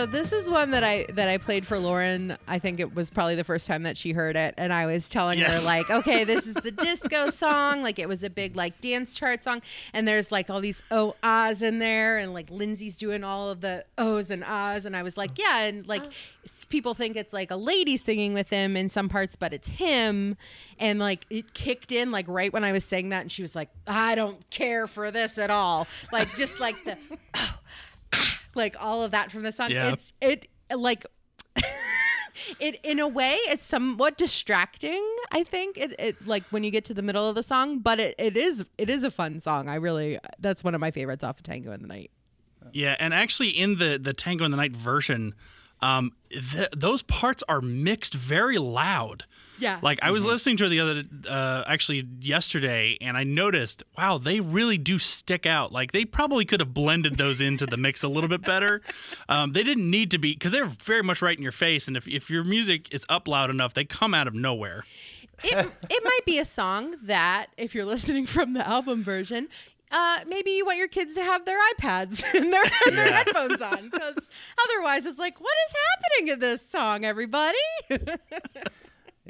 So 0.00 0.06
this 0.06 0.32
is 0.32 0.48
one 0.48 0.70
that 0.70 0.82
I 0.82 1.04
that 1.10 1.28
I 1.28 1.36
played 1.36 1.66
for 1.66 1.78
Lauren. 1.78 2.38
I 2.48 2.58
think 2.58 2.80
it 2.80 2.94
was 2.94 3.10
probably 3.10 3.34
the 3.34 3.44
first 3.44 3.66
time 3.66 3.82
that 3.82 3.98
she 3.98 4.12
heard 4.12 4.34
it, 4.34 4.54
and 4.56 4.72
I 4.72 4.86
was 4.86 5.10
telling 5.10 5.38
her 5.40 5.64
like, 5.66 5.90
okay, 5.90 6.24
this 6.30 6.46
is 6.46 6.54
the 6.54 6.70
disco 6.70 7.28
song. 7.28 7.82
Like 7.82 7.98
it 7.98 8.08
was 8.08 8.24
a 8.24 8.30
big 8.30 8.56
like 8.56 8.80
dance 8.80 9.12
chart 9.12 9.44
song, 9.44 9.60
and 9.92 10.08
there's 10.08 10.32
like 10.32 10.48
all 10.48 10.62
these 10.62 10.82
oh 10.90 11.16
ahs 11.22 11.60
in 11.60 11.80
there, 11.80 12.16
and 12.16 12.32
like 12.32 12.48
Lindsey's 12.48 12.96
doing 12.96 13.22
all 13.22 13.50
of 13.50 13.60
the 13.60 13.84
ohs 13.98 14.30
and 14.30 14.42
ahs, 14.42 14.86
and 14.86 14.96
I 14.96 15.02
was 15.02 15.18
like, 15.18 15.38
yeah, 15.38 15.64
and 15.64 15.86
like 15.86 16.04
oh. 16.06 16.50
people 16.70 16.94
think 16.94 17.14
it's 17.14 17.34
like 17.34 17.50
a 17.50 17.56
lady 17.56 17.98
singing 17.98 18.32
with 18.32 18.48
him 18.48 18.78
in 18.78 18.88
some 18.88 19.10
parts, 19.10 19.36
but 19.36 19.52
it's 19.52 19.68
him, 19.68 20.34
and 20.78 20.98
like 20.98 21.26
it 21.28 21.52
kicked 21.52 21.92
in 21.92 22.10
like 22.10 22.24
right 22.26 22.54
when 22.54 22.64
I 22.64 22.72
was 22.72 22.86
saying 22.86 23.10
that, 23.10 23.20
and 23.20 23.30
she 23.30 23.42
was 23.42 23.54
like, 23.54 23.68
I 23.86 24.14
don't 24.14 24.48
care 24.48 24.86
for 24.86 25.10
this 25.10 25.36
at 25.36 25.50
all, 25.50 25.86
like 26.10 26.34
just 26.36 26.58
like 26.58 26.82
the 26.84 26.96
like 28.54 28.76
all 28.78 29.02
of 29.02 29.10
that 29.12 29.30
from 29.30 29.42
the 29.42 29.52
song. 29.52 29.70
Yeah. 29.70 29.92
It's 29.92 30.12
it 30.20 30.48
like 30.74 31.06
it 32.60 32.80
in 32.82 32.98
a 32.98 33.08
way 33.08 33.34
it's 33.48 33.64
somewhat 33.64 34.16
distracting. 34.16 35.04
I 35.32 35.44
think 35.44 35.78
it, 35.78 35.94
it 35.98 36.26
like 36.26 36.44
when 36.50 36.64
you 36.64 36.70
get 36.70 36.84
to 36.86 36.94
the 36.94 37.02
middle 37.02 37.28
of 37.28 37.34
the 37.34 37.42
song, 37.42 37.80
but 37.80 38.00
it, 38.00 38.14
it 38.18 38.36
is 38.36 38.64
it 38.78 38.90
is 38.90 39.04
a 39.04 39.10
fun 39.10 39.40
song. 39.40 39.68
I 39.68 39.76
really 39.76 40.18
that's 40.38 40.64
one 40.64 40.74
of 40.74 40.80
my 40.80 40.90
favorites 40.90 41.24
off 41.24 41.38
of 41.38 41.42
Tango 41.42 41.72
in 41.72 41.82
the 41.82 41.88
Night. 41.88 42.10
Yeah, 42.72 42.96
and 42.98 43.14
actually 43.14 43.50
in 43.50 43.76
the 43.76 43.98
the 43.98 44.12
Tango 44.12 44.44
in 44.44 44.50
the 44.50 44.56
Night 44.56 44.76
version, 44.76 45.34
um, 45.80 46.12
th- 46.30 46.68
those 46.76 47.02
parts 47.02 47.42
are 47.48 47.60
mixed 47.60 48.14
very 48.14 48.58
loud. 48.58 49.24
Yeah. 49.60 49.78
Like 49.82 49.98
I 50.02 50.10
was 50.10 50.24
listening 50.24 50.56
to 50.58 50.66
it 50.66 50.68
the 50.70 50.80
other, 50.80 51.04
uh, 51.28 51.64
actually 51.66 52.06
yesterday, 52.20 52.96
and 53.00 53.16
I 53.16 53.24
noticed, 53.24 53.82
wow, 53.96 54.18
they 54.18 54.40
really 54.40 54.78
do 54.78 54.98
stick 54.98 55.46
out. 55.46 55.72
Like 55.72 55.92
they 55.92 56.04
probably 56.04 56.44
could 56.44 56.60
have 56.60 56.74
blended 56.74 57.16
those 57.16 57.40
into 57.40 57.66
the 57.66 57.76
mix 57.76 58.02
a 58.02 58.08
little 58.08 58.28
bit 58.28 58.42
better. 58.42 58.82
Um, 59.28 59.52
they 59.52 59.62
didn't 59.62 59.88
need 59.88 60.10
to 60.10 60.18
be 60.18 60.32
because 60.32 60.50
they're 60.50 60.66
very 60.66 61.02
much 61.02 61.22
right 61.22 61.36
in 61.36 61.42
your 61.42 61.52
face, 61.52 61.86
and 61.86 61.96
if 61.96 62.08
if 62.08 62.30
your 62.30 62.42
music 62.42 62.92
is 62.92 63.06
up 63.08 63.28
loud 63.28 63.48
enough, 63.48 63.74
they 63.74 63.84
come 63.84 64.12
out 64.12 64.26
of 64.26 64.34
nowhere. 64.34 64.84
It 65.44 65.68
it 65.88 66.04
might 66.04 66.24
be 66.26 66.38
a 66.38 66.44
song 66.44 66.96
that 67.02 67.46
if 67.56 67.74
you're 67.74 67.84
listening 67.84 68.26
from 68.26 68.54
the 68.54 68.66
album 68.66 69.04
version. 69.04 69.48
Uh, 69.92 70.20
maybe 70.26 70.52
you 70.52 70.64
want 70.64 70.78
your 70.78 70.86
kids 70.88 71.14
to 71.14 71.22
have 71.22 71.44
their 71.44 71.58
iPads 71.74 72.22
and 72.34 72.52
their, 72.52 72.62
their 72.86 73.12
headphones 73.12 73.60
on 73.60 73.88
because 73.90 74.18
otherwise 74.68 75.04
it's 75.04 75.18
like, 75.18 75.40
what 75.40 75.54
is 75.68 75.74
happening 75.90 76.32
in 76.32 76.38
this 76.38 76.64
song, 76.68 77.04
everybody? 77.04 77.58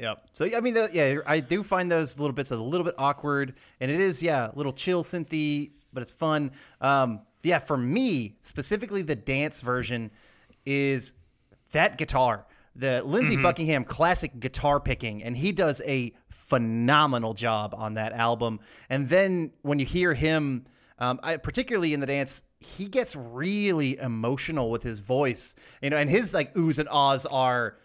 Yep. 0.01 0.29
So 0.33 0.45
I 0.45 0.59
mean, 0.61 0.73
the, 0.73 0.89
yeah, 0.91 1.19
I 1.27 1.39
do 1.41 1.61
find 1.61 1.91
those 1.91 2.19
little 2.19 2.33
bits 2.33 2.49
a 2.49 2.57
little 2.57 2.83
bit 2.83 2.95
awkward, 2.97 3.53
and 3.79 3.91
it 3.91 3.99
is 3.99 4.23
yeah, 4.23 4.49
a 4.51 4.55
little 4.55 4.71
chill 4.71 5.03
synthy, 5.03 5.73
but 5.93 6.01
it's 6.01 6.11
fun. 6.11 6.51
Um, 6.81 7.21
yeah, 7.43 7.59
for 7.59 7.77
me 7.77 8.37
specifically, 8.41 9.03
the 9.03 9.15
dance 9.15 9.61
version 9.61 10.09
is 10.65 11.13
that 11.71 11.99
guitar, 11.99 12.47
the 12.75 13.03
Lindsey 13.03 13.37
Buckingham 13.37 13.83
classic 13.83 14.39
guitar 14.39 14.79
picking, 14.79 15.21
and 15.21 15.37
he 15.37 15.51
does 15.51 15.81
a 15.85 16.13
phenomenal 16.29 17.35
job 17.35 17.75
on 17.77 17.93
that 17.93 18.11
album. 18.11 18.59
And 18.89 19.07
then 19.07 19.51
when 19.61 19.77
you 19.77 19.85
hear 19.85 20.15
him, 20.15 20.65
um, 20.97 21.19
I, 21.21 21.37
particularly 21.37 21.93
in 21.93 21.99
the 21.99 22.07
dance, 22.07 22.41
he 22.59 22.87
gets 22.87 23.15
really 23.15 23.97
emotional 23.99 24.71
with 24.71 24.81
his 24.81 24.99
voice, 24.99 25.53
you 25.79 25.91
know, 25.91 25.97
and 25.97 26.09
his 26.09 26.33
like 26.33 26.55
oohs 26.55 26.79
and 26.79 26.89
ahs 26.89 27.27
are. 27.27 27.77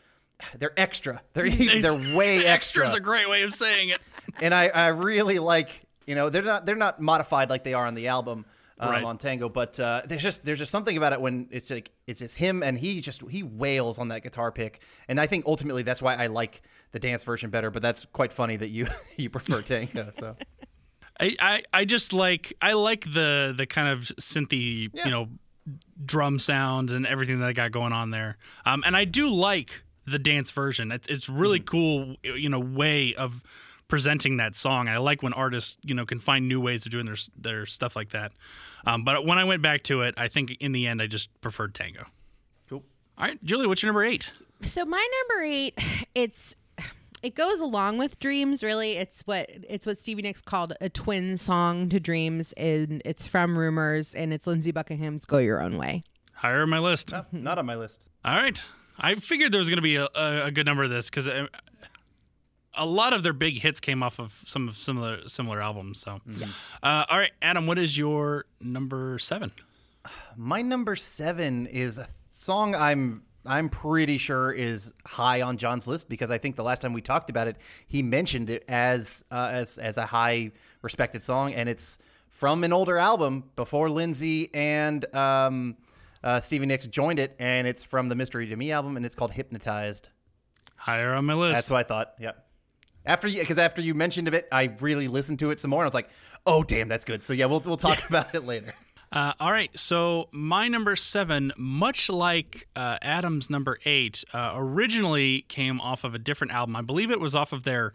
They're 0.59 0.79
extra. 0.79 1.23
They're 1.33 1.51
they're 1.81 2.15
way 2.17 2.45
extra 2.47 2.87
Is 2.89 2.95
a 2.95 3.01
great 3.01 3.29
way 3.29 3.43
of 3.43 3.53
saying 3.55 3.91
it. 3.91 4.01
and 4.41 4.55
I, 4.55 4.69
I 4.69 4.87
really 4.89 5.39
like 5.39 5.87
you 6.07 6.15
know 6.15 6.31
they're 6.31 6.43
not 6.43 6.67
they're 6.67 6.77
not 6.77 7.01
modified 7.01 7.51
like 7.51 7.65
they 7.65 7.75
are 7.75 7.87
on 7.87 7.95
the 7.95 8.09
album 8.09 8.45
um, 8.79 8.91
Right. 8.91 9.03
on 9.05 9.17
Tango, 9.17 9.49
but 9.49 9.81
uh, 9.81 10.03
there's 10.05 10.23
just 10.23 10.45
there's 10.45 10.59
just 10.59 10.71
something 10.71 10.97
about 10.99 11.15
it 11.15 11.21
when 11.23 11.49
it's 11.51 11.71
like 11.71 11.91
it's 12.07 12.21
just 12.21 12.37
him 12.37 12.63
and 12.63 12.79
he 12.79 13.01
just 13.01 13.23
he 13.31 13.43
wails 13.43 13.99
on 13.99 14.09
that 14.09 14.23
guitar 14.23 14.53
pick, 14.53 14.83
and 15.09 15.19
I 15.19 15.27
think 15.27 15.47
ultimately 15.47 15.83
that's 15.83 16.03
why 16.03 16.15
I 16.15 16.27
like 16.27 16.61
the 16.93 16.99
dance 16.99 17.25
version 17.25 17.49
better. 17.49 17.71
But 17.71 17.81
that's 17.81 18.05
quite 18.05 18.35
funny 18.35 18.57
that 18.57 18.69
you 18.69 18.89
you 19.17 19.31
prefer 19.31 19.63
Tango. 19.63 20.11
So 20.13 20.37
I, 21.19 21.35
I, 21.41 21.63
I 21.73 21.85
just 21.87 22.13
like 22.13 22.53
I 22.61 22.75
like 22.75 23.11
the 23.11 23.55
the 23.57 23.65
kind 23.67 23.89
of 23.89 24.01
synthy 24.21 24.91
Yeah. 24.93 25.05
you 25.07 25.11
know 25.11 25.29
drum 26.05 26.39
sounds 26.39 26.93
and 26.93 27.07
everything 27.07 27.41
that 27.41 27.47
I 27.49 27.53
got 27.55 27.73
going 27.73 27.93
on 27.95 28.11
there. 28.11 28.37
Um, 28.67 28.85
and 28.87 28.95
I 28.97 29.05
do 29.07 29.29
like 29.31 29.83
the 30.07 30.19
dance 30.19 30.51
version. 30.51 30.93
It's 30.93 31.09
it's 31.09 31.29
really 31.29 31.61
cool 31.61 32.17
you 32.23 32.49
know 32.49 32.61
way 32.61 33.15
of 33.15 33.43
presenting 33.89 34.37
that 34.39 34.57
song. 34.57 34.89
I 34.89 34.99
like 34.99 35.23
when 35.23 35.33
artists 35.33 35.77
you 35.85 35.95
know 35.95 36.05
can 36.07 36.21
find 36.21 36.49
new 36.49 36.61
ways 36.61 36.87
of 36.87 36.93
doing 36.93 37.07
their 37.07 37.17
their 37.39 37.67
stuff 37.67 37.97
like 37.97 38.11
that. 38.11 38.33
Um, 38.87 39.05
but 39.05 39.27
when 39.27 39.39
I 39.39 39.45
went 39.45 39.63
back 39.63 39.83
to 39.85 40.03
it, 40.03 40.15
I 40.17 40.29
think 40.29 40.57
in 40.61 40.73
the 40.73 40.87
end 40.87 41.03
I 41.03 41.07
just 41.07 41.29
preferred 41.41 41.75
Tango. 41.75 42.07
cool. 42.69 42.85
All 43.19 43.27
right, 43.27 43.43
Julie, 43.45 43.67
what's 43.67 43.83
your 43.83 43.89
number 43.89 44.05
eight? 44.05 44.31
So 44.63 44.85
my 44.85 45.07
number 45.29 45.45
eight, 45.45 45.79
it's 46.15 46.55
it 47.23 47.35
goes 47.35 47.61
along 47.61 47.99
with 47.99 48.19
Dreams. 48.21 48.63
Really, 48.63 48.93
it's 48.93 49.23
what 49.23 49.51
it's 49.51 49.87
what 49.87 49.99
Stevie 49.99 50.23
Nicks 50.23 50.41
called 50.41 50.75
a 50.81 50.89
twin 50.89 51.37
song 51.37 51.89
to 51.89 51.99
Dreams, 51.99 52.53
and 52.57 53.03
it's 53.05 53.27
from 53.27 53.59
Rumors, 53.59 54.15
and 54.15 54.33
it's 54.33 54.47
Lindsey 54.47 54.71
Buckingham's 54.71 55.25
"Go 55.25 55.39
Your 55.39 55.61
Own 55.63 55.77
Way." 55.79 56.05
Higher 56.35 56.63
on 56.63 56.71
my 56.71 56.79
list. 56.79 57.13
Not 57.33 57.59
on 57.59 57.67
my 57.67 57.75
list. 57.75 58.05
All 58.25 58.37
right. 58.37 58.63
I 58.99 59.15
figured 59.17 59.53
there 59.53 59.59
was 59.59 59.69
going 59.69 59.77
to 59.77 59.83
be 59.83 59.97
a, 59.97 60.09
a, 60.15 60.45
a 60.47 60.51
good 60.51 60.67
number 60.67 60.83
of 60.83 60.91
this 60.91 61.11
because 61.11 61.27
a 62.77 62.87
lot 62.87 63.13
of 63.13 63.23
their 63.23 63.33
big 63.33 63.61
hits 63.61 63.81
came 63.81 64.03
off 64.03 64.19
of 64.19 64.41
some 64.45 64.69
of 64.69 64.77
similar 64.77 65.27
similar 65.29 65.61
albums. 65.61 66.01
So, 66.01 66.21
uh, 66.83 67.05
all 67.09 67.19
right, 67.19 67.33
Adam, 67.43 67.67
what 67.67 67.79
is 67.79 67.97
your 67.97 68.45
number 68.61 69.19
seven? 69.19 69.53
My 70.37 70.63
number 70.63 70.97
seven 70.97 71.67
is 71.67 71.99
a 71.99 72.09
song 72.31 72.75
I'm 72.75 73.23
I'm 73.45 73.69
pretty 73.69 74.19
sure 74.19 74.51
is 74.51 74.93
high 75.07 75.41
on 75.41 75.57
John's 75.57 75.87
list 75.87 76.09
because 76.09 76.31
I 76.31 76.39
think 76.39 76.57
the 76.57 76.65
last 76.65 76.83
time 76.83 76.93
we 76.93 77.01
talked 77.01 77.31
about 77.31 77.49
it, 77.49 77.57
he 77.87 78.03
mentioned 78.03 78.51
it 78.51 78.65
as 78.69 79.25
uh, 79.31 79.51
as 79.53 79.79
as 79.79 79.97
a 79.97 80.07
high 80.07 80.53
respected 80.83 81.23
song, 81.23 81.55
and 81.55 81.69
it's 81.69 81.99
from 82.29 82.65
an 82.65 82.73
older 82.73 82.99
album 82.99 83.45
before 83.57 83.89
Lindsey 83.89 84.51
and 84.53 85.05
um, 85.15 85.77
uh, 86.27 86.41
Stevie 86.41 86.67
Nicks 86.67 86.89
joined 86.89 87.21
it, 87.21 87.37
and 87.39 87.69
it's 87.69 87.85
from 87.85 88.09
the 88.09 88.17
Mystery 88.17 88.47
to 88.49 88.57
Me 88.57 88.73
album, 88.73 88.97
and 88.97 89.07
it's 89.07 89.15
called 89.15 89.31
Hypnotized. 89.31 90.09
Higher 90.75 91.15
on 91.15 91.25
my 91.25 91.35
list. 91.35 91.55
That's 91.55 91.71
what 91.71 91.79
I 91.79 91.83
thought. 91.85 92.15
Yep. 92.19 92.45
After 93.07 93.29
you, 93.29 93.41
because 93.41 93.59
after 93.59 93.81
you 93.81 93.95
mentioned 93.95 94.27
of 94.27 94.35
it, 94.35 94.49
I 94.51 94.75
really 94.81 95.07
listened 95.07 95.39
to 95.39 95.51
it 95.51 95.61
some 95.61 95.71
more, 95.71 95.83
and 95.83 95.85
I 95.85 95.89
was 95.89 95.95
like, 95.95 96.11
"Oh, 96.45 96.65
damn, 96.65 96.89
that's 96.89 97.05
good." 97.05 97.23
So 97.23 97.33
yeah, 97.33 97.47
we'll 97.47 97.61
we'll 97.61 97.77
talk 97.77 98.09
about 98.09 98.35
it 98.35 98.45
later. 98.45 98.75
Uh, 99.13 99.33
all 99.39 99.53
right, 99.53 99.71
so 99.79 100.29
my 100.33 100.67
number 100.67 100.97
seven, 100.97 101.53
much 101.57 102.11
like 102.11 102.67
uh, 102.75 102.99
Adam's 103.01 103.49
number 103.49 103.79
eight, 103.85 104.25
uh, 104.35 104.53
originally 104.57 105.43
came 105.43 105.81
off 105.81 106.03
of 106.03 106.13
a 106.13 106.19
different 106.19 106.53
album. 106.53 106.75
I 106.75 106.83
believe 106.83 107.13
it 107.13 107.21
was 107.21 107.33
off 107.33 107.53
of 107.53 107.63
their 107.63 107.95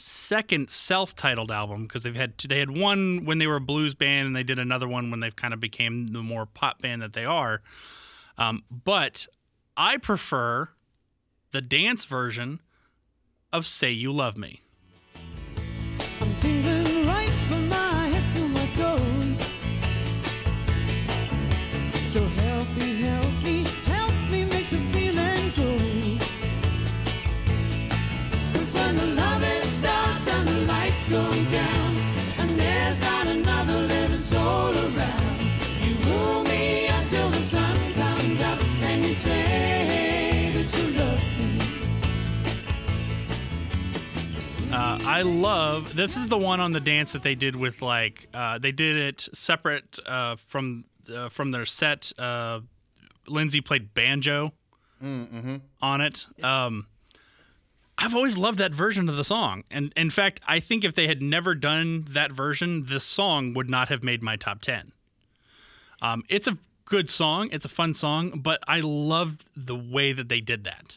second 0.00 0.70
self-titled 0.70 1.50
album 1.50 1.82
because 1.82 2.04
they've 2.04 2.14
had 2.14 2.38
they 2.38 2.60
had 2.60 2.70
one 2.70 3.24
when 3.24 3.38
they 3.38 3.48
were 3.48 3.56
a 3.56 3.60
blues 3.60 3.94
band 3.94 4.28
and 4.28 4.36
they 4.36 4.44
did 4.44 4.58
another 4.58 4.86
one 4.86 5.10
when 5.10 5.18
they've 5.18 5.34
kind 5.34 5.52
of 5.52 5.58
became 5.58 6.06
the 6.08 6.22
more 6.22 6.46
pop 6.46 6.80
band 6.80 7.02
that 7.02 7.14
they 7.14 7.24
are. 7.24 7.62
Um, 8.38 8.62
but 8.70 9.26
I 9.76 9.96
prefer 9.96 10.68
the 11.50 11.60
dance 11.60 12.04
version 12.04 12.60
of 13.52 13.66
"Say 13.66 13.90
You 13.90 14.12
Love 14.12 14.38
Me." 14.38 14.62
Uh, 44.70 44.98
I 45.02 45.22
love 45.22 45.96
this 45.96 46.16
is 46.16 46.28
the 46.28 46.36
one 46.36 46.60
on 46.60 46.72
the 46.72 46.80
dance 46.80 47.12
that 47.12 47.22
they 47.22 47.34
did 47.34 47.56
with 47.56 47.80
like 47.80 48.28
uh, 48.34 48.58
they 48.58 48.70
did 48.72 48.96
it 48.96 49.28
separate 49.32 49.98
uh, 50.06 50.36
from 50.46 50.84
uh, 51.12 51.30
from 51.30 51.52
their 51.52 51.64
set. 51.66 52.12
Uh, 52.18 52.60
Lindsey 53.26 53.60
played 53.60 53.94
banjo 53.94 54.52
on 55.80 56.00
it. 56.00 56.26
Um, 56.42 56.86
I've 57.96 58.14
always 58.14 58.36
loved 58.36 58.58
that 58.58 58.72
version 58.72 59.08
of 59.08 59.16
the 59.16 59.24
song, 59.24 59.64
and 59.70 59.92
in 59.96 60.10
fact, 60.10 60.40
I 60.46 60.60
think 60.60 60.84
if 60.84 60.94
they 60.94 61.06
had 61.06 61.22
never 61.22 61.54
done 61.54 62.06
that 62.10 62.30
version, 62.30 62.84
this 62.86 63.04
song 63.04 63.54
would 63.54 63.70
not 63.70 63.88
have 63.88 64.02
made 64.04 64.22
my 64.22 64.36
top 64.36 64.60
ten. 64.60 64.92
Um, 66.02 66.24
it's 66.28 66.46
a 66.46 66.58
good 66.88 67.10
song. 67.10 67.50
It's 67.52 67.66
a 67.66 67.68
fun 67.68 67.92
song, 67.94 68.40
but 68.40 68.60
I 68.66 68.80
loved 68.80 69.44
the 69.54 69.76
way 69.76 70.12
that 70.12 70.28
they 70.28 70.40
did 70.40 70.64
that. 70.64 70.96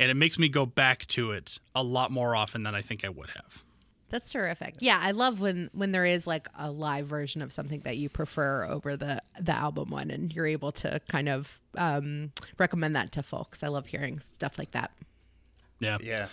And 0.00 0.10
it 0.10 0.14
makes 0.14 0.36
me 0.36 0.48
go 0.48 0.66
back 0.66 1.06
to 1.08 1.30
it 1.30 1.58
a 1.76 1.82
lot 1.84 2.10
more 2.10 2.34
often 2.34 2.64
than 2.64 2.74
I 2.74 2.82
think 2.82 3.04
I 3.04 3.08
would 3.08 3.30
have. 3.30 3.62
That's 4.08 4.32
terrific. 4.32 4.74
Yeah, 4.80 4.98
I 5.00 5.12
love 5.12 5.40
when 5.40 5.70
when 5.72 5.92
there 5.92 6.04
is 6.04 6.26
like 6.26 6.48
a 6.58 6.72
live 6.72 7.06
version 7.06 7.40
of 7.40 7.52
something 7.52 7.78
that 7.84 7.96
you 7.96 8.08
prefer 8.08 8.64
over 8.64 8.96
the 8.96 9.22
the 9.40 9.54
album 9.54 9.90
one, 9.90 10.10
and 10.10 10.34
you're 10.34 10.48
able 10.48 10.72
to 10.72 11.00
kind 11.08 11.28
of 11.28 11.60
um, 11.78 12.32
recommend 12.58 12.96
that 12.96 13.12
to 13.12 13.22
folks. 13.22 13.62
I 13.62 13.68
love 13.68 13.86
hearing 13.86 14.18
stuff 14.18 14.58
like 14.58 14.72
that. 14.72 14.90
Yeah. 15.78 15.98
Yeah. 16.02 16.26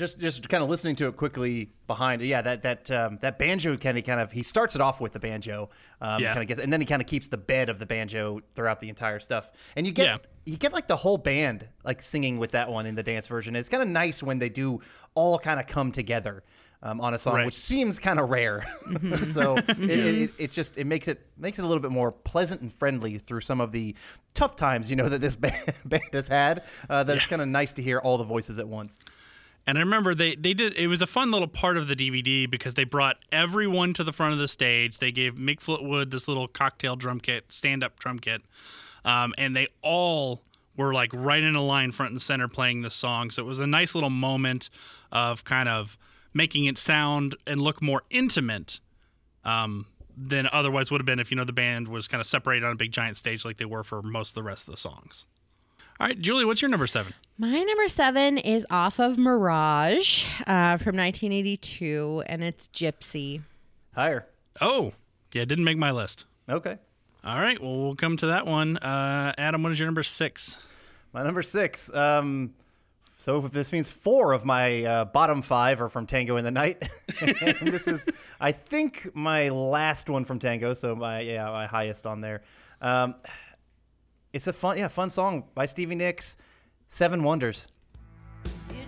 Just 0.00 0.18
just 0.18 0.48
kind 0.48 0.62
of 0.64 0.70
listening 0.70 0.96
to 0.96 1.08
it 1.08 1.16
quickly 1.16 1.72
behind, 1.86 2.22
yeah, 2.22 2.40
that 2.40 2.62
that 2.62 2.90
um, 2.90 3.18
that 3.20 3.38
banjo 3.38 3.76
kind 3.76 3.98
of 3.98 4.04
kind 4.04 4.18
of 4.20 4.32
he 4.32 4.42
starts 4.42 4.74
it 4.74 4.80
off 4.80 4.98
with 5.00 5.12
the 5.12 5.20
banjo, 5.20 5.68
um, 6.00 6.22
Yeah. 6.22 6.28
kind 6.32 6.40
of 6.42 6.48
gets, 6.48 6.58
and 6.58 6.72
then 6.72 6.80
he 6.80 6.86
kind 6.86 7.02
of 7.02 7.06
keeps 7.06 7.28
the 7.28 7.36
bed 7.36 7.68
of 7.68 7.78
the 7.78 7.84
banjo 7.86 8.40
throughout 8.54 8.80
the 8.80 8.88
entire 8.88 9.20
stuff, 9.20 9.50
and 9.76 9.86
you 9.86 9.92
get 9.92 10.06
Yeah. 10.06 10.16
you 10.46 10.56
get 10.56 10.72
like 10.72 10.88
the 10.88 10.96
whole 10.96 11.18
band 11.18 11.68
like 11.84 12.00
singing 12.00 12.38
with 12.38 12.52
that 12.52 12.70
one 12.70 12.86
in 12.86 12.94
the 12.94 13.02
dance 13.02 13.26
version. 13.26 13.54
It's 13.54 13.68
kind 13.68 13.82
of 13.82 13.88
nice 13.90 14.22
when 14.22 14.38
they 14.38 14.48
do 14.48 14.80
all 15.14 15.38
kind 15.38 15.60
of 15.60 15.66
come 15.66 15.92
together 15.92 16.42
um, 16.82 16.98
on 17.02 17.12
a 17.12 17.18
song, 17.18 17.34
Right. 17.34 17.44
which 17.44 17.56
seems 17.56 17.98
kind 17.98 18.18
of 18.18 18.30
rare. 18.30 18.64
so 19.26 19.56
it, 19.58 19.68
it, 19.80 19.90
it, 19.90 20.30
it 20.38 20.50
just 20.50 20.78
it 20.78 20.86
makes 20.86 21.08
it 21.08 21.20
makes 21.36 21.58
it 21.58 21.62
a 21.62 21.66
little 21.68 21.82
bit 21.82 21.90
more 21.92 22.10
pleasant 22.10 22.62
and 22.62 22.72
friendly 22.72 23.18
through 23.18 23.42
some 23.42 23.60
of 23.60 23.70
the 23.72 23.94
tough 24.32 24.56
times 24.56 24.88
you 24.88 24.96
know 24.96 25.10
that 25.10 25.20
this 25.20 25.36
band, 25.44 25.74
band 25.84 26.02
has 26.14 26.28
had. 26.28 26.62
Uh, 26.88 27.02
that 27.04 27.16
it's 27.18 27.26
kind 27.26 27.42
of 27.42 27.48
nice 27.48 27.74
to 27.74 27.82
hear 27.82 27.98
all 27.98 28.16
the 28.16 28.24
voices 28.24 28.58
at 28.58 28.66
once. 28.66 29.02
And 29.70 29.78
I 29.78 29.82
remember 29.82 30.16
they 30.16 30.34
they 30.34 30.52
did 30.52 30.76
it 30.76 30.88
was 30.88 31.00
a 31.00 31.06
fun 31.06 31.30
little 31.30 31.46
part 31.46 31.76
of 31.76 31.86
the 31.86 31.94
DVD 31.94 32.50
because 32.50 32.74
they 32.74 32.82
brought 32.82 33.18
everyone 33.30 33.94
to 33.94 34.02
the 34.02 34.12
front 34.12 34.32
of 34.32 34.40
the 34.40 34.48
stage. 34.48 34.98
They 34.98 35.12
gave 35.12 35.36
Mick 35.36 35.60
Fleetwood 35.60 36.10
this 36.10 36.26
little 36.26 36.48
cocktail 36.48 36.96
drum 36.96 37.20
kit, 37.20 37.52
stand 37.52 37.84
up 37.84 37.96
drum 37.96 38.18
kit, 38.18 38.42
um, 39.04 39.32
and 39.38 39.54
they 39.54 39.68
all 39.80 40.42
were 40.76 40.92
like 40.92 41.12
right 41.14 41.40
in 41.40 41.54
a 41.54 41.62
line, 41.62 41.92
front 41.92 42.10
and 42.10 42.20
center, 42.20 42.48
playing 42.48 42.82
this 42.82 42.96
song. 42.96 43.30
So 43.30 43.44
it 43.44 43.46
was 43.46 43.60
a 43.60 43.66
nice 43.66 43.94
little 43.94 44.10
moment 44.10 44.70
of 45.12 45.44
kind 45.44 45.68
of 45.68 45.96
making 46.34 46.64
it 46.64 46.76
sound 46.76 47.36
and 47.46 47.62
look 47.62 47.80
more 47.80 48.02
intimate 48.10 48.80
um, 49.44 49.86
than 50.16 50.48
otherwise 50.52 50.90
would 50.90 51.00
have 51.00 51.06
been 51.06 51.20
if 51.20 51.30
you 51.30 51.36
know 51.36 51.44
the 51.44 51.52
band 51.52 51.86
was 51.86 52.08
kind 52.08 52.20
of 52.20 52.26
separated 52.26 52.66
on 52.66 52.72
a 52.72 52.76
big 52.76 52.90
giant 52.90 53.16
stage 53.16 53.44
like 53.44 53.58
they 53.58 53.64
were 53.64 53.84
for 53.84 54.02
most 54.02 54.30
of 54.30 54.34
the 54.34 54.42
rest 54.42 54.66
of 54.66 54.74
the 54.74 54.80
songs. 54.80 55.26
All 56.00 56.06
right, 56.06 56.18
Julie, 56.18 56.46
what's 56.46 56.62
your 56.62 56.70
number 56.70 56.86
seven? 56.86 57.12
My 57.36 57.62
number 57.62 57.88
seven 57.88 58.38
is 58.38 58.66
off 58.70 58.98
of 58.98 59.18
Mirage 59.18 60.24
uh, 60.46 60.78
from 60.78 60.96
1982, 60.96 62.22
and 62.24 62.42
it's 62.42 62.68
Gypsy. 62.68 63.42
Higher. 63.94 64.26
Oh, 64.62 64.94
yeah, 65.34 65.44
didn't 65.44 65.64
make 65.64 65.76
my 65.76 65.90
list. 65.90 66.24
Okay. 66.48 66.78
All 67.22 67.38
right, 67.38 67.60
well, 67.60 67.76
we'll 67.76 67.96
come 67.96 68.16
to 68.16 68.28
that 68.28 68.46
one. 68.46 68.78
Uh, 68.78 69.34
Adam, 69.36 69.62
what 69.62 69.72
is 69.72 69.78
your 69.78 69.86
number 69.88 70.02
six? 70.02 70.56
My 71.12 71.22
number 71.22 71.42
six. 71.42 71.92
Um, 71.92 72.54
So 73.18 73.42
this 73.42 73.70
means 73.70 73.90
four 73.90 74.32
of 74.32 74.46
my 74.46 74.82
uh, 74.84 75.04
bottom 75.04 75.42
five 75.42 75.82
are 75.82 75.90
from 75.90 76.06
Tango 76.06 76.38
in 76.38 76.44
the 76.46 76.50
Night, 76.50 76.80
this 77.20 77.86
is, 77.86 78.06
I 78.40 78.52
think, 78.52 79.14
my 79.14 79.50
last 79.50 80.08
one 80.08 80.24
from 80.24 80.38
Tango. 80.38 80.72
So 80.72 80.96
my 80.96 81.20
yeah, 81.20 81.50
my 81.50 81.66
highest 81.66 82.06
on 82.06 82.22
there. 82.22 82.40
Um, 82.80 83.16
it's 84.32 84.46
a 84.46 84.52
fun, 84.52 84.78
yeah, 84.78 84.88
fun 84.88 85.10
song 85.10 85.44
by 85.54 85.66
Stevie 85.66 85.94
Nicks, 85.94 86.36
Seven 86.88 87.22
Wonders. 87.22 87.66
You 88.70 88.79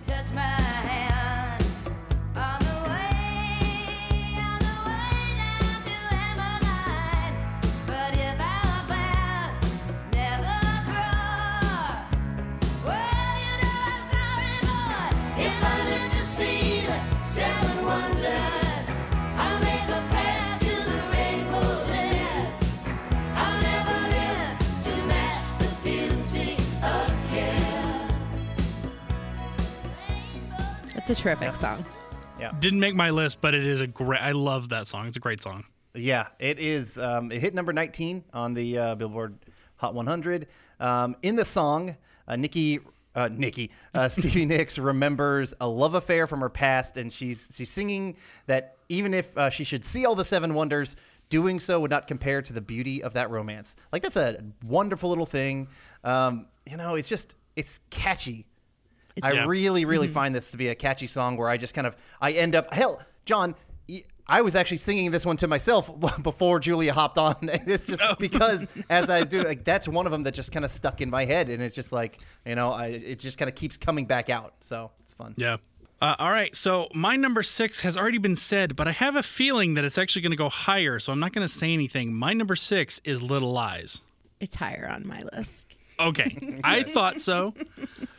It's 31.05 31.19
a 31.19 31.21
terrific 31.21 31.53
song. 31.55 31.83
Yeah. 32.39 32.53
Didn't 32.61 32.79
make 32.79 32.95
my 32.95 33.09
list, 33.09 33.41
but 33.41 33.53
it 33.53 33.65
is 33.65 33.81
a 33.81 33.87
great. 33.87 34.21
I 34.21 34.31
love 34.31 34.69
that 34.69 34.87
song. 34.87 35.05
It's 35.05 35.17
a 35.17 35.19
great 35.19 35.41
song. 35.41 35.65
Yeah, 35.93 36.29
it 36.39 36.59
is. 36.59 36.97
Um, 36.97 37.29
it 37.29 37.41
hit 37.41 37.53
number 37.53 37.73
19 37.73 38.23
on 38.33 38.53
the 38.53 38.77
uh, 38.77 38.95
Billboard 38.95 39.37
Hot 39.75 39.93
100. 39.93 40.47
Um, 40.79 41.17
in 41.21 41.35
the 41.35 41.43
song, 41.43 41.97
uh, 42.25 42.37
Nikki, 42.37 42.79
uh, 43.15 43.27
Nikki, 43.29 43.69
uh, 43.93 44.07
Stevie 44.07 44.45
Nicks 44.45 44.77
remembers 44.77 45.53
a 45.59 45.67
love 45.67 45.93
affair 45.93 46.25
from 46.25 46.39
her 46.39 46.47
past, 46.47 46.95
and 46.95 47.11
she's 47.11 47.49
she's 47.53 47.69
singing 47.69 48.15
that 48.45 48.77
even 48.87 49.13
if 49.13 49.37
uh, 49.37 49.49
she 49.49 49.65
should 49.65 49.83
see 49.83 50.05
all 50.05 50.15
the 50.15 50.23
seven 50.23 50.53
wonders, 50.53 50.95
doing 51.27 51.59
so 51.59 51.81
would 51.81 51.91
not 51.91 52.07
compare 52.07 52.41
to 52.41 52.53
the 52.53 52.61
beauty 52.61 53.03
of 53.03 53.11
that 53.11 53.29
romance. 53.29 53.75
Like 53.91 54.03
that's 54.03 54.15
a 54.15 54.41
wonderful 54.63 55.09
little 55.09 55.25
thing. 55.25 55.67
Um, 56.05 56.45
you 56.65 56.77
know, 56.77 56.95
it's 56.95 57.09
just 57.09 57.35
it's 57.57 57.81
catchy. 57.89 58.45
I 59.21 59.33
Yeah. 59.33 59.45
really, 59.47 59.85
really 59.85 60.07
Mm-hmm. 60.07 60.13
find 60.13 60.35
this 60.35 60.51
to 60.51 60.57
be 60.57 60.69
a 60.69 60.75
catchy 60.75 61.07
song 61.07 61.37
where 61.37 61.49
I 61.49 61.57
just 61.57 61.73
kind 61.73 61.85
of 61.87 61.95
I 62.21 62.31
end 62.31 62.55
up 62.55 62.73
hell, 62.73 63.01
John. 63.25 63.55
I 64.25 64.41
was 64.41 64.55
actually 64.55 64.77
singing 64.77 65.11
this 65.11 65.25
one 65.25 65.35
to 65.37 65.47
myself 65.47 65.91
before 66.23 66.61
Julia 66.61 66.93
hopped 66.93 67.17
on, 67.17 67.35
and 67.41 67.69
it's 67.69 67.85
just 67.85 68.01
Oh. 68.01 68.15
because 68.17 68.67
as 68.89 69.09
I 69.09 69.23
do, 69.23 69.43
like 69.43 69.65
that's 69.65 69.87
one 69.87 70.05
of 70.05 70.11
them 70.13 70.23
that 70.23 70.33
just 70.33 70.51
kind 70.53 70.63
of 70.63 70.71
stuck 70.71 71.01
in 71.01 71.09
my 71.09 71.25
head, 71.25 71.49
and 71.49 71.61
it's 71.61 71.75
just 71.75 71.91
like 71.91 72.19
you 72.45 72.55
know, 72.55 72.71
I 72.71 72.85
it 72.87 73.19
just 73.19 73.37
kind 73.37 73.49
of 73.49 73.55
keeps 73.55 73.77
coming 73.77 74.05
back 74.05 74.29
out, 74.29 74.53
so 74.61 74.91
it's 75.01 75.13
fun. 75.13 75.33
Yeah. 75.37 75.57
Uh, 76.01 76.15
all 76.19 76.31
right. 76.31 76.53
So 76.55 76.89
my 76.93 77.15
number 77.15 77.43
six 77.43 77.81
has 77.81 77.95
already 77.95 78.17
been 78.17 78.35
said, 78.35 78.75
but 78.75 78.87
I 78.89 78.91
have 78.91 79.15
a 79.15 79.23
feeling 79.23 79.75
that 79.75 79.85
it's 79.85 79.97
actually 79.97 80.21
going 80.23 80.31
to 80.31 80.37
go 80.37 80.49
higher. 80.49 80.99
So 80.99 81.13
I'm 81.13 81.19
not 81.19 81.31
going 81.31 81.47
to 81.47 81.53
say 81.53 81.71
anything. 81.73 82.13
My 82.13 82.33
number 82.33 82.57
six 82.57 82.99
is 83.05 83.21
Little 83.21 83.51
Lies. 83.53 84.01
It's 84.41 84.55
higher 84.55 84.89
on 84.89 85.07
my 85.07 85.23
list. 85.33 85.72
Okay. 85.99 86.59
I 86.63 86.83
thought 86.83 87.21
so. 87.21 87.53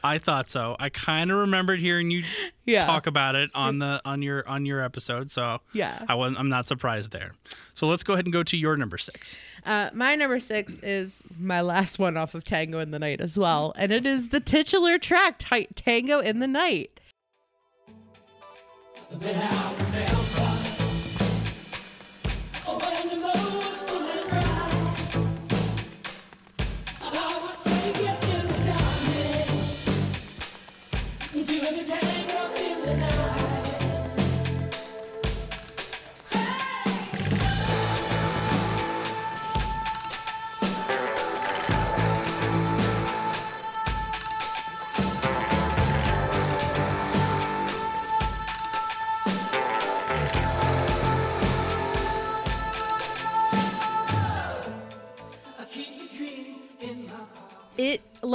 I 0.02 0.18
thought 0.18 0.48
so. 0.50 0.76
I 0.78 0.88
kind 0.90 1.30
of 1.30 1.38
remembered 1.38 1.80
hearing 1.80 2.10
you 2.10 2.22
Yeah. 2.66 2.84
talk 2.86 3.06
about 3.06 3.34
it 3.34 3.50
on 3.54 3.78
the 3.78 4.00
on 4.04 4.20
your 4.22 4.46
on 4.48 4.66
your 4.66 4.80
episode. 4.80 5.30
So 5.30 5.60
Yeah. 5.72 6.04
I 6.08 6.14
wasn't, 6.14 6.38
I'm 6.38 6.48
not 6.48 6.66
surprised 6.66 7.10
there. 7.12 7.32
So 7.74 7.86
let's 7.86 8.04
go 8.04 8.12
ahead 8.12 8.26
and 8.26 8.32
go 8.32 8.42
to 8.42 8.56
your 8.56 8.76
number 8.76 8.98
six. 8.98 9.36
Uh, 9.64 9.90
my 9.94 10.14
number 10.14 10.38
six 10.40 10.72
is 10.82 11.22
my 11.38 11.60
last 11.62 11.98
one 11.98 12.16
off 12.16 12.34
of 12.34 12.44
Tango 12.44 12.78
in 12.80 12.90
the 12.90 12.98
Night 12.98 13.20
as 13.20 13.38
well, 13.38 13.72
and 13.76 13.90
it 13.92 14.06
is 14.06 14.28
the 14.28 14.40
titular 14.40 14.98
track, 14.98 15.38
Ti- 15.38 15.68
Tango 15.74 16.18
in 16.20 16.38
the 16.40 16.46
Night. 16.46 17.00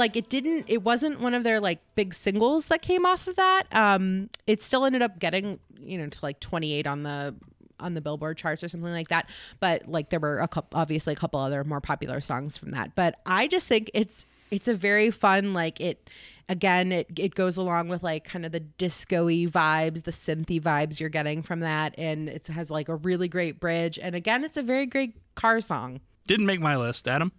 Like 0.00 0.16
it 0.16 0.28
didn't. 0.28 0.64
It 0.66 0.82
wasn't 0.82 1.20
one 1.20 1.34
of 1.34 1.44
their 1.44 1.60
like 1.60 1.78
big 1.94 2.12
singles 2.12 2.66
that 2.66 2.82
came 2.82 3.06
off 3.06 3.28
of 3.28 3.36
that. 3.36 3.64
Um, 3.70 4.30
it 4.48 4.60
still 4.60 4.84
ended 4.84 5.02
up 5.02 5.20
getting 5.20 5.60
you 5.78 5.98
know 5.98 6.08
to 6.08 6.18
like 6.22 6.40
28 6.40 6.88
on 6.88 7.04
the 7.04 7.36
on 7.78 7.94
the 7.94 8.00
Billboard 8.00 8.36
charts 8.36 8.64
or 8.64 8.68
something 8.68 8.90
like 8.90 9.08
that. 9.08 9.28
But 9.60 9.86
like 9.86 10.10
there 10.10 10.18
were 10.18 10.40
a 10.40 10.48
couple, 10.48 10.78
obviously 10.78 11.12
a 11.12 11.16
couple 11.16 11.38
other 11.38 11.62
more 11.62 11.80
popular 11.80 12.20
songs 12.20 12.56
from 12.56 12.70
that. 12.70 12.94
But 12.96 13.20
I 13.26 13.46
just 13.46 13.66
think 13.66 13.90
it's 13.94 14.26
it's 14.50 14.66
a 14.66 14.74
very 14.74 15.10
fun 15.10 15.52
like 15.52 15.80
it. 15.80 16.10
Again, 16.48 16.90
it 16.90 17.06
it 17.16 17.34
goes 17.36 17.56
along 17.56 17.88
with 17.88 18.02
like 18.02 18.24
kind 18.24 18.44
of 18.44 18.50
the 18.50 18.60
disco-y 18.60 19.46
vibes, 19.46 20.02
the 20.02 20.10
synthy 20.10 20.60
vibes 20.60 20.98
you're 20.98 21.08
getting 21.08 21.42
from 21.42 21.60
that, 21.60 21.94
and 21.96 22.28
it 22.28 22.48
has 22.48 22.70
like 22.70 22.88
a 22.88 22.96
really 22.96 23.28
great 23.28 23.60
bridge. 23.60 23.98
And 24.02 24.16
again, 24.16 24.42
it's 24.42 24.56
a 24.56 24.62
very 24.62 24.86
great 24.86 25.14
car 25.36 25.60
song. 25.60 26.00
Didn't 26.26 26.46
make 26.46 26.60
my 26.60 26.76
list, 26.76 27.06
Adam. 27.06 27.30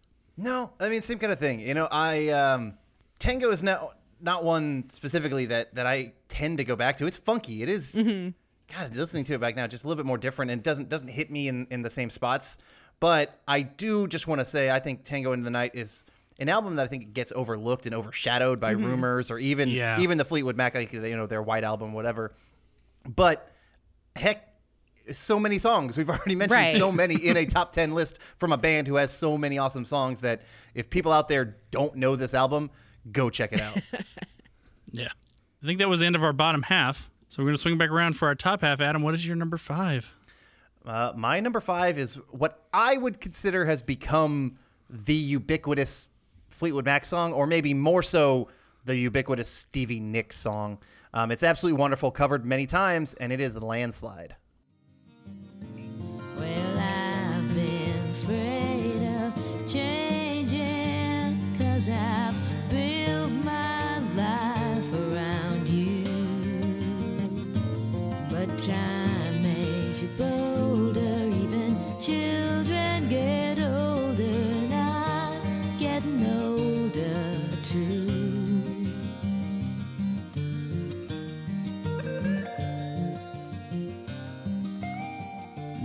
No, 0.42 0.72
I 0.80 0.90
mean 0.90 1.02
same 1.02 1.20
kind 1.20 1.32
of 1.32 1.40
thing. 1.40 1.60
You 1.60 1.74
know, 1.74 1.88
I 1.92 2.30
um, 2.30 2.74
Tango 3.20 3.52
is 3.52 3.64
not 3.64 3.98
not 4.22 4.44
one 4.44 4.90
specifically 4.90 5.46
that 5.48 5.76
that 5.76 5.86
I 5.88 6.14
tend 6.28 6.58
to 6.58 6.64
go 6.64 6.76
back 6.76 6.98
to. 6.98 7.06
It's 7.06 7.18
funky. 7.18 7.62
It 7.64 7.70
is- 7.70 7.94
God, 8.74 8.96
listening 8.96 9.26
to 9.26 9.34
it 9.34 9.42
back 9.42 9.58
now, 9.58 9.68
just 9.68 9.84
a 9.84 9.88
little 9.88 10.02
bit 10.02 10.08
more 10.08 10.18
different, 10.18 10.50
and 10.52 10.64
doesn't 10.64 10.88
doesn't 10.88 11.10
hit 11.10 11.30
me 11.30 11.48
in 11.50 11.68
in 11.70 11.82
the 11.82 11.90
same 11.90 12.10
spots. 12.10 12.58
But 13.02 13.40
I 13.48 13.62
do 13.64 14.08
just 14.08 14.28
want 14.28 14.40
to 14.40 14.46
say, 14.46 14.70
I 14.72 14.80
think 14.80 15.04
Tango 15.04 15.34
into 15.34 15.44
the 15.44 15.50
Night 15.50 15.72
is 15.74 16.06
an 16.40 16.48
album 16.50 16.76
that 16.78 16.84
I 16.84 16.88
think 16.88 17.14
gets 17.14 17.34
overlooked 17.36 17.86
and 17.86 17.94
overshadowed 17.94 18.60
by 18.62 18.72
rumors 18.72 19.30
or 19.30 19.40
even 19.40 19.70
Yeah. 19.70 20.00
even 20.00 20.18
the 20.18 20.24
Fleetwood 20.26 20.56
Mac, 20.56 20.74
like 20.76 20.94
you 20.94 21.02
know 21.18 21.28
their 21.28 21.42
White 21.42 21.64
album, 21.66 21.92
whatever. 21.94 22.34
But 23.08 23.52
heck, 24.16 24.51
so 25.12 25.40
many 25.40 25.58
songs. 25.58 25.98
We've 25.98 26.10
already 26.10 26.36
mentioned 26.36 26.60
Right. 26.62 26.76
so 26.78 26.92
many 26.92 27.16
in 27.16 27.38
a 27.38 27.46
top 27.58 27.72
10 27.74 27.94
list 27.94 28.22
from 28.22 28.52
a 28.52 28.58
band 28.58 28.88
who 28.88 28.96
has 28.96 29.12
so 29.12 29.38
many 29.38 29.58
awesome 29.58 29.86
songs 29.86 30.22
that 30.22 30.42
if 30.76 30.90
people 30.90 31.12
out 31.12 31.28
there 31.28 31.58
don't 31.72 31.96
know 31.96 32.16
this 32.16 32.34
album, 32.34 32.70
go 33.12 33.30
check 33.30 33.54
it 33.54 33.62
out. 33.62 33.78
Yeah. 34.94 35.08
I 35.64 35.66
think 35.66 35.80
that 35.80 35.88
was 35.88 36.02
the 36.02 36.06
end 36.06 36.16
of 36.18 36.24
our 36.24 36.34
bottom 36.34 36.64
half. 36.64 37.10
So 37.30 37.42
we're 37.42 37.48
going 37.48 37.56
to 37.56 37.62
swing 37.62 37.78
back 37.78 37.90
around 37.92 38.14
for 38.18 38.28
our 38.28 38.36
top 38.36 38.60
half. 38.62 38.82
Adam, 38.82 39.02
what 39.04 39.14
is 39.14 39.26
your 39.26 39.36
number 39.38 39.58
five? 39.58 40.14
uh, 40.86 41.14
my 41.16 41.40
number 41.40 41.62
five 41.62 41.98
is 41.98 42.16
what 42.32 42.66
I 42.74 42.98
would 42.98 43.22
consider 43.22 43.64
has 43.66 43.82
become 43.82 44.58
the 44.90 45.14
ubiquitous 45.14 46.08
Fleetwood 46.50 46.84
Mac 46.86 47.06
song, 47.06 47.32
or 47.32 47.48
maybe 47.48 47.74
more 47.74 48.04
so 48.04 48.50
the 48.84 48.98
ubiquitous 48.98 49.48
Stevie 49.48 50.00
Nicks 50.02 50.36
song. 50.36 50.80
Um, 51.14 51.32
it's 51.32 51.44
absolutely 51.44 51.80
wonderful, 51.80 52.12
covered 52.12 52.44
many 52.46 52.66
times, 52.66 53.14
and 53.14 53.32
it 53.32 53.40
is 53.40 53.56
a 53.56 53.60
Landslide. 53.62 54.36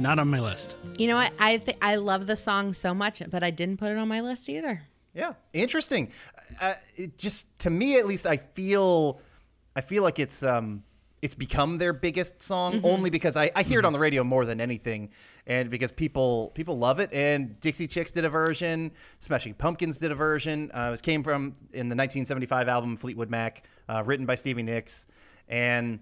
Not 0.07 0.21
on 0.21 0.29
my 0.29 0.39
list. 0.39 0.77
You 0.99 1.09
know 1.09 1.17
what? 1.17 1.33
I 1.37 1.57
th- 1.57 1.79
I 1.83 1.97
love 1.97 2.29
the 2.29 2.37
song 2.37 2.73
so 2.73 2.95
much, 2.95 3.21
but 3.29 3.43
I 3.43 3.51
didn't 3.51 3.79
put 3.79 3.91
it 3.91 3.99
on 3.99 4.07
my 4.07 4.21
list 4.21 4.49
either. 4.49 4.83
Yeah, 5.13 5.33
interesting. 5.53 6.13
Uh, 6.61 6.75
it 6.95 7.19
just 7.19 7.59
to 7.59 7.71
me, 7.71 7.99
at 7.99 8.07
least, 8.07 8.25
I 8.25 8.37
feel, 8.37 9.21
I 9.75 9.81
feel 9.81 10.05
like 10.05 10.21
it's 10.21 10.45
um, 10.45 10.85
it's 11.23 11.35
become 11.35 11.79
their 11.79 11.93
biggest 11.93 12.41
song 12.41 12.83
only 12.85 13.11
because 13.11 13.37
I, 13.37 13.51
I 13.57 13.65
hear 13.65 13.81
it 13.81 13.85
on 13.85 13.93
the 13.93 13.99
radio 13.99 14.23
more 14.23 14.45
than 14.45 14.61
anything, 14.61 15.11
and 15.45 15.71
because 15.71 15.91
people 15.91 16.53
people 16.55 16.79
love 16.79 17.01
it. 17.01 17.13
And 17.13 17.59
Dixie 17.59 17.89
Chicks 17.89 18.13
did 18.13 18.25
a 18.25 18.31
version, 18.31 18.93
Smashing 19.19 19.55
Pumpkins 19.55 19.99
did 19.99 20.13
a 20.13 20.15
version. 20.15 20.71
Uh, 20.73 20.93
it 20.95 21.03
came 21.03 21.25
from 21.25 21.57
in 21.73 21.89
the 21.89 21.97
1975 21.97 22.69
album 22.69 22.97
Fleetwood 22.97 23.29
Mac, 23.29 23.65
uh, 23.89 24.05
written 24.07 24.25
by 24.25 24.37
Stevie 24.37 24.63
Nicks, 24.63 25.09
and 25.49 25.99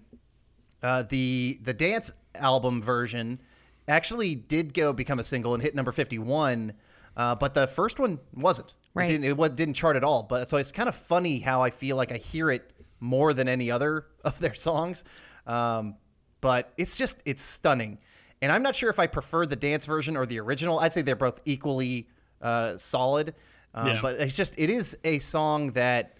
uh, 0.83 1.01
the 1.01 1.57
the 1.63 1.73
dance 1.73 2.11
album 2.35 2.83
version 2.83 3.39
actually 3.87 4.35
did 4.35 4.73
go 4.73 4.93
become 4.93 5.19
a 5.19 5.23
single 5.23 5.53
and 5.53 5.61
hit 5.63 5.75
number 5.75 5.91
51, 5.91 6.73
uh, 7.17 7.35
but 7.35 7.53
the 7.53 7.67
first 7.67 7.99
one 7.99 8.19
wasn't. 8.33 8.73
Right. 8.93 9.09
It 9.09 9.13
didn't, 9.13 9.25
it 9.25 9.37
wa- 9.37 9.47
didn't 9.47 9.73
chart 9.75 9.95
at 9.95 10.03
all. 10.03 10.23
But 10.23 10.47
so 10.47 10.57
it's 10.57 10.71
kind 10.71 10.89
of 10.89 10.95
funny 10.95 11.39
how 11.39 11.61
I 11.61 11.69
feel 11.69 11.95
like 11.97 12.11
I 12.11 12.17
hear 12.17 12.49
it 12.49 12.71
more 12.99 13.33
than 13.33 13.47
any 13.47 13.69
other 13.71 14.05
of 14.23 14.39
their 14.39 14.53
songs. 14.55 15.03
Um, 15.45 15.95
but 16.41 16.73
it's 16.77 16.95
just 16.95 17.21
it's 17.25 17.41
stunning, 17.43 17.99
and 18.41 18.51
I'm 18.51 18.61
not 18.63 18.75
sure 18.75 18.89
if 18.89 18.99
I 18.99 19.07
prefer 19.07 19.45
the 19.45 19.55
dance 19.55 19.85
version 19.85 20.15
or 20.17 20.25
the 20.25 20.39
original. 20.39 20.79
I'd 20.79 20.93
say 20.93 21.01
they're 21.01 21.15
both 21.15 21.39
equally 21.45 22.07
uh, 22.41 22.77
solid. 22.77 23.33
Um, 23.73 23.87
Yeah. 23.87 23.99
But 24.01 24.19
it's 24.19 24.35
just 24.35 24.55
it 24.57 24.69
is 24.69 24.97
a 25.03 25.19
song 25.19 25.71
that 25.73 26.17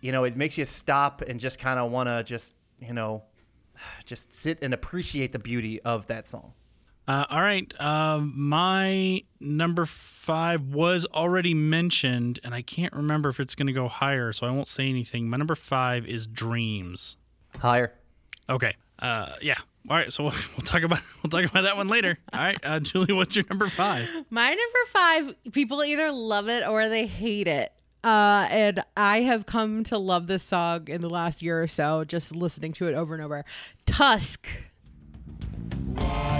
you 0.00 0.12
know 0.12 0.24
it 0.24 0.36
makes 0.36 0.56
you 0.58 0.64
stop 0.64 1.20
and 1.22 1.38
just 1.40 1.58
kind 1.58 1.78
of 1.80 1.90
want 1.90 2.08
to 2.08 2.22
just 2.24 2.54
you 2.80 2.92
know 2.92 3.22
just 4.04 4.32
sit 4.34 4.58
and 4.62 4.72
appreciate 4.74 5.32
the 5.32 5.38
beauty 5.38 5.80
of 5.82 6.06
that 6.08 6.26
song. 6.26 6.52
Uh, 7.08 7.24
all 7.30 7.40
right. 7.40 7.72
Um, 7.80 8.32
my 8.36 9.22
number 9.38 9.86
five 9.86 10.62
was 10.62 11.06
already 11.14 11.54
mentioned, 11.54 12.40
and 12.42 12.54
I 12.54 12.62
can't 12.62 12.92
remember 12.92 13.28
if 13.28 13.38
it's 13.38 13.54
going 13.54 13.68
to 13.68 13.72
go 13.72 13.88
higher, 13.88 14.32
so 14.32 14.46
I 14.46 14.50
won't 14.50 14.68
say 14.68 14.88
anything. 14.88 15.28
My 15.28 15.36
number 15.36 15.54
five 15.54 16.06
is 16.06 16.26
Dreams. 16.26 17.16
Higher. 17.58 17.92
Okay. 18.50 18.74
Uh, 18.98 19.34
yeah. 19.40 19.56
All 19.88 19.96
right. 19.96 20.12
So 20.12 20.24
we'll, 20.24 20.32
we'll 20.56 20.66
talk 20.66 20.82
about 20.82 21.00
we'll 21.22 21.30
talk 21.30 21.48
about 21.48 21.62
that 21.62 21.76
one 21.76 21.88
later. 21.88 22.18
All 22.32 22.40
right, 22.40 22.58
uh, 22.64 22.80
Julie, 22.80 23.12
what's 23.12 23.36
your 23.36 23.44
number 23.48 23.68
five? 23.68 24.08
My 24.30 24.48
number 24.48 24.78
five, 24.92 25.52
people 25.52 25.84
either 25.84 26.10
love 26.10 26.48
it 26.48 26.66
or 26.66 26.88
they 26.88 27.06
hate 27.06 27.46
it. 27.46 27.72
Uh, 28.02 28.46
and 28.50 28.84
I 28.96 29.22
have 29.22 29.46
come 29.46 29.82
to 29.84 29.98
love 29.98 30.28
this 30.28 30.44
song 30.44 30.86
in 30.88 31.00
the 31.00 31.10
last 31.10 31.42
year 31.42 31.60
or 31.60 31.66
so, 31.66 32.04
just 32.04 32.34
listening 32.36 32.72
to 32.74 32.86
it 32.86 32.94
over 32.94 33.14
and 33.14 33.22
over. 33.22 33.44
Tusk. 33.84 34.46
Why 35.94 36.36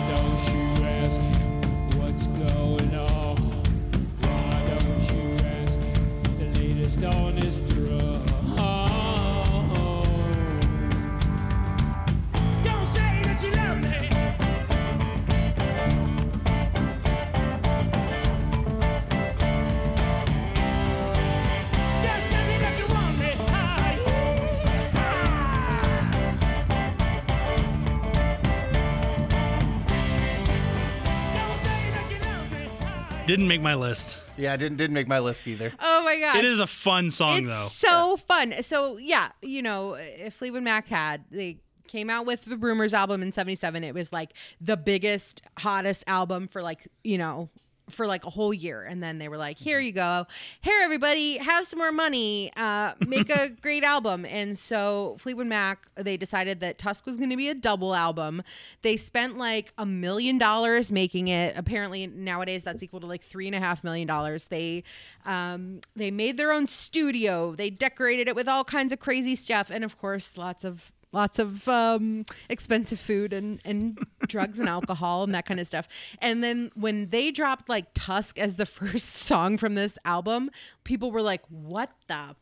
Didn't 33.36 33.48
make 33.48 33.60
my 33.60 33.74
list. 33.74 34.16
Yeah, 34.38 34.54
I 34.54 34.56
didn't 34.56 34.78
didn't 34.78 34.94
make 34.94 35.08
my 35.08 35.18
list 35.18 35.46
either. 35.46 35.70
Oh 35.78 36.02
my 36.02 36.18
god. 36.18 36.38
It 36.38 36.46
is 36.46 36.58
a 36.58 36.66
fun 36.66 37.10
song 37.10 37.40
it's 37.40 37.48
though. 37.48 37.66
so 37.66 38.16
fun. 38.16 38.54
So 38.62 38.96
yeah, 38.96 39.28
you 39.42 39.60
know, 39.60 39.92
if 39.92 40.32
Fleetwood 40.34 40.62
Mac 40.62 40.88
had 40.88 41.22
they 41.30 41.58
came 41.86 42.08
out 42.08 42.24
with 42.24 42.46
the 42.46 42.56
Rumors 42.56 42.94
album 42.94 43.22
in 43.22 43.32
77, 43.32 43.84
it 43.84 43.94
was 43.94 44.10
like 44.10 44.32
the 44.58 44.76
biggest, 44.78 45.42
hottest 45.58 46.02
album 46.06 46.48
for 46.48 46.62
like, 46.62 46.88
you 47.04 47.18
know, 47.18 47.50
for 47.88 48.06
like 48.06 48.24
a 48.24 48.30
whole 48.30 48.52
year. 48.52 48.82
And 48.82 49.02
then 49.02 49.18
they 49.18 49.28
were 49.28 49.36
like, 49.36 49.58
here 49.58 49.78
you 49.78 49.92
go. 49.92 50.26
Here, 50.60 50.80
everybody, 50.82 51.38
have 51.38 51.66
some 51.66 51.78
more 51.78 51.92
money. 51.92 52.52
Uh, 52.56 52.94
make 53.06 53.30
a 53.30 53.48
great 53.60 53.84
album. 53.84 54.24
And 54.24 54.58
so 54.58 55.16
Fleetwood 55.18 55.46
Mac, 55.46 55.88
they 55.94 56.16
decided 56.16 56.60
that 56.60 56.78
Tusk 56.78 57.06
was 57.06 57.16
going 57.16 57.30
to 57.30 57.36
be 57.36 57.48
a 57.48 57.54
double 57.54 57.94
album. 57.94 58.42
They 58.82 58.96
spent 58.96 59.38
like 59.38 59.72
a 59.78 59.86
million 59.86 60.38
dollars 60.38 60.90
making 60.90 61.28
it. 61.28 61.56
Apparently 61.56 62.06
nowadays 62.06 62.64
that's 62.64 62.82
equal 62.82 63.00
to 63.00 63.06
like 63.06 63.22
three 63.22 63.46
and 63.46 63.54
a 63.54 63.60
half 63.60 63.84
million 63.84 64.08
dollars. 64.08 64.48
They, 64.48 64.82
um, 65.24 65.80
they 65.94 66.10
made 66.10 66.36
their 66.36 66.52
own 66.52 66.66
studio. 66.66 67.54
They 67.54 67.70
decorated 67.70 68.26
it 68.28 68.34
with 68.34 68.48
all 68.48 68.64
kinds 68.64 68.92
of 68.92 68.98
crazy 68.98 69.36
stuff. 69.36 69.70
And 69.70 69.84
of 69.84 69.98
course, 69.98 70.36
lots 70.36 70.64
of 70.64 70.92
lots 71.16 71.38
of 71.38 71.66
um, 71.66 72.26
expensive 72.50 73.00
food 73.00 73.32
and, 73.32 73.58
and 73.64 73.98
drugs 74.28 74.60
and 74.60 74.68
alcohol 74.68 75.24
and 75.24 75.34
that 75.34 75.46
kind 75.46 75.58
of 75.58 75.66
stuff. 75.66 75.88
And 76.20 76.44
then 76.44 76.70
when 76.74 77.08
they 77.08 77.30
dropped 77.30 77.68
like 77.68 77.86
Tusk 77.94 78.38
as 78.38 78.56
the 78.56 78.66
first 78.80 79.14
song 79.14 79.56
from 79.58 79.74
this 79.74 79.98
album, 80.04 80.50
people 80.84 81.10
were 81.10 81.22
like, 81.22 81.42
what 81.48 81.90
the 82.06 82.36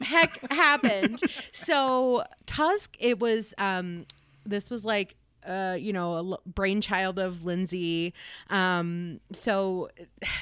heck 0.00 0.50
happened? 0.50 1.20
so 1.52 2.24
Tusk, 2.44 2.96
it 2.98 3.20
was, 3.20 3.54
um, 3.56 4.04
this 4.44 4.68
was 4.68 4.84
like, 4.84 5.14
uh, 5.46 5.76
you 5.78 5.92
know, 5.92 6.14
a 6.14 6.48
brainchild 6.48 7.18
of 7.18 7.44
Lindsey. 7.44 8.14
Um, 8.50 9.20
so 9.32 9.90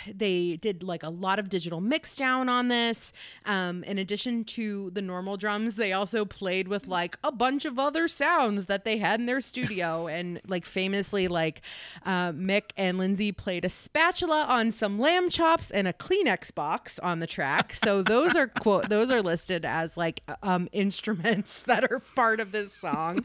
they 0.07 0.57
did 0.57 0.83
like 0.83 1.03
a 1.03 1.09
lot 1.09 1.39
of 1.39 1.49
digital 1.49 1.81
mix 1.81 2.17
down 2.17 2.49
on 2.49 2.69
this. 2.69 3.13
Um, 3.47 3.85
in 3.85 3.99
addition 3.99 4.45
to 4.45 4.91
the 4.91 5.03
normal 5.03 5.37
drums, 5.37 5.77
they 5.77 5.93
also 5.93 6.25
played 6.25 6.69
with 6.69 6.87
like 6.87 7.17
a 7.25 7.33
bunch 7.33 7.65
of 7.65 7.79
other 7.79 8.09
sounds 8.09 8.67
that 8.67 8.85
they 8.85 8.99
had 8.99 9.21
in 9.21 9.27
their 9.27 9.41
studio. 9.41 10.07
and 10.09 10.41
like 10.47 10.67
famously, 10.67 11.29
like 11.29 11.63
uh, 12.05 12.33
Mick 12.33 12.71
and 12.77 12.99
Lindsey 12.99 13.33
played 13.33 13.65
a 13.65 13.69
spatula 13.69 14.47
on 14.49 14.73
some 14.73 14.99
lamb 14.99 15.31
chops 15.31 15.71
and 15.71 15.89
a 15.89 15.93
Kleenex 15.93 16.55
box 16.55 16.99
on 16.99 17.21
the 17.21 17.27
track. 17.27 17.75
So 17.91 18.03
those 18.03 18.37
are 18.37 18.47
quote 18.47 18.89
those 18.91 19.11
are 19.11 19.23
listed 19.23 19.65
as 19.65 19.97
like 19.97 20.23
um, 20.43 20.69
instruments 20.71 21.63
that 21.71 21.91
are 21.91 22.01
part 22.15 22.39
of 22.39 22.53
this 22.53 22.75
song. 22.75 23.25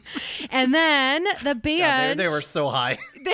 And 0.50 0.74
then 0.74 1.26
the 1.44 1.54
band 1.66 1.78
Yeah, 1.78 2.14
they, 2.14 2.24
they 2.24 2.28
were 2.28 2.40
so 2.40 2.68
high. 2.68 2.98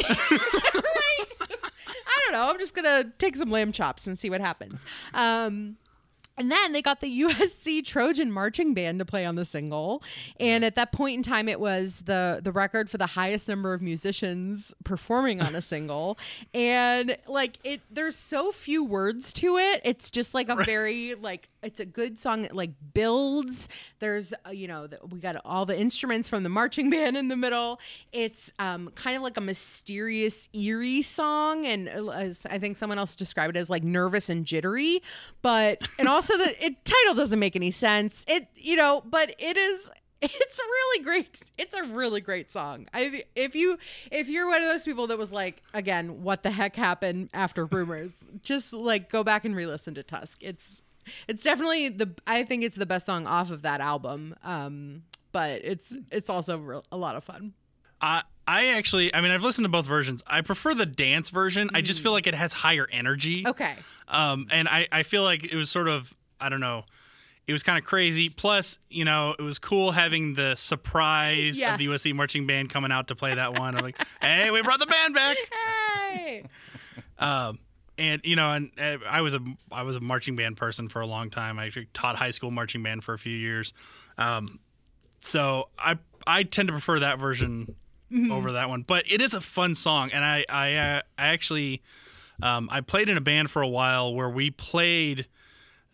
I 2.14 2.21
don't 2.25 2.33
know. 2.33 2.51
I'm 2.51 2.59
just 2.59 2.75
gonna 2.75 3.12
take 3.18 3.37
some 3.37 3.51
lamb 3.51 3.73
chops 3.73 4.07
and 4.07 4.18
see 4.18 4.31
what 4.31 4.40
happens. 4.40 4.85
Um, 5.14 5.77
and 6.37 6.51
then 6.51 6.73
they 6.73 6.83
got 6.83 7.01
the 7.01 7.21
USC 7.23 7.85
Trojan 7.85 8.33
marching 8.33 8.75
band 8.75 8.99
to 8.99 9.05
play 9.05 9.25
on 9.25 9.35
the 9.35 9.45
single, 9.45 10.03
and 10.38 10.64
at 10.64 10.75
that 10.77 10.92
point 10.92 11.16
in 11.16 11.23
time, 11.23 11.49
it 11.49 11.61
was 11.61 12.03
the 12.07 12.40
the 12.42 12.53
record 12.53 12.88
for 12.88 12.99
the 12.99 13.07
highest 13.07 13.49
number 13.49 13.75
of 13.75 13.83
musicians 13.83 14.75
performing 14.85 15.42
on 15.42 15.55
a 15.55 15.62
single. 15.62 16.18
And 16.55 17.16
like 17.27 17.59
it, 17.64 17.81
there's 17.90 18.16
so 18.16 18.53
few 18.53 18.85
words 18.85 19.33
to 19.35 19.57
it. 19.59 19.81
It's 19.85 20.11
just 20.11 20.35
like 20.35 20.49
a 20.49 20.57
very 20.57 21.14
like 21.14 21.49
it's 21.62 21.81
a 21.81 21.87
good 21.87 22.18
song 22.18 22.42
that 22.42 22.55
like 22.55 22.73
builds. 22.95 23.68
There's 23.99 24.33
uh, 24.47 24.51
you 24.51 24.68
know 24.68 24.88
we 25.11 25.18
got 25.21 25.37
all 25.45 25.66
the 25.66 25.79
instruments 25.79 26.29
from 26.29 26.42
the 26.42 26.49
marching 26.49 26.90
band 26.90 27.16
in 27.16 27.29
the 27.29 27.37
middle. 27.37 27.81
It's 28.12 28.53
um, 28.59 28.90
kind 28.95 29.16
of 29.16 29.23
like 29.23 29.37
a 29.37 29.40
mysterious, 29.40 30.49
eerie 30.53 31.03
song, 31.03 31.66
and 31.66 31.88
uh, 31.88 32.09
as 32.11 32.47
I 32.51 32.59
think 32.59 32.77
someone 32.77 32.99
else 32.99 33.16
described 33.16 33.57
it 33.57 33.61
as 33.61 33.71
like 33.71 33.85
nervous 33.85 34.29
and 34.29 34.45
jittery. 34.45 35.03
But 35.42 35.87
and 35.99 36.09
also 36.22 36.22
the 36.29 36.65
it, 36.65 36.85
title 36.85 37.15
doesn't 37.15 37.39
make 37.39 37.57
any 37.57 37.71
sense. 37.71 38.25
It 38.29 38.49
you 38.57 38.77
know, 38.77 39.03
but 39.05 39.35
it 39.39 39.57
is 39.57 39.91
it's 40.23 40.59
a 40.59 40.63
really 40.63 41.05
great. 41.05 41.43
It's 41.59 41.75
a 41.75 41.83
really 41.83 42.21
great 42.21 42.53
song. 42.53 42.87
I 42.95 43.25
if 43.35 43.57
you 43.57 43.79
if 44.11 44.29
you're 44.29 44.47
one 44.47 44.63
of 44.63 44.69
those 44.69 44.85
people 44.85 45.09
that 45.09 45.19
was 45.19 45.33
like 45.33 45.63
again 45.75 46.23
what 46.23 46.43
the 46.45 46.51
heck 46.51 46.77
happened 46.77 47.31
after 47.35 47.67
rumors 47.67 48.29
just 48.43 48.73
like 48.73 49.11
go 49.11 49.25
back 49.25 49.45
and 49.45 49.57
re-listen 49.57 49.95
to 49.95 50.03
tusk. 50.03 50.39
It's 50.41 50.83
it's 51.27 51.43
definitely 51.43 51.89
the 51.89 52.15
i 52.29 52.45
think 52.45 52.63
it's 52.63 52.77
the 52.77 52.87
best 52.87 53.07
song 53.07 53.27
off 53.27 53.51
of 53.51 53.63
that 53.63 53.81
album. 53.81 54.37
Um 54.45 55.03
but 55.33 55.63
it's 55.65 55.99
it's 56.13 56.31
also 56.31 56.59
real, 56.59 56.85
a 56.93 56.97
lot 56.97 57.17
of 57.17 57.25
fun. 57.25 57.55
I 58.01 58.23
I 58.47 58.69
actually, 58.69 59.15
I 59.15 59.21
mean, 59.21 59.31
I've 59.31 59.43
listened 59.45 59.65
to 59.65 59.69
both 59.69 59.87
versions. 59.87 60.23
I 60.27 60.41
prefer 60.41 60.75
the 60.75 60.87
dance 60.87 61.31
version. 61.31 61.71
I 61.75 61.81
just 61.81 62.01
feel 62.01 62.13
like 62.13 62.27
it 62.27 62.35
has 62.35 62.53
higher 62.53 62.89
energy. 62.91 63.45
okay 63.47 63.77
Um, 64.09 64.49
and 64.51 64.69
I, 64.69 64.89
I 64.91 65.03
feel 65.05 65.23
like 65.23 65.45
it 65.45 65.55
was 65.57 65.71
sort 65.71 65.89
of, 65.89 66.13
I 66.41 66.49
don't 66.49 66.61
know, 66.61 66.85
it 67.47 67.53
was 67.53 67.63
kind 67.63 67.79
of 67.79 67.85
crazy. 67.85 68.29
Plus, 68.29 68.79
you 68.91 69.05
know, 69.05 69.35
it 69.39 69.43
was 69.43 69.59
cool 69.59 69.93
having 69.93 70.35
the 70.35 70.55
surprise 70.57 71.59
Yeah. 71.59 71.73
of 71.73 71.79
the 71.79 71.87
USC 71.87 72.15
marching 72.15 72.47
band 72.47 72.71
coming 72.71 72.91
out 72.93 73.09
to 73.09 73.15
play 73.17 73.35
that 73.35 73.59
one. 73.59 73.77
I'm 73.77 73.83
like, 73.85 74.01
hey, 74.21 74.51
we 74.51 74.61
brought 74.63 74.81
the 74.81 74.87
band 74.87 75.15
back. 75.15 75.37
hey 76.13 76.45
Um, 77.19 77.59
and 77.99 78.21
you 78.25 78.37
know, 78.37 78.51
and 78.53 78.71
uh, 78.81 78.99
I 79.09 79.21
was 79.21 79.35
a 79.35 79.40
I 79.71 79.83
was 79.83 79.97
a 79.97 80.01
marching 80.01 80.35
band 80.35 80.57
person 80.57 80.88
for 80.88 81.01
a 81.01 81.07
long 81.07 81.31
time. 81.31 81.59
I 81.59 81.67
actually 81.67 81.88
taught 81.93 82.17
high 82.17 82.31
school 82.31 82.51
marching 82.51 82.83
band 82.83 83.05
for 83.05 83.13
a 83.15 83.19
few 83.19 83.37
years. 83.37 83.73
Um, 84.19 84.59
so 85.21 85.69
I 85.79 85.99
I 86.27 86.43
tend 86.45 86.69
to 86.69 86.73
prefer 86.73 87.01
that 87.01 87.19
version 87.19 87.75
over 88.31 88.52
that 88.52 88.69
one. 88.69 88.83
But 88.83 89.10
it 89.10 89.21
is 89.21 89.35
a 89.35 89.40
fun 89.40 89.75
song, 89.75 90.10
and 90.13 90.25
I 90.25 90.44
I, 90.48 90.75
uh, 90.75 91.00
I 91.19 91.27
actually 91.29 91.83
um, 92.42 92.69
I 92.71 92.81
played 92.81 93.08
in 93.08 93.17
a 93.17 93.21
band 93.21 93.50
for 93.50 93.63
a 93.63 93.69
while 93.69 94.15
where 94.15 94.29
we 94.29 94.50
played 94.50 95.27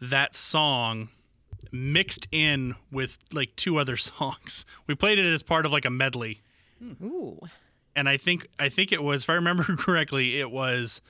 that 0.00 0.34
song 0.34 1.08
mixed 1.72 2.26
in 2.32 2.74
with 2.90 3.18
like 3.32 3.54
two 3.56 3.78
other 3.78 3.96
songs. 4.10 4.64
We 4.86 4.94
played 4.94 5.18
it 5.18 5.26
as 5.26 5.42
part 5.42 5.66
of 5.66 5.72
like 5.72 5.84
a 5.84 5.90
medley. 5.90 6.42
Ooh. 7.02 7.40
and 7.96 8.08
I 8.08 8.16
think 8.16 8.46
I 8.58 8.68
think 8.68 8.92
it 8.92 9.02
was, 9.02 9.24
if 9.24 9.30
I 9.30 9.34
remember 9.34 9.64
correctly, 9.76 10.38
it 10.40 10.50
was 10.50 11.00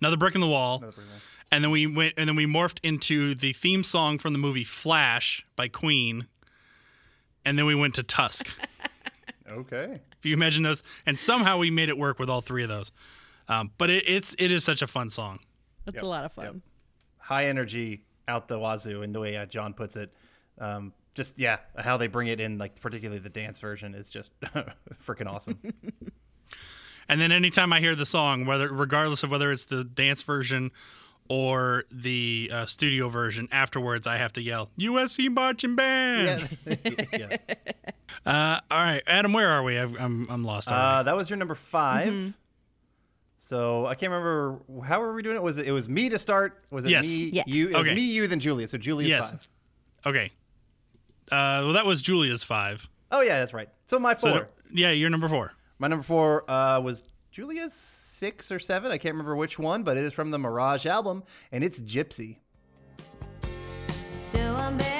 another 0.00 0.16
brick 0.16 0.34
in 0.34 0.40
the 0.40 0.46
wall. 0.46 0.84
And 1.52 1.64
then 1.64 1.72
we 1.72 1.84
went, 1.88 2.14
and 2.16 2.28
then 2.28 2.36
we 2.36 2.46
morphed 2.46 2.78
into 2.84 3.34
the 3.34 3.52
theme 3.52 3.82
song 3.82 4.18
from 4.18 4.32
the 4.32 4.38
movie 4.38 4.62
Flash 4.62 5.44
by 5.56 5.66
Queen, 5.66 6.28
and 7.44 7.58
then 7.58 7.66
we 7.66 7.74
went 7.74 7.94
to 7.96 8.04
Tusk. 8.04 8.46
Okay. 9.50 10.00
if 10.18 10.26
you 10.26 10.32
imagine 10.34 10.62
those, 10.62 10.82
and 11.06 11.18
somehow 11.18 11.58
we 11.58 11.70
made 11.70 11.88
it 11.88 11.98
work 11.98 12.18
with 12.18 12.30
all 12.30 12.40
three 12.40 12.62
of 12.62 12.68
those. 12.68 12.92
Um, 13.48 13.72
but 13.78 13.90
it, 13.90 14.04
it's 14.08 14.34
it 14.38 14.50
is 14.50 14.64
such 14.64 14.80
a 14.82 14.86
fun 14.86 15.10
song. 15.10 15.40
That's 15.84 16.02
a 16.02 16.06
lot 16.06 16.24
of 16.24 16.32
fun. 16.32 16.62
High 17.18 17.46
energy 17.46 18.04
out 18.28 18.48
the 18.48 18.58
wazoo, 18.58 19.02
and 19.02 19.14
the 19.14 19.20
way 19.20 19.36
uh, 19.36 19.46
John 19.46 19.74
puts 19.74 19.96
it, 19.96 20.12
um, 20.58 20.92
just 21.14 21.38
yeah, 21.38 21.58
how 21.76 21.96
they 21.96 22.06
bring 22.06 22.28
it 22.28 22.40
in, 22.40 22.58
like 22.58 22.80
particularly 22.80 23.18
the 23.20 23.28
dance 23.28 23.58
version, 23.58 23.94
is 23.94 24.08
just 24.08 24.30
freaking 25.02 25.26
awesome. 25.26 25.58
And 27.08 27.20
then 27.20 27.32
anytime 27.32 27.72
I 27.72 27.80
hear 27.80 27.96
the 27.96 28.06
song, 28.06 28.46
whether 28.46 28.72
regardless 28.72 29.24
of 29.24 29.32
whether 29.32 29.50
it's 29.50 29.64
the 29.64 29.82
dance 29.82 30.22
version 30.22 30.70
or 31.28 31.82
the 31.90 32.48
uh, 32.52 32.66
studio 32.66 33.08
version, 33.08 33.48
afterwards 33.50 34.06
I 34.06 34.16
have 34.16 34.32
to 34.34 34.40
yell 34.40 34.70
USC 34.78 35.28
marching 35.28 35.74
band. 35.74 36.56
yeah. 37.12 37.36
Uh, 38.26 38.60
all 38.70 38.78
right, 38.78 39.02
Adam, 39.06 39.32
where 39.32 39.48
are 39.50 39.62
we? 39.62 39.78
I've, 39.78 39.94
I'm 40.00 40.26
I'm 40.30 40.44
lost. 40.44 40.68
Uh, 40.68 41.02
that 41.02 41.16
was 41.16 41.30
your 41.30 41.36
number 41.36 41.54
5 41.54 42.34
So 43.38 43.86
I 43.86 43.94
can't 43.94 44.12
remember 44.12 44.60
how 44.84 45.00
were 45.00 45.14
we 45.14 45.22
doing 45.22 45.36
it. 45.36 45.42
Was 45.42 45.58
it 45.58 45.66
it 45.66 45.72
was 45.72 45.88
me 45.88 46.08
to 46.10 46.18
start? 46.18 46.62
Was 46.70 46.84
it 46.84 46.90
Yes. 46.90 47.06
me? 47.08 47.30
Yeah. 47.32 47.42
You. 47.46 47.68
It 47.70 47.76
was 47.76 47.86
Okay. 47.86 47.94
me, 47.94 48.02
you, 48.02 48.26
then 48.26 48.40
Julia. 48.40 48.68
So 48.68 48.78
Julia's 48.78 49.08
Yes. 49.10 49.30
five. 49.30 49.48
okay. 50.06 50.32
Uh, 51.32 51.62
well, 51.64 51.72
that 51.74 51.86
was 51.86 52.02
Julia's 52.02 52.42
five. 52.42 52.88
Oh 53.12 53.22
yeah, 53.22 53.38
that's 53.38 53.54
right. 53.54 53.68
So 53.86 53.98
my 53.98 54.16
So 54.16 54.30
four. 54.30 54.48
yeah, 54.72 54.90
you're 54.90 55.10
number 55.10 55.28
four. 55.28 55.52
My 55.78 55.88
number 55.88 56.02
four 56.02 56.48
uh, 56.50 56.80
was 56.80 57.04
Julia's 57.30 57.72
six 57.72 58.50
or 58.52 58.58
seven. 58.58 58.90
I 58.90 58.98
can't 58.98 59.14
remember 59.14 59.34
which 59.36 59.58
one, 59.58 59.82
but 59.84 59.96
it 59.96 60.04
is 60.04 60.12
from 60.12 60.30
the 60.32 60.38
Mirage 60.38 60.84
album, 60.86 61.22
and 61.52 61.62
it's 61.64 61.80
Gypsy. 61.80 62.38
So 64.22 64.38
I'm 64.56 64.76
back 64.76 64.99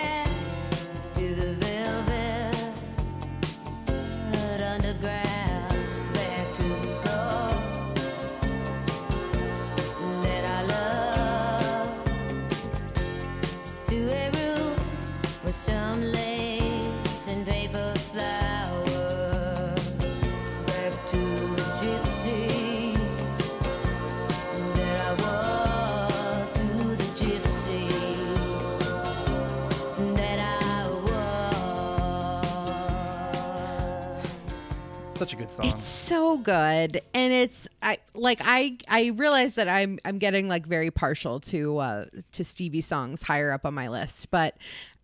Such 35.31 35.39
a 35.39 35.43
good 35.43 35.53
song. 35.53 35.66
It's 35.66 35.85
so 35.85 36.39
good, 36.39 37.03
and 37.14 37.33
it's 37.33 37.68
I 37.81 37.99
like 38.14 38.41
I 38.43 38.78
I 38.89 39.07
realize 39.14 39.55
that 39.55 39.68
I'm 39.68 40.01
I'm 40.05 40.18
getting 40.18 40.49
like 40.49 40.66
very 40.66 40.91
partial 40.91 41.39
to 41.41 41.78
uh 41.78 42.05
to 42.33 42.43
Stevie 42.43 42.81
songs 42.81 43.22
higher 43.22 43.53
up 43.53 43.64
on 43.64 43.72
my 43.72 43.87
list, 43.87 44.33
but 44.33 44.57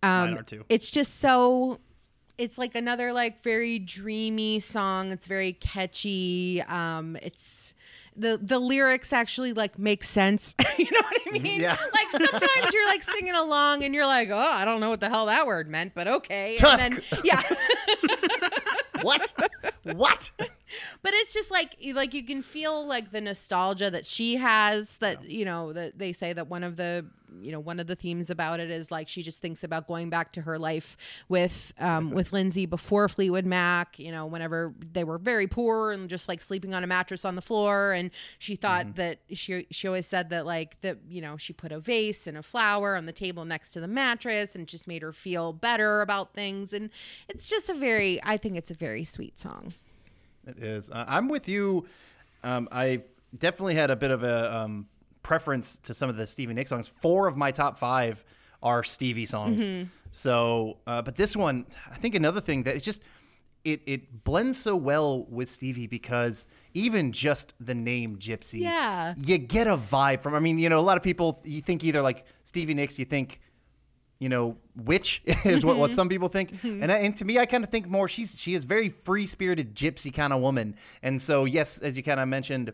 um 0.03 0.37
it's 0.67 0.91
just 0.91 1.21
so 1.21 1.79
it's 2.37 2.57
like 2.57 2.75
another 2.75 3.13
like 3.13 3.41
very 3.41 3.79
dreamy 3.79 4.59
song. 4.59 5.13
It's 5.13 5.27
very 5.27 5.53
catchy. 5.53 6.61
Um 6.63 7.15
it's 7.21 7.73
the 8.17 8.39
the 8.41 8.59
lyrics 8.59 9.13
actually 9.13 9.53
like 9.53 9.79
make 9.79 10.03
sense. 10.03 10.55
you 10.77 10.91
know 10.91 11.01
what 11.01 11.21
I 11.27 11.39
mean? 11.39 11.61
Yeah. 11.61 11.77
Like 11.93 12.11
sometimes 12.11 12.73
you're 12.73 12.87
like 12.87 13.03
singing 13.03 13.33
along 13.33 13.83
and 13.83 13.93
you're 13.93 14.05
like, 14.05 14.29
"Oh, 14.29 14.37
I 14.37 14.65
don't 14.65 14.79
know 14.79 14.89
what 14.89 14.99
the 14.99 15.09
hell 15.09 15.25
that 15.27 15.47
word 15.47 15.69
meant, 15.69 15.93
but 15.95 16.07
okay." 16.07 16.55
Tusk. 16.57 16.83
And 16.83 16.93
then 16.93 17.21
yeah. 17.23 17.41
what? 19.07 19.33
what? 19.83 20.31
but 21.01 21.13
it's 21.13 21.33
just 21.33 21.49
like 21.49 21.75
like 21.93 22.13
you 22.13 22.23
can 22.23 22.41
feel 22.41 22.85
like 22.85 23.11
the 23.11 23.21
nostalgia 23.21 23.89
that 23.89 24.05
she 24.05 24.35
has 24.35 24.97
that 24.97 25.29
you 25.29 25.45
know 25.45 25.73
that 25.73 25.97
they 25.97 26.11
say 26.13 26.33
that 26.33 26.47
one 26.47 26.63
of 26.63 26.75
the 26.75 27.05
you 27.41 27.51
know 27.51 27.59
one 27.59 27.79
of 27.79 27.87
the 27.87 27.95
themes 27.95 28.29
about 28.29 28.59
it 28.59 28.69
is 28.69 28.91
like 28.91 29.07
she 29.07 29.21
just 29.21 29.41
thinks 29.41 29.63
about 29.63 29.87
going 29.87 30.09
back 30.09 30.31
to 30.33 30.41
her 30.41 30.57
life 30.57 30.97
with 31.29 31.73
um 31.79 32.11
with 32.11 32.33
Lindsey 32.33 32.65
before 32.65 33.07
Fleetwood 33.09 33.45
Mac 33.45 33.97
you 33.99 34.11
know 34.11 34.25
whenever 34.25 34.73
they 34.93 35.03
were 35.03 35.17
very 35.17 35.47
poor 35.47 35.91
and 35.91 36.09
just 36.09 36.27
like 36.27 36.41
sleeping 36.41 36.73
on 36.73 36.83
a 36.83 36.87
mattress 36.87 37.25
on 37.25 37.35
the 37.35 37.41
floor. 37.41 37.91
And 37.91 38.11
she 38.39 38.55
thought 38.55 38.95
that 38.95 39.19
she 39.31 39.67
she 39.71 39.87
always 39.87 40.07
said 40.07 40.29
that 40.29 40.45
like 40.45 40.79
that 40.81 40.97
you 41.09 41.21
know 41.21 41.37
she 41.37 41.53
put 41.53 41.71
a 41.71 41.79
vase 41.79 42.27
and 42.27 42.37
a 42.37 42.43
flower 42.43 42.95
on 42.95 43.05
the 43.05 43.11
table 43.11 43.45
next 43.45 43.71
to 43.71 43.79
the 43.79 43.87
mattress 43.87 44.55
and 44.55 44.63
it 44.63 44.67
just 44.67 44.87
made 44.87 45.01
her 45.01 45.11
feel 45.11 45.53
better 45.53 46.01
about 46.01 46.33
things. 46.33 46.73
And 46.73 46.89
it's 47.27 47.49
just 47.49 47.69
a 47.69 47.73
very 47.73 48.19
I 48.23 48.37
think 48.37 48.55
it's 48.55 48.71
a 48.71 48.75
very 48.75 49.03
sweet 49.03 49.39
song. 49.39 49.73
It 50.45 50.57
is. 50.59 50.89
Uh, 50.89 51.05
I'm 51.07 51.27
with 51.27 51.47
you. 51.47 51.85
Um, 52.43 52.69
I 52.71 53.03
definitely 53.37 53.75
had 53.75 53.91
a 53.91 53.95
bit 53.95 54.11
of 54.11 54.23
a 54.23 54.55
um, 54.55 54.87
preference 55.27 55.77
to 55.79 55.93
some 55.93 56.09
of 56.09 56.15
the 56.15 56.25
Stevie 56.25 56.53
Nicks 56.53 56.69
songs. 56.69 56.87
Four 56.87 57.27
of 57.27 57.35
my 57.35 57.51
top 57.51 57.77
five 57.77 58.23
are 58.63 58.81
Stevie 58.81 59.25
songs. 59.25 59.67
Mm-hmm. 59.67 59.89
So, 60.13 60.77
uh, 60.87 61.01
but 61.01 61.17
this 61.17 61.35
one, 61.35 61.65
I 61.91 61.95
think 61.95 62.15
another 62.15 62.39
thing 62.39 62.63
that 62.63 62.77
it 62.77 62.79
just 62.79 63.03
it 63.65 63.81
it 63.85 64.23
blends 64.23 64.57
so 64.57 64.77
well 64.77 65.25
with 65.25 65.49
Stevie 65.49 65.85
because 65.85 66.47
even 66.73 67.11
just 67.11 67.53
the 67.59 67.75
name 67.75 68.17
Gypsy, 68.17 68.61
Yeah. 68.61 69.15
you 69.17 69.37
get 69.37 69.67
a 69.67 69.75
vibe 69.75 70.21
from. 70.21 70.33
I 70.33 70.39
mean, 70.39 70.59
you 70.59 70.69
know, 70.69 70.79
a 70.79 70.87
lot 70.89 70.95
of 70.95 71.03
people 71.03 71.41
you 71.43 71.59
think 71.59 71.83
either 71.83 72.01
like 72.01 72.25
Stevie 72.45 72.73
Nicks, 72.73 72.97
you 72.97 73.03
think 73.03 73.41
you 74.19 74.29
know, 74.29 74.57
witch 74.75 75.21
is 75.45 75.65
what, 75.65 75.77
what 75.77 75.89
mm-hmm. 75.89 75.95
some 75.95 76.09
people 76.09 76.27
think. 76.29 76.51
Mm-hmm. 76.51 76.83
And, 76.83 76.91
I, 76.91 76.97
and 76.99 77.15
to 77.17 77.25
me, 77.25 77.37
I 77.37 77.45
kind 77.45 77.63
of 77.63 77.69
think 77.69 77.87
more 77.87 78.07
she's 78.07 78.33
she 78.39 78.55
is 78.55 78.63
very 78.63 78.89
free 78.89 79.27
spirited 79.27 79.75
gypsy 79.75 80.11
kind 80.11 80.31
of 80.31 80.39
woman. 80.39 80.75
And 81.03 81.21
so 81.21 81.43
yes, 81.45 81.79
as 81.79 81.97
you 81.97 82.03
kind 82.03 82.19
of 82.21 82.27
mentioned, 82.29 82.71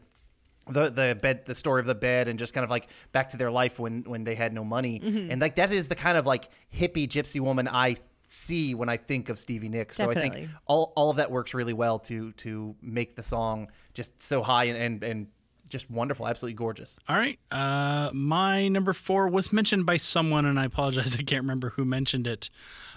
the 0.69 0.89
the 0.89 1.17
bed 1.19 1.45
the 1.45 1.55
story 1.55 1.79
of 1.79 1.85
the 1.85 1.95
bed 1.95 2.27
and 2.27 2.39
just 2.39 2.53
kind 2.53 2.63
of 2.63 2.69
like 2.69 2.87
back 3.11 3.29
to 3.29 3.37
their 3.37 3.51
life 3.51 3.79
when 3.79 4.03
when 4.03 4.23
they 4.23 4.35
had 4.35 4.53
no 4.53 4.63
money. 4.63 5.01
And 5.03 5.41
like 5.41 5.55
that 5.55 5.71
is 5.71 5.87
the 5.87 5.95
kind 5.95 6.17
of 6.17 6.25
like 6.25 6.49
hippie 6.73 7.07
gypsy 7.07 7.39
woman 7.39 7.67
I 7.67 7.95
see 8.27 8.73
when 8.73 8.89
I 8.89 8.97
think 8.97 9.29
of 9.29 9.37
Stevie 9.37 9.69
Nicks. 9.69 9.97
So 9.97 10.09
I 10.09 10.13
think 10.13 10.49
all 10.65 10.93
all 10.95 11.09
of 11.09 11.17
that 11.17 11.31
works 11.31 11.53
really 11.53 11.73
well 11.73 11.99
to 11.99 12.31
to 12.33 12.75
make 12.81 13.15
the 13.15 13.23
song 13.23 13.69
just 13.93 14.21
so 14.21 14.41
high 14.41 14.65
and 14.65 14.77
and, 14.77 15.03
and 15.03 15.27
just 15.69 15.89
wonderful, 15.89 16.27
absolutely 16.27 16.55
gorgeous. 16.55 16.99
All 17.09 17.15
right. 17.15 17.39
Uh, 17.51 18.11
my 18.13 18.67
number 18.67 18.93
four 18.93 19.27
was 19.27 19.51
mentioned 19.51 19.85
by 19.85 19.97
someone, 19.97 20.45
and 20.45 20.59
I 20.59 20.65
apologize. 20.65 21.15
I 21.19 21.23
can't 21.23 21.41
remember 21.41 21.71
who 21.71 21.83
mentioned 21.83 22.27
it, 22.27 22.49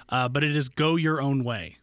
uh, 0.09 0.29
but 0.29 0.45
it 0.45 0.55
is 0.55 0.69
"Go 0.69 0.97
Your 0.97 1.21
Own 1.21 1.43
Way." 1.43 1.79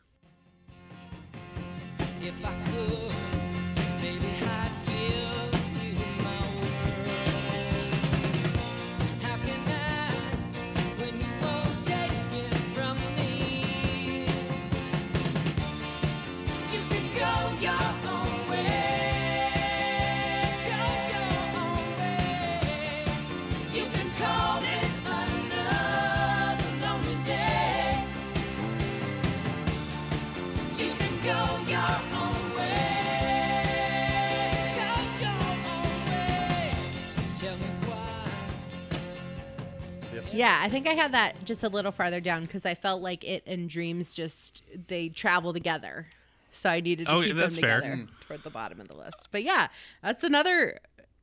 Yeah, 40.33 40.59
I 40.61 40.69
think 40.69 40.87
I 40.87 40.93
had 40.93 41.11
that 41.13 41.43
just 41.45 41.63
a 41.63 41.69
little 41.69 41.91
farther 41.91 42.19
down 42.19 42.41
because 42.43 42.65
I 42.65 42.73
felt 42.75 43.01
like 43.01 43.23
it 43.23 43.43
and 43.45 43.69
Dreams 43.69 44.13
just 44.13 44.61
they 44.87 45.09
travel 45.09 45.53
together, 45.53 46.07
so 46.51 46.69
I 46.69 46.79
needed 46.79 47.05
to 47.07 47.13
Oh, 47.13 47.21
keep 47.21 47.35
them 47.37 47.49
fair. 47.51 47.81
together 47.81 48.07
toward 48.27 48.43
the 48.43 48.49
bottom 48.49 48.79
of 48.81 48.87
the 48.87 48.95
list. 48.97 49.29
But 49.31 49.43
yeah, 49.43 49.67
that's 50.01 50.23
another. 50.23 50.79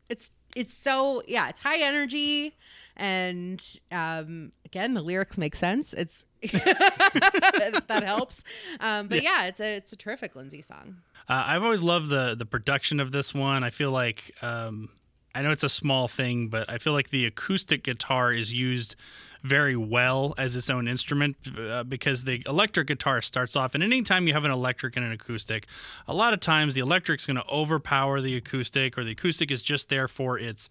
It's 0.08 0.30
it's 0.56 0.74
so 0.76 1.22
yeah, 1.28 1.48
it's 1.48 1.60
high 1.60 1.78
energy, 1.80 2.54
and 2.96 3.62
um, 3.92 4.50
again 4.64 4.94
the 4.94 5.02
lyrics 5.02 5.38
make 5.38 5.54
sense. 5.54 5.92
It's 5.92 6.24
that 6.52 8.02
helps. 8.04 8.42
Um, 8.80 9.08
but 9.08 9.22
yeah. 9.22 9.46
it's 9.46 9.60
a 9.60 9.76
it's 9.76 9.92
a 9.92 9.96
terrific 9.96 10.34
Lindsey 10.36 10.62
song. 10.62 10.96
Uh, 11.28 11.44
I've 11.46 11.62
always 11.62 11.82
loved 11.82 12.08
the 12.08 12.34
the 12.36 12.46
production 12.46 12.98
of 13.00 13.12
this 13.12 13.32
one. 13.34 13.62
I 13.62 13.70
feel 13.70 13.90
like 13.92 14.34
um, 14.42 14.88
I 15.34 15.42
know 15.42 15.50
it's 15.50 15.64
a 15.64 15.68
small 15.68 16.08
thing, 16.08 16.48
but 16.48 16.68
I 16.68 16.78
feel 16.78 16.92
like 16.92 17.10
the 17.10 17.26
acoustic 17.26 17.84
guitar 17.84 18.32
is 18.32 18.52
used 18.52 18.96
very 19.42 19.76
well 19.76 20.34
as 20.36 20.54
its 20.54 20.68
own 20.68 20.86
instrument 20.86 21.36
uh, 21.58 21.82
because 21.84 22.24
the 22.24 22.42
electric 22.46 22.88
guitar 22.88 23.22
starts 23.22 23.56
off, 23.56 23.74
and 23.74 23.82
anytime 23.82 24.26
you 24.26 24.34
have 24.34 24.44
an 24.44 24.50
electric 24.50 24.96
and 24.96 25.04
an 25.04 25.12
acoustic, 25.12 25.66
a 26.06 26.14
lot 26.14 26.34
of 26.34 26.40
times 26.40 26.74
the 26.74 26.80
electric's 26.80 27.26
going 27.26 27.36
to 27.36 27.48
overpower 27.48 28.20
the 28.20 28.36
acoustic, 28.36 28.98
or 28.98 29.04
the 29.04 29.12
acoustic 29.12 29.50
is 29.50 29.62
just 29.62 29.88
there 29.88 30.08
for 30.08 30.38
its 30.38 30.68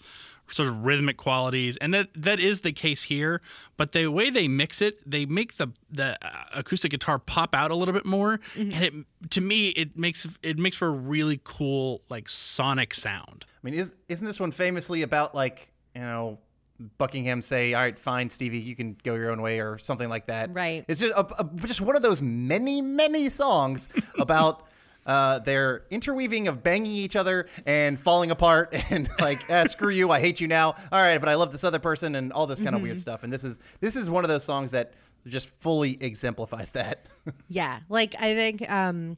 sort 0.52 0.70
of 0.70 0.86
rhythmic 0.86 1.18
qualities, 1.18 1.78
and 1.78 1.94
that 1.94 2.10
that 2.16 2.40
is 2.40 2.62
the 2.62 2.72
case 2.72 3.04
here. 3.04 3.42
But 3.78 3.92
the 3.92 4.08
way 4.08 4.30
they 4.30 4.48
mix 4.48 4.82
it, 4.82 5.10
they 5.10 5.26
make 5.26 5.58
the 5.58 5.68
the 5.90 6.18
uh, 6.26 6.30
acoustic 6.54 6.92
guitar 6.92 7.20
pop 7.20 7.56
out 7.56 7.72
a 7.72 7.76
little 7.76 7.94
bit 7.94 8.06
more, 8.06 8.40
and 8.56 8.74
it 8.74 8.94
to 9.32 9.42
me 9.42 9.70
it 9.70 9.98
makes 9.98 10.28
it 10.44 10.58
makes 10.58 10.78
for 10.78 10.88
a 10.88 10.92
really 10.92 11.40
cool 11.44 12.02
like 12.10 12.30
sonic 12.30 12.94
sound. 12.94 13.46
I 13.48 13.60
mean, 13.64 13.74
is, 13.74 13.96
isn't 14.08 14.26
this 14.26 14.40
one 14.40 14.52
famously 14.52 15.02
about 15.02 15.36
like 15.36 15.72
you 15.94 16.02
know 16.02 16.40
Buckingham 16.98 17.42
say, 17.42 17.74
"All 17.74 17.82
right, 17.82 17.98
fine, 17.98 18.30
Stevie, 18.30 18.60
you 18.60 18.76
can 18.76 18.98
go 19.04 19.16
your 19.16 19.32
own 19.32 19.42
way," 19.42 19.60
or 19.60 19.78
something 19.78 20.10
like 20.10 20.28
that? 20.28 20.54
Right. 20.54 20.86
It's 20.88 21.00
just 21.00 21.14
a, 21.14 21.42
a, 21.42 21.50
just 21.66 21.82
one 21.82 21.96
of 21.96 22.02
those 22.02 22.22
many, 22.22 22.82
many 22.82 23.30
songs 23.30 23.90
about. 24.18 24.66
Uh, 25.10 25.40
their 25.40 25.86
interweaving 25.90 26.48
of 26.48 26.62
banging 26.62 26.92
each 26.92 27.16
other 27.16 27.48
and 27.66 28.00
falling 28.00 28.30
apart 28.30 28.70
and 28.92 29.10
like 29.20 29.40
ah, 29.50 29.64
screw 29.64 29.90
you 29.90 30.12
I 30.12 30.20
hate 30.20 30.40
you 30.40 30.48
now 30.48 30.76
all 30.92 31.02
right 31.02 31.18
but 31.18 31.28
I 31.28 31.34
love 31.34 31.52
this 31.52 31.64
other 31.64 31.80
person 31.80 32.14
and 32.14 32.32
all 32.32 32.46
this 32.46 32.62
kind 32.62 32.76
of 32.76 32.84
weird 32.84 33.00
stuff 33.00 33.24
and 33.24 33.34
this 33.34 33.44
is 33.44 33.60
this 33.80 33.96
is 33.96 34.08
one 34.08 34.24
of 34.24 34.30
those 34.30 34.44
songs 34.44 34.70
that 34.70 34.94
just 35.26 35.50
fully 35.50 35.98
exemplifies 36.00 36.70
that 36.72 37.08
Yeah, 37.48 37.80
like 37.90 38.14
I 38.20 38.36
think 38.36 38.70
um, 38.70 39.18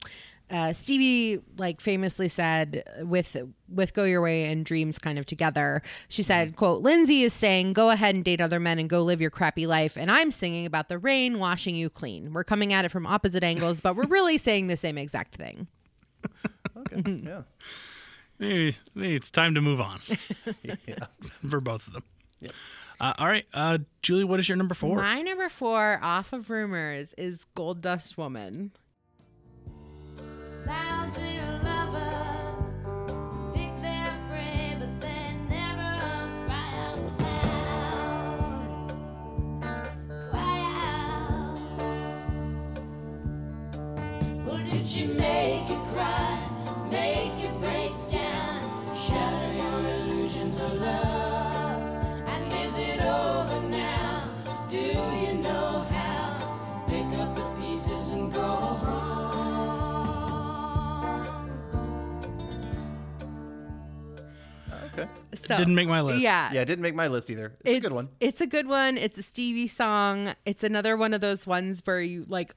uh, 0.49 0.73
Stevie 0.73 1.41
like 1.57 1.81
famously 1.81 2.27
said 2.27 2.83
with 3.01 3.37
with 3.69 3.93
"Go 3.93 4.03
Your 4.03 4.21
Way" 4.21 4.45
and 4.45 4.65
"Dreams" 4.65 4.97
kind 4.99 5.17
of 5.19 5.25
together. 5.25 5.81
She 6.09 6.23
said, 6.23 6.55
"quote 6.55 6.81
Lindsey 6.81 7.23
is 7.23 7.33
saying 7.33 7.73
go 7.73 7.89
ahead 7.89 8.15
and 8.15 8.23
date 8.23 8.41
other 8.41 8.59
men 8.59 8.79
and 8.79 8.89
go 8.89 9.03
live 9.03 9.21
your 9.21 9.29
crappy 9.29 9.65
life, 9.67 9.97
and 9.97 10.11
I'm 10.11 10.31
singing 10.31 10.65
about 10.65 10.89
the 10.89 10.97
rain 10.97 11.39
washing 11.39 11.75
you 11.75 11.89
clean. 11.89 12.33
We're 12.33 12.43
coming 12.43 12.73
at 12.73 12.85
it 12.85 12.91
from 12.91 13.07
opposite 13.07 13.43
angles, 13.43 13.81
but 13.81 13.95
we're 13.95 14.07
really 14.07 14.37
saying 14.37 14.67
the 14.67 14.77
same 14.77 14.97
exact 14.97 15.35
thing." 15.35 15.67
Okay 16.77 17.03
yeah 17.25 17.41
Maybe, 18.39 18.77
maybe 18.95 19.15
it's 19.15 19.29
time 19.29 19.53
to 19.55 19.61
move 19.61 19.79
on 19.81 19.99
yeah 20.63 20.75
for 21.49 21.59
both 21.61 21.87
of 21.87 21.93
them. 21.93 22.03
Uh, 22.99 23.13
all 23.17 23.27
right, 23.27 23.45
uh, 23.53 23.77
Julie, 24.01 24.23
what 24.23 24.39
is 24.39 24.47
your 24.49 24.55
number 24.55 24.73
four? 24.75 24.97
My 24.97 25.21
number 25.21 25.47
four 25.49 25.99
off 26.03 26.33
of 26.33 26.49
Rumors 26.49 27.13
is 27.17 27.45
"Gold 27.55 27.81
Dust 27.81 28.17
Woman." 28.17 28.71
Thousand 30.65 31.63
lovers 31.63 33.13
pick 33.55 33.71
their 33.81 34.05
prey, 34.29 34.75
but 34.79 35.01
they 35.01 35.33
never 35.49 35.97
cry 36.45 36.73
out 36.77 36.99
loud. 37.19 38.91
Cry 40.29 40.59
out. 40.83 41.59
Well, 44.45 44.61
did 44.67 44.85
she 44.85 45.07
make 45.07 45.69
you 45.69 45.80
cry? 46.01 46.30
So 65.51 65.57
Didn't 65.57 65.75
make 65.75 65.87
my 65.87 66.01
list. 66.01 66.21
Yeah, 66.21 66.51
yeah 66.53 66.61
it 66.61 66.65
didn't 66.65 66.81
make 66.81 66.95
my 66.95 67.07
list 67.07 67.29
either 67.29 67.53
it's, 67.63 67.77
a 67.77 67.79
good 67.81 67.93
one 67.93 68.09
It's 68.19 68.41
a 68.41 68.47
good 68.47 68.67
one. 68.67 68.97
It's 68.97 69.17
a 69.17 69.23
Stevie 69.23 69.67
song. 69.67 70.33
It's 70.45 70.63
another 70.63 70.97
one 70.97 71.13
of 71.13 71.21
those 71.21 71.45
ones 71.45 71.81
where 71.85 72.01
you 72.01 72.25
like 72.27 72.55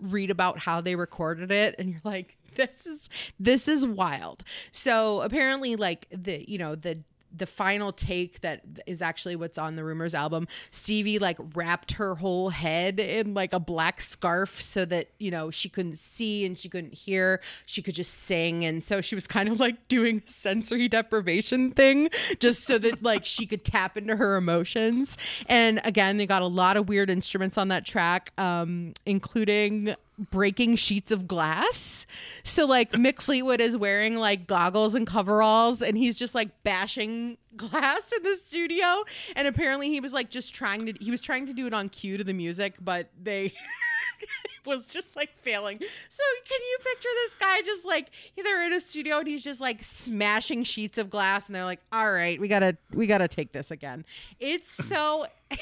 read 0.00 0.30
about 0.30 0.58
how 0.58 0.80
they 0.80 0.96
recorded 0.96 1.50
it 1.50 1.74
and 1.78 1.90
you're 1.90 2.00
like 2.04 2.36
this 2.56 2.86
is 2.86 3.08
this 3.38 3.68
is 3.68 3.86
wild. 3.86 4.44
So 4.72 5.20
apparently 5.22 5.76
like 5.76 6.06
the 6.10 6.44
you 6.48 6.58
know 6.58 6.74
the 6.74 6.98
the 7.36 7.46
final 7.46 7.92
take 7.92 8.40
that 8.40 8.62
is 8.86 9.02
actually 9.02 9.36
what's 9.36 9.58
on 9.58 9.76
the 9.76 9.84
rumors 9.84 10.14
album 10.14 10.46
stevie 10.70 11.18
like 11.18 11.38
wrapped 11.54 11.92
her 11.92 12.14
whole 12.14 12.50
head 12.50 12.98
in 13.00 13.34
like 13.34 13.52
a 13.52 13.60
black 13.60 14.00
scarf 14.00 14.60
so 14.60 14.84
that 14.84 15.08
you 15.18 15.30
know 15.30 15.50
she 15.50 15.68
couldn't 15.68 15.98
see 15.98 16.44
and 16.44 16.58
she 16.58 16.68
couldn't 16.68 16.94
hear. 16.94 17.40
She 17.66 17.82
could 17.82 17.94
just 17.94 18.14
sing. 18.14 18.64
And 18.64 18.82
so 18.82 19.00
she 19.00 19.14
was 19.14 19.26
kind 19.26 19.48
of 19.48 19.60
like 19.60 19.88
doing 19.88 20.22
sensory 20.24 20.88
deprivation 20.88 21.72
thing 21.72 22.08
just 22.40 22.64
so 22.64 22.78
that 22.78 23.02
like 23.02 23.24
she 23.24 23.46
could 23.46 23.64
tap 23.64 23.96
into 23.96 24.16
her 24.16 24.36
emotions. 24.36 25.16
And 25.46 25.80
again 25.84 26.16
they 26.16 26.26
got 26.26 26.42
a 26.42 26.46
lot 26.46 26.76
of 26.76 26.88
weird 26.88 27.10
instruments 27.10 27.58
on 27.58 27.68
that 27.68 27.84
track 27.84 28.32
um 28.38 28.92
including 29.04 29.94
breaking 30.18 30.76
sheets 30.76 31.10
of 31.10 31.26
glass. 31.28 32.06
So 32.42 32.66
like 32.66 32.92
Mick 32.92 33.20
Fleetwood 33.20 33.60
is 33.60 33.76
wearing 33.76 34.16
like 34.16 34.46
goggles 34.46 34.94
and 34.94 35.06
coveralls 35.06 35.82
and 35.82 35.96
he's 35.96 36.16
just 36.16 36.34
like 36.34 36.62
bashing 36.62 37.36
glass 37.56 38.12
in 38.16 38.22
the 38.22 38.36
studio 38.44 39.04
and 39.34 39.48
apparently 39.48 39.88
he 39.88 40.00
was 40.00 40.12
like 40.12 40.28
just 40.30 40.54
trying 40.54 40.84
to 40.86 40.92
he 41.00 41.10
was 41.10 41.22
trying 41.22 41.46
to 41.46 41.54
do 41.54 41.66
it 41.66 41.72
on 41.72 41.88
cue 41.88 42.18
to 42.18 42.24
the 42.24 42.34
music 42.34 42.74
but 42.82 43.08
they 43.22 43.50
was 44.66 44.88
just 44.88 45.16
like 45.16 45.30
failing. 45.38 45.78
So 45.78 46.22
can 46.44 46.60
you 46.60 46.78
picture 46.78 47.08
this 47.14 47.30
guy 47.38 47.62
just 47.62 47.84
like 47.84 48.10
they're 48.36 48.66
in 48.66 48.72
a 48.72 48.80
studio 48.80 49.18
and 49.18 49.28
he's 49.28 49.44
just 49.44 49.60
like 49.60 49.82
smashing 49.82 50.64
sheets 50.64 50.98
of 50.98 51.08
glass 51.08 51.46
and 51.46 51.54
they're 51.54 51.64
like, 51.64 51.80
"All 51.92 52.10
right, 52.10 52.40
we 52.40 52.48
got 52.48 52.60
to 52.60 52.76
we 52.92 53.06
got 53.06 53.18
to 53.18 53.28
take 53.28 53.52
this 53.52 53.70
again." 53.70 54.04
It's 54.40 54.70
so 54.70 55.26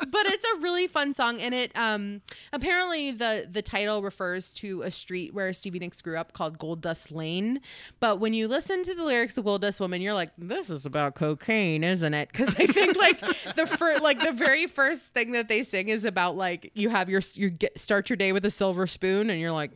but 0.00 0.26
it's 0.26 0.46
a 0.54 0.58
really 0.58 0.86
fun 0.86 1.14
song 1.14 1.40
and 1.40 1.54
it 1.54 1.72
um 1.76 2.20
apparently 2.52 3.10
the 3.10 3.46
the 3.50 3.62
title 3.62 4.02
refers 4.02 4.52
to 4.52 4.82
a 4.82 4.90
street 4.90 5.34
where 5.34 5.52
Stevie 5.52 5.78
Nicks 5.78 6.00
grew 6.00 6.16
up 6.16 6.32
called 6.32 6.58
Gold 6.58 6.80
Dust 6.80 7.10
Lane. 7.10 7.60
But 8.00 8.20
when 8.20 8.34
you 8.34 8.48
listen 8.48 8.82
to 8.84 8.94
the 8.94 9.04
lyrics 9.04 9.36
of 9.38 9.44
Gold 9.44 9.62
Dust 9.62 9.80
Woman 9.80 10.00
you're 10.02 10.14
like 10.14 10.30
this 10.38 10.70
is 10.70 10.86
about 10.86 11.14
cocaine 11.14 11.84
isn't 11.84 12.14
it? 12.14 12.32
Cuz 12.32 12.48
I 12.58 12.66
think 12.66 12.96
like 12.96 13.20
the 13.54 13.66
first 13.66 14.02
like 14.02 14.20
the 14.20 14.32
very 14.32 14.66
first 14.66 15.14
thing 15.14 15.32
that 15.32 15.48
they 15.48 15.62
sing 15.62 15.88
is 15.88 16.04
about 16.04 16.36
like 16.36 16.70
you 16.74 16.88
have 16.88 17.08
your 17.08 17.22
you 17.34 17.50
get 17.50 17.78
start 17.78 18.08
your 18.08 18.16
day 18.16 18.32
with 18.32 18.44
a 18.44 18.50
silver 18.50 18.86
spoon 18.86 19.30
and 19.30 19.40
you're 19.40 19.52
like 19.52 19.72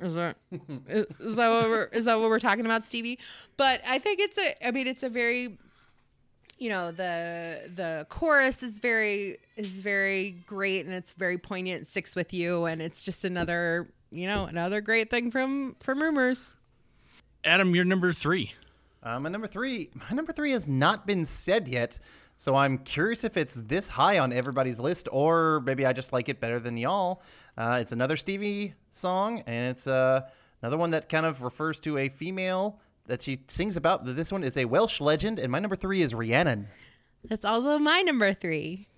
is 0.00 0.14
that 0.14 0.36
is, 0.88 1.06
is 1.20 1.36
that 1.36 1.48
what 1.50 1.68
we're 1.68 1.84
is 1.84 2.04
that 2.04 2.18
what 2.20 2.28
we're 2.28 2.40
talking 2.40 2.64
about 2.64 2.84
Stevie? 2.84 3.18
But 3.56 3.80
I 3.86 3.98
think 3.98 4.20
it's 4.20 4.38
a 4.38 4.66
I 4.66 4.70
mean 4.70 4.86
it's 4.86 5.02
a 5.02 5.08
very 5.08 5.58
you 6.58 6.68
know 6.68 6.92
the 6.92 7.70
the 7.74 8.06
chorus 8.08 8.62
is 8.62 8.78
very 8.78 9.38
is 9.56 9.80
very 9.80 10.32
great 10.46 10.86
and 10.86 10.94
it's 10.94 11.12
very 11.12 11.38
poignant 11.38 11.78
and 11.78 11.86
sticks 11.86 12.14
with 12.14 12.32
you 12.32 12.64
and 12.64 12.80
it's 12.80 13.04
just 13.04 13.24
another 13.24 13.88
you 14.10 14.26
know 14.26 14.44
another 14.44 14.80
great 14.80 15.10
thing 15.10 15.30
from 15.30 15.76
from 15.80 16.00
rumors 16.00 16.54
Adam, 17.44 17.74
you're 17.74 17.84
number 17.84 18.10
three. 18.10 18.54
Uh, 19.02 19.20
my 19.20 19.28
number 19.28 19.46
three, 19.46 19.90
my 19.94 20.16
number 20.16 20.32
three 20.32 20.52
has 20.52 20.66
not 20.66 21.06
been 21.06 21.26
said 21.26 21.68
yet, 21.68 21.98
so 22.36 22.56
I'm 22.56 22.78
curious 22.78 23.22
if 23.22 23.36
it's 23.36 23.54
this 23.54 23.88
high 23.88 24.18
on 24.18 24.32
everybody's 24.32 24.80
list, 24.80 25.08
or 25.12 25.60
maybe 25.60 25.84
I 25.84 25.92
just 25.92 26.10
like 26.10 26.30
it 26.30 26.40
better 26.40 26.58
than 26.58 26.78
y'all. 26.78 27.22
Uh, 27.56 27.78
it's 27.82 27.92
another 27.92 28.16
Stevie 28.16 28.74
song, 28.90 29.42
and 29.46 29.72
it's 29.72 29.86
uh, 29.86 30.22
another 30.62 30.78
one 30.78 30.92
that 30.92 31.10
kind 31.10 31.26
of 31.26 31.42
refers 31.42 31.78
to 31.80 31.98
a 31.98 32.08
female 32.08 32.80
that 33.06 33.22
she 33.22 33.40
sings 33.48 33.76
about. 33.76 34.04
This 34.04 34.32
one 34.32 34.44
is 34.44 34.56
a 34.56 34.64
Welsh 34.64 35.00
legend, 35.00 35.38
and 35.38 35.50
my 35.50 35.58
number 35.58 35.76
three 35.76 36.02
is 36.02 36.14
Rhiannon. 36.14 36.68
that's 37.24 37.44
also 37.44 37.78
my 37.78 38.02
number 38.02 38.34
three 38.34 38.88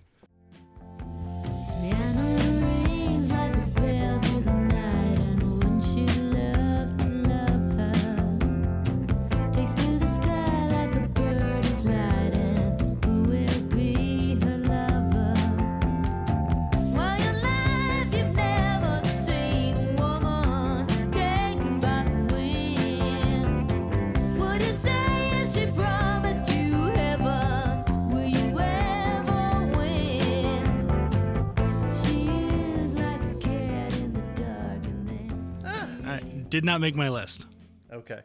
did 36.57 36.65
not 36.65 36.81
make 36.81 36.95
my 36.95 37.11
list. 37.11 37.45
Okay. 37.93 38.21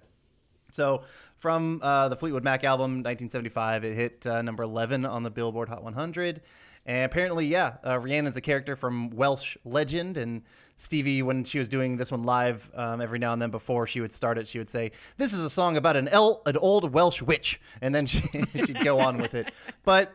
So 0.72 1.04
from 1.38 1.82
uh, 1.84 2.08
the 2.08 2.16
Fleetwood 2.16 2.46
Mac 2.46 2.64
album, 2.64 3.04
1975, 3.04 3.84
it 3.84 3.94
hit 3.94 4.26
uh, 4.26 4.42
number 4.42 4.64
11 4.64 5.06
on 5.06 5.24
the 5.24 5.30
Billboard 5.30 5.68
Hot 5.68 5.84
100. 5.84 6.40
And 6.86 7.04
apparently, 7.04 7.46
yeah, 7.46 7.74
uh, 7.84 8.00
Rhiannon's 8.00 8.38
a 8.38 8.42
character 8.42 8.78
from 8.78 9.10
Welsh 9.10 9.58
legend. 9.66 10.16
And 10.16 10.44
Stevie, 10.78 11.22
when 11.22 11.44
she 11.44 11.60
was 11.60 11.68
doing 11.68 11.98
this 11.98 12.10
one 12.10 12.24
live, 12.24 12.72
um, 12.74 13.02
every 13.02 13.20
now 13.20 13.34
and 13.34 13.42
then 13.42 13.52
before 13.52 13.86
she 13.86 14.00
would 14.00 14.14
start 14.14 14.38
it, 14.38 14.48
she 14.48 14.58
would 14.58 14.70
say, 14.70 14.92
"This 15.18 15.34
is 15.34 15.44
a 15.44 15.50
song 15.50 15.76
about 15.76 15.98
an 15.98 16.08
el- 16.08 16.42
an 16.46 16.56
old 16.56 16.94
Welsh 16.94 17.22
witch," 17.22 17.60
and 17.82 17.94
then 17.94 18.06
she, 18.08 18.22
she'd 18.56 18.82
go 18.82 19.00
on 19.00 19.18
with 19.18 19.36
it. 19.36 19.52
But 19.84 20.12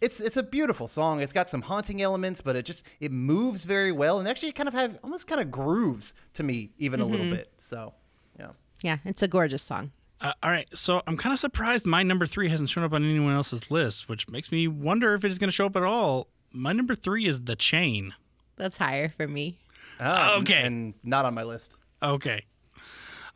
it's 0.00 0.20
it's 0.20 0.36
a 0.36 0.42
beautiful 0.42 0.88
song. 0.88 1.20
It's 1.20 1.32
got 1.32 1.48
some 1.48 1.62
haunting 1.62 2.02
elements, 2.02 2.40
but 2.40 2.56
it 2.56 2.64
just 2.64 2.82
it 3.00 3.10
moves 3.12 3.64
very 3.64 3.92
well, 3.92 4.18
and 4.18 4.28
actually 4.28 4.50
it 4.50 4.54
kind 4.54 4.68
of 4.68 4.74
have 4.74 4.98
almost 5.02 5.26
kind 5.26 5.40
of 5.40 5.50
grooves 5.50 6.14
to 6.34 6.42
me 6.42 6.70
even 6.78 7.00
a 7.00 7.04
Mm-hmm. 7.04 7.12
little 7.12 7.30
bit. 7.30 7.52
So 7.58 7.94
yeah, 8.38 8.50
Yeah, 8.82 8.98
it's 9.04 9.22
a 9.22 9.28
gorgeous 9.28 9.62
song. 9.62 9.92
Uh, 10.20 10.32
all 10.42 10.50
right, 10.50 10.66
so 10.74 11.02
I'm 11.06 11.16
kind 11.18 11.32
of 11.34 11.38
surprised 11.38 11.86
my 11.86 12.02
number 12.02 12.24
three 12.24 12.48
hasn't 12.48 12.70
shown 12.70 12.84
up 12.84 12.92
on 12.94 13.04
anyone 13.04 13.34
else's 13.34 13.70
list, 13.70 14.08
which 14.08 14.28
makes 14.30 14.50
me 14.50 14.66
wonder 14.66 15.12
if 15.14 15.24
it 15.24 15.30
is 15.30 15.38
going 15.38 15.48
to 15.48 15.52
show 15.52 15.66
up 15.66 15.76
at 15.76 15.82
all. 15.82 16.28
My 16.52 16.72
number 16.72 16.94
three 16.94 17.26
is 17.26 17.42
The 17.44 17.54
Chain. 17.54 18.14
That's 18.56 18.78
higher 18.78 19.10
for 19.10 19.28
me. 19.28 19.58
Um, 20.00 20.40
Okay. 20.40 20.62
and 20.62 20.94
not 21.04 21.26
on 21.26 21.34
my 21.34 21.42
list. 21.42 21.76
Okay. 22.02 22.44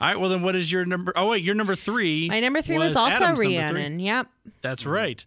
All 0.01 0.09
right, 0.09 0.19
well 0.19 0.31
then, 0.31 0.41
what 0.41 0.57
is 0.57 0.73
your 0.73 0.87
number? 0.87 1.13
Oh 1.17 1.29
wait, 1.29 1.45
your 1.45 1.55
number 1.55 1.77
three. 1.77 2.29
My 2.31 2.41
number 2.41 2.63
three 2.63 2.79
was, 2.79 2.97
also 2.97 3.13
Adam's 3.13 3.39
number. 3.41 3.43
Rhiannon. 3.43 4.01
Yep. 4.01 4.29
That's 4.63 4.87
right. 4.87 5.23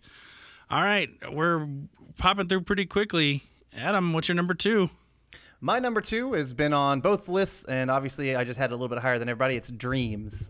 All 0.70 0.82
right, 0.82 1.10
we're 1.32 1.68
popping 2.18 2.48
through 2.48 2.62
pretty 2.62 2.86
quickly. 2.86 3.44
Adam, 3.76 4.14
what's 4.14 4.28
your 4.28 4.36
number 4.36 4.54
two? 4.54 4.90
My 5.60 5.80
number 5.80 6.02
two 6.02 6.34
has 6.34 6.54
been 6.54 6.74
on 6.74 7.02
both 7.02 7.28
lists, 7.28 7.64
and 7.66 7.92
obviously 7.92 8.36
I 8.36 8.44
just 8.44 8.60
had 8.60 8.72
a 8.72 8.74
little 8.76 8.90
bit 8.90 9.00
higher 9.00 9.20
than 9.20 9.30
everybody. 9.30 9.56
It's 9.56 9.70
Dreams. 9.70 10.48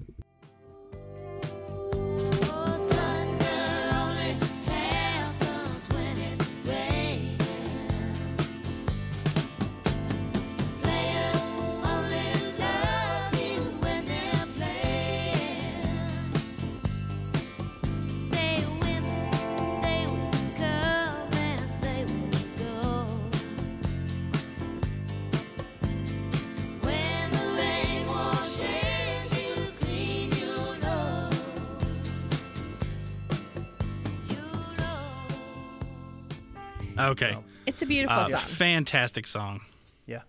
Know. 36.96 37.10
Okay, 37.10 37.36
It's 37.66 37.82
a 37.82 37.86
beautiful 37.86 38.18
uh, 38.18 38.26
song. 38.26 38.40
fantastic 38.40 39.28
song. 39.28 39.62
Yeah. 40.06 40.22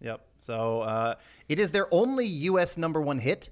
Yep. 0.00 0.20
So 0.40 0.82
uh, 0.82 1.14
it 1.48 1.58
is 1.58 1.70
their 1.70 1.92
only 1.92 2.26
U.S. 2.26 2.76
number 2.76 3.00
one 3.00 3.18
hit. 3.18 3.48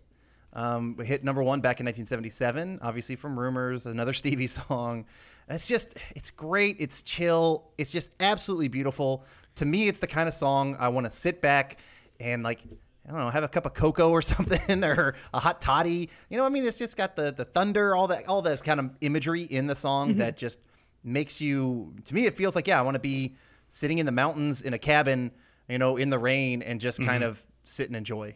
Um, 0.55 0.99
hit 0.99 1.25
number 1.25 1.43
one 1.43 1.61
back 1.63 1.81
in 1.81 1.87
1977, 1.87 2.81
obviously 2.83 3.17
from 3.17 3.39
Rumors, 3.39 3.87
another 3.87 4.13
Stevie 4.13 4.47
song. 4.47 5.07
It's 5.49 5.67
just, 5.67 5.97
it's 6.15 6.31
great. 6.31 6.77
It's 6.79 7.01
chill. 7.03 7.71
It's 7.79 7.91
just 7.91 8.11
absolutely 8.21 8.69
beautiful. 8.69 9.25
To 9.57 9.65
me, 9.65 9.89
it's 9.89 9.99
the 9.99 10.07
kind 10.07 10.29
of 10.29 10.35
song 10.35 10.77
I 10.79 10.89
want 10.89 11.07
to 11.07 11.11
sit 11.11 11.41
back 11.41 11.79
and 12.21 12.43
like, 12.43 12.61
I 13.09 13.11
don't 13.13 13.21
know, 13.21 13.31
have 13.31 13.45
a 13.45 13.49
cup 13.49 13.65
of 13.67 13.73
cocoa 13.75 14.11
or 14.11 14.21
something, 14.23 14.85
or 14.85 15.15
a 15.33 15.41
hot 15.41 15.61
toddy. 15.63 16.11
You 16.29 16.37
know, 16.37 16.43
what 16.45 16.51
I 16.51 16.53
mean, 16.53 16.67
it's 16.67 16.77
just 16.79 16.97
got 16.97 17.17
the 17.17 17.33
the 17.33 17.45
thunder, 17.47 17.97
all 17.97 18.07
that, 18.09 18.29
all 18.29 18.43
this 18.43 18.61
kind 18.63 18.79
of 18.79 18.91
imagery 19.01 19.43
in 19.43 19.67
the 19.67 19.75
song 19.75 20.19
that 20.19 20.37
just 20.37 20.59
makes 21.05 21.41
you. 21.41 21.95
To 22.05 22.15
me, 22.15 22.27
it 22.27 22.37
feels 22.37 22.55
like, 22.55 22.67
yeah, 22.67 22.79
I 22.79 22.83
want 22.83 22.95
to 22.95 23.01
be 23.01 23.37
sitting 23.69 23.99
in 23.99 24.07
the 24.07 24.13
mountains 24.13 24.63
in 24.63 24.75
a 24.75 24.79
cabin, 24.79 25.31
you 25.69 25.79
know, 25.79 25.97
in 25.97 26.11
the 26.11 26.19
rain, 26.19 26.63
and 26.63 26.81
just 26.81 27.03
kind 27.03 27.23
of 27.25 27.43
sit 27.65 27.89
and 27.89 27.97
enjoy. 27.97 28.35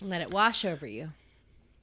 Let 0.00 0.20
it 0.20 0.30
wash 0.30 0.64
over 0.64 0.86
you. 0.86 1.12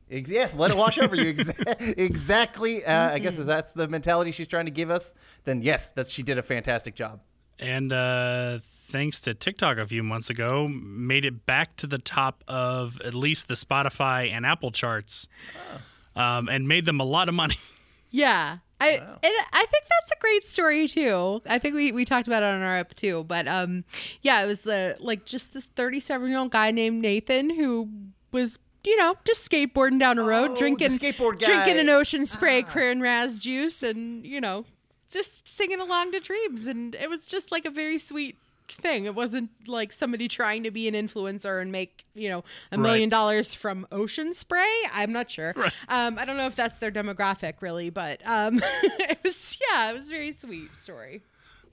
Yes, 0.09 0.53
let 0.53 0.71
it 0.71 0.78
wash 0.78 0.97
over 0.99 1.15
you. 1.15 1.36
Exactly. 1.80 2.86
Uh, 2.86 3.11
I 3.11 3.19
guess 3.19 3.38
if 3.39 3.45
that's 3.45 3.73
the 3.73 3.88
mentality 3.88 4.32
she's 4.32 4.47
trying 4.47 4.65
to 4.65 4.71
give 4.71 4.89
us, 4.91 5.13
then 5.45 5.61
yes, 5.61 5.89
that 5.91 6.07
she 6.09 6.23
did 6.23 6.38
a 6.38 6.43
fantastic 6.43 6.95
job. 6.95 7.21
And 7.59 7.91
uh, 7.91 8.59
thanks 8.88 9.19
to 9.21 9.34
TikTok 9.34 9.78
a 9.78 9.88
few 9.88 10.03
months 10.03 10.30
ago, 10.30 10.67
made 10.69 11.26
it 11.26 11.45
back 11.45 11.76
to 11.78 11.88
the 11.88 11.97
top 11.97 12.43
of 12.47 13.01
at 13.01 13.13
least 13.15 13.47
the 13.47 13.55
Spotify 13.55 14.30
and 14.32 14.45
Apple 14.45 14.71
charts, 14.71 15.28
um, 16.15 16.47
and 16.49 16.67
made 16.67 16.86
them 16.86 16.99
a 16.99 17.05
lot 17.05 17.28
of 17.28 17.36
money. 17.36 17.57
Yeah. 18.11 18.59
I 18.82 18.89
and 18.97 19.34
I 19.53 19.65
think 19.65 19.84
that's 19.89 20.11
a 20.11 20.19
great 20.19 20.45
story 20.47 20.88
too. 20.88 21.41
I 21.45 21.59
think 21.59 21.76
we, 21.76 21.91
we 21.91 22.03
talked 22.05 22.28
about 22.28 22.43
it 22.43 22.47
on 22.47 22.61
our 22.61 22.80
up 22.80 22.93
too. 22.95 23.23
But 23.23 23.47
um 23.47 23.86
yeah, 24.21 24.43
it 24.43 24.47
was 24.47 24.67
uh, 24.67 24.95
like 24.99 25.26
just 25.26 25.53
this 25.53 25.65
37 25.76 26.30
year 26.30 26.39
old 26.39 26.51
guy 26.51 26.71
named 26.71 27.01
Nathan 27.01 27.49
who 27.49 27.89
was 28.32 28.59
you 28.84 28.95
know 28.97 29.15
just 29.26 29.49
skateboarding 29.49 29.99
down 29.99 30.17
the 30.17 30.23
road, 30.23 30.51
Oh, 30.51 30.57
drinking 30.57 30.89
skateboard 30.89 31.39
guy. 31.39 31.47
drinking 31.47 31.80
an 31.80 31.89
ocean 31.89 32.26
spray, 32.26 32.63
cran 32.63 33.01
raz 33.01 33.39
juice, 33.39 33.82
and 33.82 34.26
you 34.26 34.41
know 34.41 34.65
just 35.09 35.47
singing 35.47 35.80
along 35.80 36.11
to 36.11 36.19
dreams. 36.19 36.67
And 36.67 36.95
it 36.95 37.09
was 37.09 37.26
just 37.26 37.51
like 37.51 37.65
a 37.65 37.69
very 37.71 37.97
sweet 37.97 38.38
thing. 38.72 39.05
It 39.05 39.16
wasn't 39.16 39.49
like 39.68 39.91
somebody 39.91 40.28
trying 40.28 40.63
to 40.63 40.72
be 40.72 40.88
an 40.88 40.93
influencer 40.93 41.61
and 41.61 41.72
make 41.72 42.05
you 42.13 42.30
know 42.30 42.43
a 42.72 42.78
million 42.78 43.09
dollars 43.09 43.53
from 43.53 43.88
ocean 43.91 44.34
spray. 44.34 44.74
I'm 44.93 45.11
not 45.11 45.30
sure. 45.30 45.53
Um, 45.88 46.18
I 46.18 46.26
don't 46.26 46.38
know 46.38 46.47
if 46.47 46.55
that's 46.55 46.78
their 46.80 46.91
demographic 46.91 47.61
really, 47.61 47.89
but 47.89 48.22
um, 48.26 48.59
it 48.63 49.20
was 49.24 49.57
yeah, 49.70 49.91
it 49.91 49.93
was 49.93 50.07
a 50.07 50.09
very 50.09 50.32
sweet 50.32 50.70
story. 50.82 51.22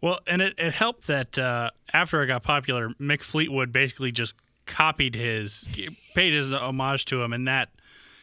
Well, 0.00 0.18
and 0.26 0.42
it, 0.42 0.54
it 0.58 0.74
helped 0.74 1.06
that 1.06 1.38
uh, 1.38 1.70
after 1.92 2.22
it 2.22 2.26
got 2.26 2.42
popular, 2.42 2.88
Mick 3.00 3.22
Fleetwood 3.22 3.70
basically 3.70 4.10
just 4.10 4.34
copied 4.66 5.14
his, 5.14 5.68
paid 6.14 6.32
his 6.32 6.52
homage 6.52 7.04
to 7.06 7.22
him, 7.22 7.32
and 7.32 7.46
that 7.46 7.68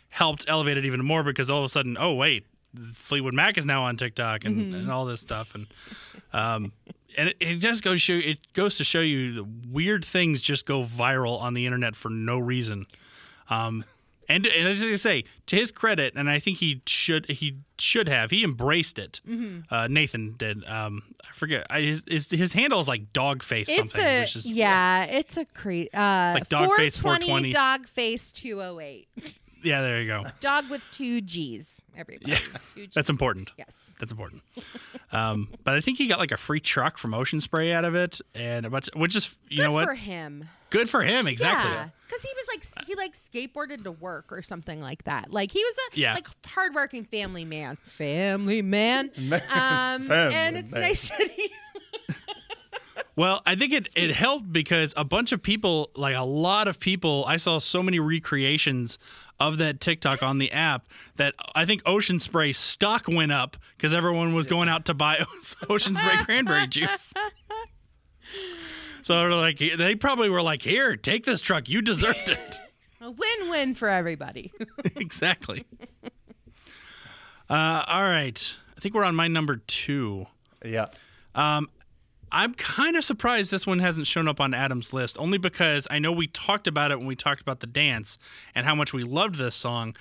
helped 0.10 0.46
elevate 0.48 0.78
it 0.78 0.86
even 0.86 1.04
more 1.04 1.24
because 1.24 1.50
all 1.50 1.60
of 1.60 1.66
a 1.66 1.70
sudden, 1.70 1.96
oh 1.98 2.14
wait, 2.14 2.46
Fleetwood 2.94 3.34
Mac 3.34 3.58
is 3.58 3.66
now 3.66 3.84
on 3.84 3.96
TikTok 3.96 4.44
and, 4.44 4.76
and 4.76 4.92
all 4.92 5.06
this 5.06 5.22
stuff, 5.22 5.56
and 5.56 5.68
um, 6.34 6.74
and 7.18 7.30
it, 7.30 7.38
it 7.40 7.56
just 7.58 7.84
goes 7.84 8.02
show 8.02 8.14
it 8.14 8.40
goes 8.54 8.78
to 8.78 8.84
show 8.84 9.02
you 9.02 9.34
the 9.34 9.48
weird 9.70 10.06
things 10.06 10.42
just 10.42 10.66
go 10.66 10.84
viral 10.84 11.42
on 11.42 11.54
the 11.54 11.66
internet 11.66 11.96
for 11.96 12.10
no 12.10 12.38
reason. 12.38 12.86
Um, 13.50 13.84
and, 14.32 14.46
and 14.46 14.68
as 14.68 14.84
I 14.84 14.94
say, 14.94 15.24
to 15.48 15.56
his 15.56 15.72
credit, 15.72 16.14
and 16.16 16.30
I 16.30 16.38
think 16.38 16.60
he 16.60 16.84
should 16.86 17.26
he 17.28 17.58
should 17.80 18.08
have 18.08 18.30
he 18.30 18.44
embraced 18.44 19.00
it. 19.00 19.22
Uh, 19.72 19.88
Nathan 19.88 20.36
did. 20.38 20.64
Um, 20.66 21.02
I 21.28 21.32
forget. 21.34 21.66
I, 21.70 21.82
his, 21.82 22.04
his 22.08 22.30
his 22.30 22.54
handle 22.54 22.80
is 22.80 22.88
like 22.88 23.12
Dogface 23.12 23.62
It's 23.62 23.76
something, 23.76 24.06
a 24.06 24.22
which 24.22 24.36
is 24.36 24.46
yeah, 24.46 25.06
it's 25.06 25.36
a 25.36 25.46
crazy 25.46 25.92
uh, 25.94 26.34
like 26.36 26.48
Dogface 26.48 27.02
420 27.02 27.50
dog 27.50 27.88
face 27.88 28.32
208. 28.32 29.08
yeah. 29.64 29.82
There 29.82 30.00
you 30.00 30.08
go. 30.08 30.26
Dog 30.40 30.70
with 30.70 30.84
two 30.92 31.22
G's. 31.22 31.82
Everybody. 31.98 32.36
Two 32.76 32.86
G's. 32.86 32.94
That's 32.94 33.10
important. 33.10 33.50
yes. 33.58 33.72
That's 34.00 34.12
important. 34.12 34.42
Um, 35.12 35.50
but 35.64 35.74
I 35.74 35.82
think 35.82 35.98
he 35.98 36.06
got 36.06 36.20
like 36.20 36.32
a 36.32 36.38
free 36.38 36.60
truck 36.60 37.00
from 37.00 37.16
Ocean 37.16 37.42
Spray 37.42 37.74
out 37.74 37.84
of 37.84 37.96
it, 37.96 38.22
and 38.36 38.64
a 38.64 38.70
bunch, 38.70 38.90
which 38.96 39.16
is 39.16 39.36
you 39.48 39.58
Good 39.58 39.64
know 39.64 39.72
what, 39.72 39.86
for 39.88 39.96
him. 39.96 40.48
good 40.70 40.88
for 40.88 41.02
him. 41.02 41.26
Exactly. 41.26 41.72
Yeah, 41.72 41.90
because 42.08 42.22
he 42.22 42.30
was 42.36 42.46
like 42.48 42.86
he 42.86 42.94
like 42.94 43.18
skateboarded 43.18 43.84
to 43.86 43.92
work 43.92 44.32
or 44.32 44.44
something 44.44 44.80
like 44.80 45.06
that. 45.06 45.34
Like 45.34 45.52
he 45.52 45.64
was 45.64 45.76
a 45.96 46.00
Yeah. 46.00 46.14
like 46.14 46.28
hardworking 46.46 47.06
family 47.06 47.44
man. 47.44 47.76
Family 47.82 48.62
man. 48.62 49.10
Um, 49.18 50.12
and 50.12 50.58
it's 50.58 50.72
man. 50.74 50.82
nice 50.84 51.10
that 51.10 51.32
he. 51.32 51.50
Well, 53.16 53.42
I 53.46 53.56
think 53.56 53.74
it, 53.74 53.88
it 53.96 54.12
helped 54.12 54.54
because 54.54 54.94
a 54.96 55.04
bunch 55.04 55.34
of 55.34 55.42
people, 55.44 55.90
like 55.96 56.16
a 56.16 56.24
lot 56.24 56.68
of 56.70 56.80
people, 56.80 57.26
I 57.28 57.36
saw 57.36 57.58
so 57.58 57.84
many 57.84 58.00
recreations 58.00 58.98
of 59.40 59.58
that 59.60 59.80
TikTok 59.80 60.22
on 60.22 60.38
the 60.38 60.52
app 60.52 60.88
that 61.16 61.34
I 61.56 61.66
think 61.66 61.82
Ocean 61.86 62.20
Spray 62.20 62.52
stock 62.52 63.08
went 63.08 63.32
up 63.32 63.58
because 63.78 63.94
everyone 63.94 64.34
was 64.34 64.48
going 64.48 64.70
out 64.70 64.86
to 64.86 64.94
buy 64.94 65.26
Ocean 65.70 65.96
Spray 65.96 66.18
cranberry 66.24 66.68
juice. 66.68 67.14
So 69.02 69.20
they're 69.20 69.34
like, 69.34 69.58
they 69.58 69.96
probably 69.96 70.30
were 70.30 70.42
like, 70.42 70.62
"Here, 70.62 70.96
take 70.96 71.26
this 71.26 71.42
truck. 71.42 71.70
You 71.70 71.82
deserved 71.82 72.28
it." 72.30 72.60
A 73.02 73.10
win-win 73.12 73.76
for 73.76 73.90
everybody. 73.90 74.52
exactly. 74.96 75.66
Uh, 77.50 77.84
all 77.88 78.04
right, 78.04 78.56
I 78.78 78.80
think 78.80 78.94
we're 78.94 79.06
on 79.06 79.16
my 79.16 79.28
number 79.28 79.56
two. 79.56 80.28
Yeah. 80.64 80.86
I'm 82.32 82.54
kind 82.54 82.96
of 82.96 83.04
surprised 83.04 83.52
this 83.52 83.66
one 83.66 83.80
hasn't 83.80 84.08
shown 84.08 84.28
up 84.28 84.40
on 84.40 84.54
Adam's 84.54 84.94
list, 84.94 85.18
only 85.20 85.38
because 85.38 85.88
I 85.90 86.00
know 86.00 86.12
we 86.12 86.28
talked 86.28 86.68
about 86.68 86.92
it 86.92 86.98
when 86.98 87.08
we 87.08 87.16
talked 87.16 87.42
about 87.42 87.60
the 87.60 87.68
dance 87.68 88.18
and 88.54 88.66
how 88.66 88.76
much 88.76 88.94
we 88.94 89.04
loved 89.04 89.36
this 89.36 89.56
song, 89.56 89.96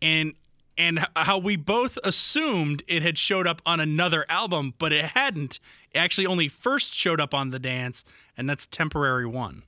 and 0.00 0.34
and 0.78 1.06
how 1.14 1.36
we 1.38 1.56
both 1.56 1.98
assumed 2.02 2.82
it 2.86 3.02
had 3.02 3.18
showed 3.18 3.46
up 3.46 3.60
on 3.66 3.78
another 3.78 4.24
album, 4.28 4.74
but 4.78 4.92
it 4.92 5.04
hadn't. 5.06 5.58
It 5.90 5.98
actually 5.98 6.26
only 6.26 6.48
first 6.48 6.94
showed 6.94 7.20
up 7.20 7.34
on 7.34 7.50
the 7.50 7.58
dance, 7.58 8.04
and 8.36 8.48
that's 8.48 8.66
"Temporary 8.66 9.26
One." 9.26 9.64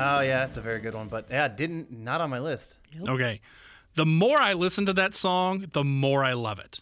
Oh 0.00 0.20
yeah, 0.20 0.38
that's 0.40 0.56
a 0.56 0.60
very 0.60 0.80
good 0.80 0.94
one. 0.94 1.08
But 1.08 1.26
yeah, 1.30 1.48
didn't 1.48 1.92
not 1.92 2.20
on 2.20 2.30
my 2.30 2.38
list. 2.38 2.78
Okay. 3.06 3.40
The 3.94 4.06
more 4.06 4.38
I 4.38 4.54
listen 4.54 4.86
to 4.86 4.92
that 4.94 5.14
song, 5.14 5.66
the 5.72 5.84
more 5.84 6.24
I 6.24 6.32
love 6.32 6.58
it. 6.58 6.80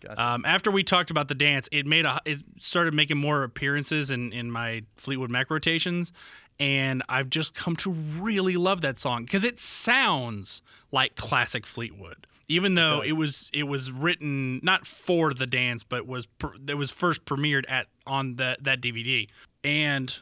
Gotcha. 0.00 0.22
Um, 0.22 0.44
after 0.44 0.70
we 0.70 0.84
talked 0.84 1.10
about 1.10 1.28
the 1.28 1.34
dance, 1.34 1.68
it 1.72 1.86
made 1.86 2.04
a 2.04 2.20
it 2.24 2.40
started 2.60 2.94
making 2.94 3.16
more 3.16 3.42
appearances 3.42 4.10
in 4.10 4.32
in 4.32 4.50
my 4.50 4.84
Fleetwood 4.96 5.30
Mac 5.30 5.50
rotations, 5.50 6.12
and 6.60 7.02
I've 7.08 7.30
just 7.30 7.54
come 7.54 7.74
to 7.76 7.90
really 7.90 8.56
love 8.56 8.80
that 8.82 8.98
song 8.98 9.24
because 9.24 9.44
it 9.44 9.58
sounds 9.58 10.62
like 10.92 11.16
classic 11.16 11.66
Fleetwood. 11.66 12.26
Even 12.50 12.76
though 12.76 13.02
it, 13.02 13.08
does. 13.08 13.18
was 13.18 13.50
it 13.52 13.64
was 13.64 13.90
written 13.90 14.60
not 14.62 14.86
for 14.86 15.34
the 15.34 15.46
dance, 15.46 15.82
but 15.82 16.06
was 16.06 16.26
pr- 16.26 16.54
it 16.66 16.78
was 16.78 16.90
first 16.90 17.24
premiered 17.24 17.64
at 17.68 17.88
on 18.06 18.36
that 18.36 18.62
that 18.64 18.80
DVD, 18.80 19.28
and 19.64 20.16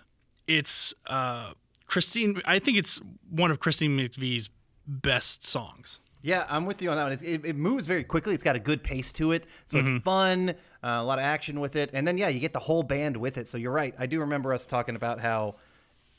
it's 0.49 0.95
uh, 1.07 1.53
Christine. 1.87 2.41
I 2.45 2.59
think 2.59 2.79
it's 2.79 3.01
one 3.31 3.51
of 3.51 3.61
Christine 3.61 3.97
McVie's 3.97 4.49
best 4.87 5.45
songs. 5.45 6.01
Yeah, 6.23 6.45
I'm 6.49 6.67
with 6.67 6.83
you 6.83 6.91
on 6.91 6.97
that 6.97 7.05
one. 7.05 7.13
It's, 7.13 7.23
it, 7.23 7.45
it 7.45 7.55
moves 7.57 7.87
very 7.87 8.03
quickly. 8.03 8.35
It's 8.35 8.43
got 8.43 8.57
a 8.57 8.61
good 8.61 8.83
pace 8.83 9.13
to 9.13 9.31
it, 9.31 9.45
so 9.67 9.79
it's 9.79 10.03
fun. 10.05 10.51
Uh, 10.83 10.89
a 11.01 11.05
lot 11.05 11.19
of 11.21 11.25
action 11.25 11.61
with 11.61 11.77
it, 11.77 11.91
and 11.93 12.07
then 12.07 12.19
yeah, 12.19 12.29
you 12.29 12.41
get 12.41 12.53
the 12.53 12.59
whole 12.59 12.83
band 12.83 13.17
with 13.17 13.39
it. 13.39 13.47
So 13.47 13.59
you're 13.59 13.73
right. 13.73 13.95
I 13.99 14.07
do 14.07 14.21
remember 14.21 14.53
us 14.53 14.67
talking 14.67 14.97
about 14.97 15.21
how 15.21 15.55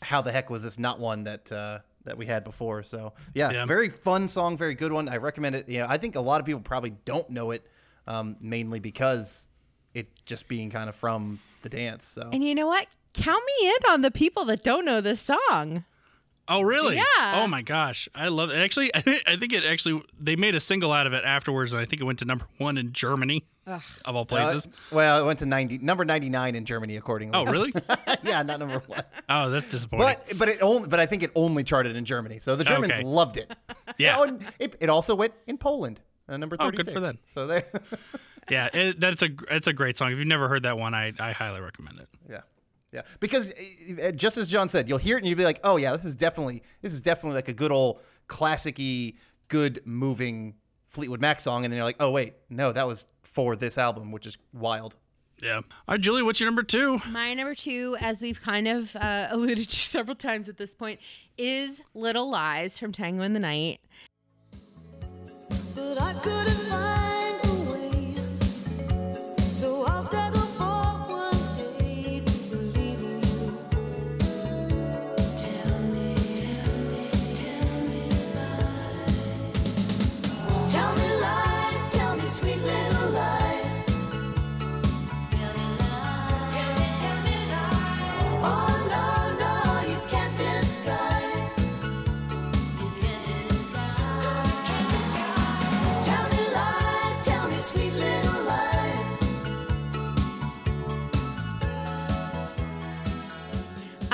how 0.02 0.22
the 0.22 0.32
heck 0.32 0.50
was 0.50 0.64
this 0.64 0.80
not 0.80 1.00
one 1.00 1.24
that 1.26 1.52
uh, 1.52 1.80
that 2.06 2.18
we 2.18 2.26
had 2.26 2.46
before. 2.46 2.84
So 2.84 3.14
yeah, 3.34 3.52
Yeah. 3.52 3.66
very 3.66 3.90
fun 3.90 4.30
song, 4.30 4.56
very 4.56 4.76
good 4.76 4.94
one. 4.94 5.10
I 5.10 5.18
recommend 5.18 5.56
it. 5.56 5.68
You 5.68 5.80
know, 5.80 5.88
I 5.90 5.98
think 5.98 6.16
a 6.16 6.22
lot 6.22 6.40
of 6.40 6.46
people 6.46 6.62
probably 6.62 6.92
don't 7.04 7.30
know 7.30 7.52
it, 7.52 7.66
um, 8.06 8.38
mainly 8.40 8.80
because 8.80 9.50
it 9.94 10.08
just 10.26 10.48
being 10.48 10.70
kind 10.70 10.88
of 10.88 10.96
from 10.96 11.40
the 11.64 11.70
dance. 11.70 12.06
So 12.06 12.30
And 12.32 12.44
you 12.44 12.56
know 12.56 12.68
what? 12.68 12.88
Count 13.18 13.44
me 13.60 13.68
in 13.70 13.92
on 13.92 14.02
the 14.02 14.12
people 14.12 14.46
that 14.46 14.64
don't 14.64 14.86
know 14.86 15.02
this 15.02 15.22
song. 15.22 15.84
Oh 16.50 16.62
really? 16.62 16.96
Yeah. 16.96 17.04
Oh 17.42 17.46
my 17.48 17.62
gosh, 17.62 18.08
I 18.16 18.30
love 18.30 18.52
it. 18.52 18.56
Actually, 18.56 18.90
I 18.96 19.02
think, 19.02 19.22
I 19.28 19.36
think 19.36 19.52
it 19.52 19.66
actually 19.66 20.02
they 20.18 20.36
made 20.38 20.56
a 20.56 20.62
single 20.62 20.94
out 20.94 21.06
of 21.06 21.12
it 21.14 21.26
afterwards, 21.26 21.74
and 21.74 21.82
I 21.82 21.86
think 21.86 22.02
it 22.02 22.06
went 22.06 22.20
to 22.20 22.26
number 22.26 22.46
one 22.58 22.78
in 22.78 22.94
Germany, 22.94 23.44
of 23.66 23.84
all 24.16 24.22
Uh, 24.22 24.26
places. 24.26 24.68
well, 24.90 25.22
it 25.22 25.26
went 25.26 25.40
to 25.40 25.46
ninety 25.46 25.78
number 25.78 26.06
ninety 26.06 26.30
nine 26.30 26.56
in 26.56 26.64
Germany, 26.64 26.96
accordingly. 26.96 27.38
oh 27.38 27.44
really? 27.46 27.74
yeah, 28.24 28.44
not 28.44 28.60
number 28.60 28.80
one. 28.88 29.04
Oh, 29.28 29.50
that's 29.50 29.70
disappointing. 29.70 30.08
But 30.30 30.38
but 30.40 30.48
it 30.48 30.62
only 30.62 30.88
but 30.88 31.02
I 31.02 31.06
think 31.06 31.22
it 31.24 31.32
only 31.36 31.66
charted 31.66 31.98
in 31.98 32.06
Germany, 32.06 32.40
so 32.40 32.56
the 32.56 32.64
Germans 32.64 32.94
Okay. 32.94 33.04
loved 33.04 33.38
it. 33.38 33.54
Yeah. 33.98 34.18
Oh, 34.20 34.24
and 34.24 34.46
it, 34.60 34.76
it 34.80 34.90
also 34.90 35.16
went 35.16 35.34
in 35.48 35.58
Poland, 35.58 36.00
uh, 36.30 36.38
number 36.38 36.56
Oh, 36.60 36.66
thirty 36.66 36.78
good 36.84 36.94
for 36.94 37.00
them. 37.00 37.18
So 37.26 37.48
there, 37.48 37.66
yeah, 38.50 38.70
it, 38.72 39.00
that's 39.00 39.22
a 39.24 39.30
it's 39.50 39.66
a 39.68 39.74
great 39.74 39.98
song. 39.98 40.12
If 40.12 40.18
you've 40.20 40.28
never 40.28 40.48
heard 40.48 40.64
that 40.64 40.78
one, 40.78 40.94
I 40.94 41.14
I 41.20 41.32
highly 41.32 41.60
recommend 41.62 42.00
it. 42.00 42.08
yeah, 42.30 42.42
yeah. 42.98 43.04
Because 43.20 43.54
uh, 44.04 44.12
just 44.12 44.38
as 44.38 44.50
John 44.50 44.70
said, 44.70 44.90
you'll 44.90 44.98
hear 44.98 45.18
it 45.18 45.20
and 45.20 45.28
you'll 45.28 45.38
be 45.38 45.44
like, 45.44 45.60
oh 45.64 45.78
yeah, 45.78 45.92
this 45.92 46.06
is 46.06 46.16
definitely 46.16 46.64
this 46.82 46.94
is 46.94 47.02
definitely 47.02 47.36
like 47.36 47.48
a 47.48 47.54
good 47.54 47.72
old 47.72 48.02
classicy, 48.28 49.16
good 49.48 49.82
moving 49.86 50.56
Fleetwood 50.88 51.22
Mac 51.22 51.40
song, 51.40 51.64
and 51.64 51.72
then 51.72 51.78
you're 51.78 51.86
like, 51.86 51.98
oh 52.00 52.10
wait, 52.10 52.34
no, 52.50 52.72
that 52.72 52.88
was 52.88 53.06
for 53.22 53.56
this 53.56 53.78
album, 53.78 54.12
which 54.12 54.26
is 54.26 54.38
wild. 54.52 54.96
Yeah. 55.42 55.58
All 55.58 55.64
right, 55.90 56.02
Julie, 56.02 56.24
what's 56.24 56.40
your 56.40 56.48
number 56.48 56.64
two? 56.64 57.00
My 57.10 57.36
number 57.36 57.54
two, 57.54 57.96
as 58.00 58.20
we've 58.22 58.42
kind 58.42 58.68
of 58.68 58.96
uh, 58.96 59.28
alluded 59.32 59.70
to 59.70 59.80
several 59.80 60.16
times 60.16 60.50
at 60.50 60.58
this 60.58 60.74
point, 60.74 61.00
is 61.38 61.84
Little 61.94 62.28
Lies 62.28 62.80
from 62.80 62.92
Tango 62.92 63.22
in 63.22 63.34
the 63.34 63.40
Night. 63.40 63.80
But 65.76 66.02
I 66.02 66.14
couldn't 66.16 66.66
find 66.72 67.46
a 67.46 67.72
way. 67.72 68.16
So 69.52 69.84
I'll 69.86 70.04
settle 70.04 70.37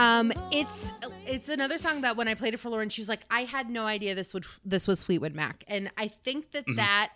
Um, 0.03 0.33
it's 0.51 0.91
it's 1.25 1.49
another 1.49 1.77
song 1.77 2.01
that 2.01 2.17
when 2.17 2.27
I 2.27 2.33
played 2.33 2.53
it 2.53 2.57
for 2.57 2.69
Lauren, 2.69 2.89
she 2.89 3.01
was 3.01 3.07
like, 3.09 3.25
I 3.29 3.41
had 3.45 3.69
no 3.69 3.85
idea 3.85 4.15
this 4.15 4.33
would 4.33 4.45
this 4.65 4.87
was 4.87 5.03
Fleetwood 5.03 5.33
Mac, 5.33 5.63
and 5.67 5.91
I 5.97 6.09
think 6.09 6.51
that 6.51 6.65
that 6.75 7.13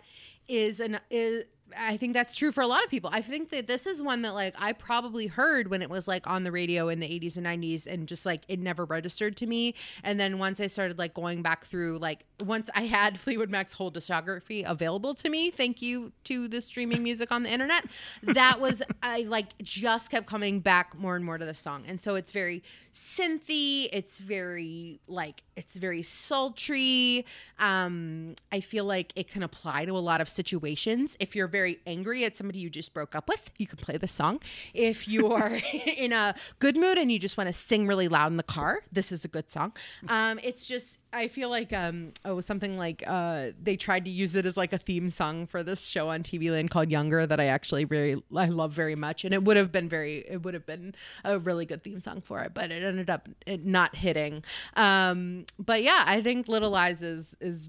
is 0.48 0.80
an 0.80 0.98
is. 1.10 1.44
I 1.76 1.96
think 1.96 2.14
that's 2.14 2.34
true 2.34 2.52
for 2.52 2.60
a 2.60 2.66
lot 2.66 2.84
of 2.84 2.90
people. 2.90 3.10
I 3.12 3.20
think 3.20 3.50
that 3.50 3.66
this 3.66 3.86
is 3.86 4.02
one 4.02 4.22
that 4.22 4.34
like 4.34 4.54
I 4.58 4.72
probably 4.72 5.26
heard 5.26 5.68
when 5.68 5.82
it 5.82 5.90
was 5.90 6.08
like 6.08 6.26
on 6.26 6.44
the 6.44 6.52
radio 6.52 6.88
in 6.88 7.00
the 7.00 7.06
80s 7.06 7.36
and 7.36 7.46
90s 7.46 7.86
and 7.86 8.06
just 8.06 8.24
like 8.24 8.42
it 8.48 8.58
never 8.58 8.84
registered 8.84 9.36
to 9.36 9.46
me. 9.46 9.74
And 10.02 10.18
then 10.18 10.38
once 10.38 10.60
I 10.60 10.66
started 10.68 10.98
like 10.98 11.14
going 11.14 11.42
back 11.42 11.66
through 11.66 11.98
like 11.98 12.24
once 12.40 12.70
I 12.74 12.82
had 12.82 13.18
Fleetwood 13.20 13.50
Mac's 13.50 13.72
whole 13.72 13.90
discography 13.90 14.68
available 14.68 15.14
to 15.14 15.28
me, 15.28 15.50
thank 15.50 15.82
you 15.82 16.12
to 16.24 16.48
the 16.48 16.60
streaming 16.60 17.02
music 17.02 17.32
on 17.32 17.42
the 17.42 17.50
internet, 17.50 17.84
that 18.22 18.60
was 18.60 18.82
I 19.02 19.22
like 19.22 19.58
just 19.62 20.10
kept 20.10 20.26
coming 20.26 20.60
back 20.60 20.96
more 20.96 21.16
and 21.16 21.24
more 21.24 21.38
to 21.38 21.44
this 21.44 21.58
song. 21.58 21.84
And 21.86 22.00
so 22.00 22.14
it's 22.14 22.30
very 22.30 22.62
synthy, 22.92 23.88
it's 23.92 24.18
very 24.18 25.00
like 25.06 25.42
it's 25.56 25.76
very 25.76 26.02
sultry. 26.02 27.26
Um 27.58 28.34
I 28.52 28.60
feel 28.60 28.84
like 28.84 29.12
it 29.16 29.28
can 29.28 29.42
apply 29.42 29.84
to 29.84 29.92
a 29.92 29.98
lot 29.98 30.20
of 30.20 30.28
situations. 30.28 31.16
If 31.20 31.36
you're 31.36 31.48
very 31.48 31.57
angry 31.86 32.24
at 32.24 32.36
somebody 32.36 32.58
you 32.58 32.70
just 32.70 32.94
broke 32.94 33.14
up 33.14 33.28
with, 33.28 33.50
you 33.58 33.66
can 33.66 33.78
play 33.78 33.96
this 33.96 34.12
song. 34.12 34.40
If 34.74 35.08
you 35.08 35.32
are 35.32 35.58
in 35.96 36.12
a 36.12 36.34
good 36.58 36.76
mood 36.76 36.98
and 36.98 37.10
you 37.10 37.18
just 37.18 37.36
want 37.36 37.48
to 37.48 37.52
sing 37.52 37.86
really 37.86 38.08
loud 38.08 38.30
in 38.30 38.36
the 38.36 38.42
car, 38.42 38.82
this 38.92 39.12
is 39.12 39.24
a 39.24 39.28
good 39.28 39.50
song. 39.50 39.72
Um 40.08 40.38
it's 40.42 40.66
just 40.66 40.98
I 41.12 41.28
feel 41.28 41.48
like 41.48 41.72
um 41.72 42.12
oh 42.24 42.40
something 42.40 42.76
like 42.76 43.02
uh 43.06 43.48
they 43.62 43.76
tried 43.76 44.04
to 44.04 44.10
use 44.10 44.34
it 44.34 44.44
as 44.44 44.56
like 44.56 44.72
a 44.72 44.78
theme 44.78 45.10
song 45.10 45.46
for 45.46 45.62
this 45.62 45.86
show 45.86 46.08
on 46.08 46.22
TV 46.22 46.50
Land 46.50 46.70
called 46.70 46.90
Younger 46.90 47.26
that 47.26 47.40
I 47.40 47.46
actually 47.46 47.84
very 47.84 48.22
I 48.34 48.46
love 48.46 48.72
very 48.72 48.94
much 48.94 49.24
and 49.24 49.32
it 49.32 49.42
would 49.44 49.56
have 49.56 49.72
been 49.72 49.88
very 49.88 50.18
it 50.28 50.42
would 50.42 50.54
have 50.54 50.66
been 50.66 50.94
a 51.24 51.38
really 51.38 51.66
good 51.66 51.82
theme 51.82 52.00
song 52.00 52.20
for 52.20 52.40
it 52.40 52.52
but 52.52 52.70
it 52.70 52.82
ended 52.82 53.08
up 53.08 53.28
not 53.46 53.96
hitting 53.96 54.44
um 54.76 55.46
but 55.58 55.82
yeah 55.82 56.04
I 56.06 56.20
think 56.20 56.48
Little 56.48 56.70
Lies 56.70 57.00
is 57.02 57.36
is 57.40 57.68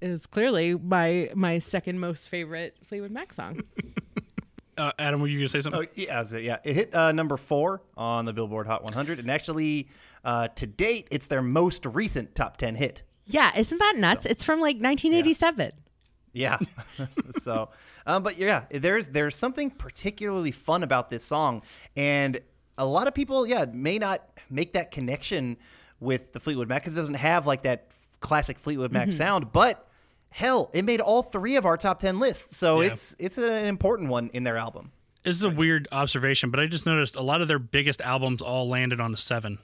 is 0.00 0.26
clearly 0.26 0.74
my 0.74 1.30
my 1.34 1.58
second 1.58 2.00
most 2.00 2.28
favorite 2.28 2.76
Fleetwood 2.84 3.10
Mac 3.12 3.32
song. 3.32 3.60
Uh, 4.78 4.92
Adam, 4.98 5.22
were 5.22 5.26
you 5.26 5.38
gonna 5.38 5.48
say 5.48 5.62
something? 5.62 5.86
Oh 5.86 5.90
yeah, 5.94 6.22
so, 6.22 6.36
yeah. 6.36 6.58
It 6.62 6.74
hit 6.74 6.94
uh, 6.94 7.10
number 7.10 7.38
four 7.38 7.80
on 7.96 8.26
the 8.26 8.34
Billboard 8.34 8.66
Hot 8.66 8.82
100, 8.84 9.18
and 9.18 9.30
actually, 9.30 9.88
uh, 10.22 10.48
to 10.48 10.66
date, 10.66 11.08
it's 11.10 11.28
their 11.28 11.40
most 11.40 11.86
recent 11.86 12.34
top 12.34 12.58
10 12.58 12.74
hit. 12.74 13.02
yeah, 13.24 13.56
isn't 13.56 13.78
that 13.78 13.94
nuts? 13.96 14.26
It's 14.26 14.44
from 14.44 14.60
like 14.60 14.76
1987. 14.76 15.72
Yeah. 16.34 16.58
so, 17.42 17.70
um, 18.06 18.22
but 18.22 18.36
yeah, 18.36 18.64
there's 18.70 19.06
there's 19.06 19.34
something 19.34 19.70
particularly 19.70 20.50
fun 20.50 20.82
about 20.82 21.08
this 21.08 21.24
song, 21.24 21.62
and 21.96 22.38
a 22.76 22.84
lot 22.84 23.06
of 23.08 23.14
people, 23.14 23.46
yeah, 23.46 23.64
may 23.72 23.98
not 23.98 24.28
make 24.50 24.74
that 24.74 24.90
connection 24.90 25.56
with 26.00 26.34
the 26.34 26.40
Fleetwood 26.40 26.68
Mac 26.68 26.82
because 26.82 26.98
it 26.98 27.00
doesn't 27.00 27.14
have 27.14 27.46
like 27.46 27.62
that 27.62 27.86
f- 27.88 27.95
classic 28.20 28.58
Fleetwood 28.58 28.92
Mac 28.92 29.12
sound. 29.12 29.52
But 29.52 29.86
hell, 30.30 30.70
it 30.72 30.84
made 30.84 31.00
all 31.00 31.22
three 31.22 31.56
of 31.56 31.64
our 31.66 31.76
top 31.76 32.00
ten 32.00 32.18
lists, 32.18 32.56
so 32.56 32.80
Yeah. 32.80 32.88
it's 32.92 33.16
it's 33.18 33.38
an 33.38 33.66
important 33.66 34.08
one 34.10 34.30
in 34.32 34.44
their 34.44 34.56
album. 34.56 34.92
This 35.22 35.34
is 35.34 35.42
a 35.44 35.50
weird 35.50 35.88
observation, 35.90 36.50
but 36.50 36.60
I 36.60 36.66
just 36.66 36.86
noticed 36.86 37.16
a 37.16 37.22
lot 37.22 37.40
of 37.40 37.48
their 37.48 37.58
biggest 37.58 38.00
albums 38.00 38.40
all 38.42 38.68
landed 38.68 39.00
on 39.00 39.12
a 39.12 39.16
seven. 39.16 39.58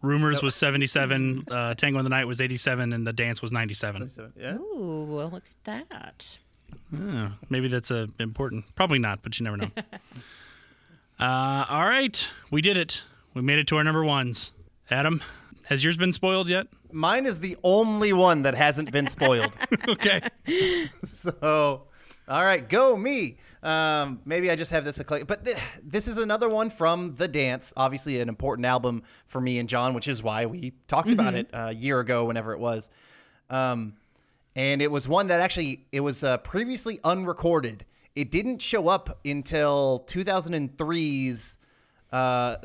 Rumors 0.00 0.42
was 0.42 0.56
77, 0.56 1.44
uh, 1.48 1.74
Tango 1.74 1.98
in 2.00 2.04
the 2.04 2.08
Night 2.08 2.24
was 2.24 2.40
87, 2.40 2.92
and 2.92 3.06
The 3.06 3.12
Dance 3.12 3.40
was 3.40 3.52
97. 3.52 4.10
Yeah. 4.36 4.54
Ooh, 4.56 5.06
well, 5.08 5.30
look 5.30 5.44
at 5.44 5.64
that. 5.92 6.38
Oh, 6.98 7.30
maybe 7.50 7.68
that's 7.68 7.90
uh, 7.92 8.06
important. 8.18 8.64
Probably 8.74 8.98
not, 8.98 9.22
but 9.22 9.38
you 9.38 9.44
never 9.44 9.58
know. 9.58 9.70
uh, 11.20 11.66
all 11.68 11.84
right, 11.86 12.26
we 12.50 12.60
did 12.62 12.76
it. 12.76 13.02
We 13.34 13.42
made 13.42 13.58
it 13.58 13.66
to 13.68 13.76
our 13.76 13.84
number 13.84 14.04
ones. 14.04 14.50
Adam, 14.90 15.22
has 15.66 15.84
yours 15.84 15.96
been 15.96 16.12
spoiled 16.12 16.48
yet? 16.48 16.66
Mine 16.92 17.26
is 17.26 17.40
the 17.40 17.56
only 17.62 18.12
one 18.12 18.42
that 18.42 18.54
hasn't 18.54 18.90
been 18.92 19.06
spoiled. 19.06 19.52
Okay. 19.88 20.20
So, 21.06 21.82
all 22.28 22.44
right, 22.44 22.68
go 22.68 22.96
me. 22.96 23.36
Um, 23.62 24.20
maybe 24.24 24.50
I 24.50 24.56
just 24.56 24.70
have 24.72 24.84
this 24.84 24.98
eclectic, 24.98 25.28
but 25.28 25.44
th- 25.44 25.56
this 25.82 26.08
is 26.08 26.16
another 26.16 26.48
one 26.48 26.70
from 26.70 27.14
The 27.14 27.28
Dance. 27.28 27.72
Obviously, 27.76 28.20
an 28.20 28.28
important 28.28 28.66
album 28.66 29.02
for 29.26 29.40
me 29.40 29.58
and 29.58 29.68
John, 29.68 29.94
which 29.94 30.08
is 30.08 30.22
why 30.22 30.46
we 30.46 30.72
talked 30.88 31.10
about 31.10 31.34
it 31.34 31.48
uh, 31.54 31.68
a 31.70 31.72
year 31.72 32.00
ago, 32.00 32.24
whenever 32.24 32.52
it 32.52 32.58
was. 32.58 32.90
Um, 33.50 33.94
and 34.56 34.82
it 34.82 34.90
was 34.90 35.06
one 35.06 35.28
that 35.28 35.40
actually 35.40 35.86
it 35.92 36.00
was 36.00 36.24
uh, 36.24 36.38
previously 36.38 36.98
unrecorded. 37.04 37.84
It 38.16 38.30
didn't 38.30 38.60
show 38.60 38.88
up 38.88 39.20
until 39.24 40.04
2003's 40.08 41.58
uh, 42.12 42.56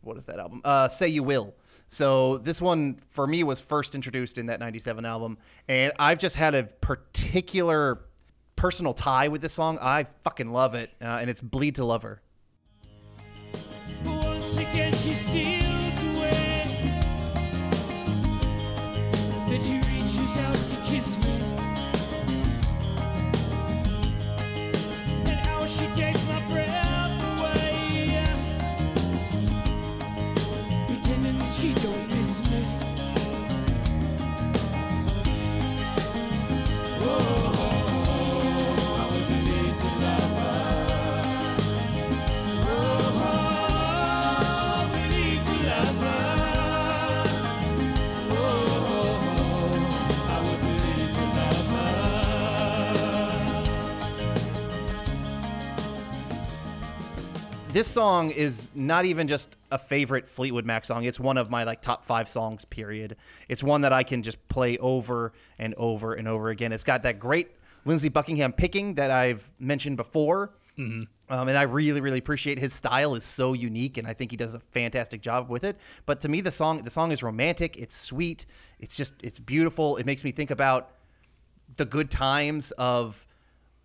what 0.00 0.16
is 0.16 0.26
that 0.26 0.38
album? 0.38 0.60
Uh, 0.64 0.88
Say 0.88 1.08
You 1.08 1.22
Will. 1.22 1.54
So 1.92 2.38
this 2.38 2.58
one 2.58 2.96
for 3.10 3.26
me 3.26 3.44
was 3.44 3.60
first 3.60 3.94
introduced 3.94 4.38
in 4.38 4.46
that 4.46 4.60
'97 4.60 5.04
album, 5.04 5.36
and 5.68 5.92
I've 5.98 6.18
just 6.18 6.36
had 6.36 6.54
a 6.54 6.62
particular 6.62 8.00
personal 8.56 8.94
tie 8.94 9.28
with 9.28 9.42
this 9.42 9.52
song. 9.52 9.78
I 9.78 10.06
fucking 10.24 10.50
love 10.50 10.74
it, 10.74 10.90
uh, 11.02 11.18
and 11.20 11.28
it's 11.28 11.42
"Bleed 11.42 11.74
to 11.74 11.84
Love 11.84 12.02
Her." 12.02 12.22
Once 14.06 14.56
again 14.56 14.94
she 14.94 15.12
steals 15.12 15.61
This 57.72 57.88
song 57.88 58.30
is 58.32 58.68
not 58.74 59.06
even 59.06 59.26
just 59.26 59.56
a 59.70 59.78
favorite 59.78 60.28
Fleetwood 60.28 60.66
Mac 60.66 60.84
song. 60.84 61.04
It's 61.04 61.18
one 61.18 61.38
of 61.38 61.48
my 61.48 61.64
like 61.64 61.80
top 61.80 62.04
five 62.04 62.28
songs. 62.28 62.66
Period. 62.66 63.16
It's 63.48 63.62
one 63.62 63.80
that 63.80 63.94
I 63.94 64.02
can 64.02 64.22
just 64.22 64.46
play 64.48 64.76
over 64.76 65.32
and 65.58 65.72
over 65.76 66.12
and 66.12 66.28
over 66.28 66.50
again. 66.50 66.70
It's 66.72 66.84
got 66.84 67.02
that 67.04 67.18
great 67.18 67.52
Lindsey 67.86 68.10
Buckingham 68.10 68.52
picking 68.52 68.96
that 68.96 69.10
I've 69.10 69.50
mentioned 69.58 69.96
before. 69.96 70.52
Um, 71.30 71.48
and 71.48 71.56
I 71.56 71.62
really, 71.62 72.02
really 72.02 72.18
appreciate 72.18 72.58
his 72.58 72.74
style 72.74 73.14
is 73.14 73.24
so 73.24 73.54
unique, 73.54 73.96
and 73.96 74.06
I 74.06 74.12
think 74.12 74.32
he 74.32 74.36
does 74.36 74.52
a 74.52 74.60
fantastic 74.60 75.22
job 75.22 75.48
with 75.48 75.64
it. 75.64 75.78
But 76.04 76.20
to 76.22 76.28
me, 76.28 76.42
the 76.42 76.50
song 76.50 76.82
the 76.82 76.90
song 76.90 77.10
is 77.10 77.22
romantic. 77.22 77.78
It's 77.78 77.96
sweet. 77.96 78.44
It's 78.80 78.94
just 78.94 79.14
it's 79.22 79.38
beautiful. 79.38 79.96
It 79.96 80.04
makes 80.04 80.24
me 80.24 80.30
think 80.30 80.50
about 80.50 80.90
the 81.76 81.86
good 81.86 82.10
times 82.10 82.70
of 82.72 83.26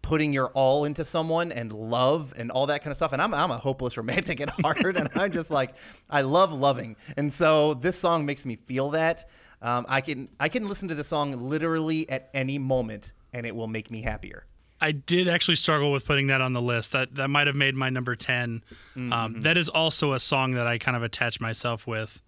putting 0.08 0.32
your 0.32 0.47
all 0.53 0.86
into 0.86 1.03
someone 1.03 1.51
and 1.51 1.74
love 1.74 2.34
and 2.38 2.49
all 2.49 2.68
that 2.68 2.82
kind 2.82 2.91
of 2.91 2.95
stuff. 2.95 3.12
And 3.12 3.22
I'm, 3.22 3.34
I'm 3.34 3.51
a 3.51 3.58
hopeless 3.58 3.97
romantic 3.97 4.39
at 4.39 4.49
heart, 4.62 4.95
and 4.95 5.10
I'm 5.16 5.34
just 5.34 5.51
like 5.51 5.76
I 6.10 6.22
love 6.22 6.53
loving. 6.53 6.95
And 7.18 7.32
so 7.32 7.74
this 7.74 7.99
song 7.99 8.26
makes 8.26 8.45
me 8.45 8.55
feel 8.55 8.91
that. 8.91 9.30
Um, 9.62 9.86
I 9.89 9.99
can 9.99 10.30
I 10.39 10.47
can 10.47 10.68
listen 10.70 10.88
to 10.89 10.95
this 10.95 11.10
song 11.10 11.49
literally 11.49 12.10
at 12.10 12.30
any 12.34 12.58
moment, 12.58 13.12
and 13.34 13.45
it 13.45 13.53
will 13.53 13.68
make 13.68 13.91
me 13.91 14.01
happier. 14.01 14.45
I 14.80 14.93
did 14.93 15.28
actually 15.28 15.55
struggle 15.55 15.91
with 15.91 16.05
putting 16.05 16.28
that 16.28 16.39
on 16.39 16.53
the 16.53 16.62
list. 16.62 16.93
That 16.93 17.16
that 17.16 17.28
might 17.28 17.47
have 17.47 17.55
made 17.58 17.76
my 17.76 17.89
number 17.89 18.16
10 18.16 18.64
Um, 18.95 19.41
that 19.41 19.58
is 19.58 19.68
also 19.68 20.14
a 20.14 20.22
song 20.22 20.53
that 20.53 20.68
I 20.68 20.78
kind 20.78 20.95
of 20.95 21.03
attach 21.03 21.41
myself 21.41 21.86
with 21.86 22.22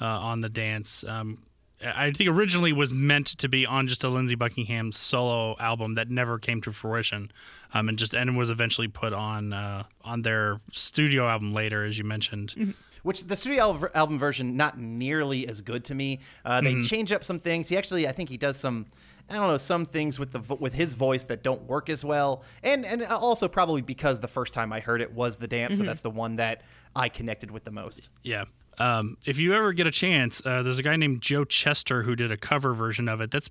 uh, 0.00 0.06
on 0.06 0.40
the 0.40 0.48
dance. 0.48 1.04
Um, 1.04 1.42
I 1.84 2.10
think 2.10 2.30
originally 2.30 2.72
was 2.72 2.92
meant 2.92 3.26
to 3.26 3.48
be 3.48 3.66
on 3.66 3.86
just 3.86 4.02
a 4.02 4.08
Lindsey 4.08 4.34
Buckingham 4.34 4.92
solo 4.92 5.56
album 5.58 5.94
that 5.94 6.08
never 6.08 6.38
came 6.38 6.60
to 6.62 6.72
fruition, 6.72 7.30
um, 7.74 7.88
and 7.88 7.98
just 7.98 8.14
and 8.14 8.36
was 8.36 8.48
eventually 8.50 8.88
put 8.88 9.12
on 9.12 9.52
uh, 9.52 9.84
on 10.02 10.22
their 10.22 10.60
studio 10.72 11.28
album 11.28 11.52
later, 11.52 11.84
as 11.84 11.98
you 11.98 12.04
mentioned. 12.04 12.74
Which 13.02 13.24
the 13.24 13.36
studio 13.36 13.88
album 13.94 14.18
version 14.18 14.56
not 14.56 14.78
nearly 14.78 15.46
as 15.46 15.60
good 15.60 15.84
to 15.84 15.94
me. 15.94 16.20
Uh, 16.44 16.60
they 16.60 16.80
change 16.82 17.12
up 17.12 17.24
some 17.24 17.38
things. 17.38 17.68
He 17.68 17.76
actually, 17.76 18.08
I 18.08 18.12
think 18.12 18.30
he 18.30 18.36
does 18.36 18.56
some, 18.56 18.86
I 19.30 19.34
don't 19.34 19.46
know, 19.46 19.58
some 19.58 19.84
things 19.84 20.18
with 20.18 20.32
the 20.32 20.40
vo- 20.40 20.56
with 20.56 20.72
his 20.72 20.94
voice 20.94 21.24
that 21.24 21.42
don't 21.42 21.62
work 21.64 21.88
as 21.88 22.04
well. 22.04 22.42
And 22.64 22.84
and 22.86 23.04
also 23.04 23.48
probably 23.48 23.82
because 23.82 24.20
the 24.20 24.28
first 24.28 24.52
time 24.54 24.72
I 24.72 24.80
heard 24.80 25.00
it 25.02 25.12
was 25.12 25.38
the 25.38 25.46
dance, 25.46 25.76
so 25.76 25.84
that's 25.84 26.00
the 26.00 26.10
one 26.10 26.36
that 26.36 26.62
I 26.96 27.08
connected 27.10 27.50
with 27.50 27.64
the 27.64 27.70
most. 27.70 28.08
Yeah. 28.24 28.46
Um, 28.78 29.16
if 29.24 29.38
you 29.38 29.54
ever 29.54 29.72
get 29.72 29.86
a 29.86 29.90
chance, 29.90 30.42
uh, 30.44 30.62
there's 30.62 30.78
a 30.78 30.82
guy 30.82 30.96
named 30.96 31.22
Joe 31.22 31.44
Chester 31.44 32.02
who 32.02 32.14
did 32.16 32.30
a 32.30 32.36
cover 32.36 32.74
version 32.74 33.08
of 33.08 33.20
it. 33.20 33.30
That's 33.30 33.50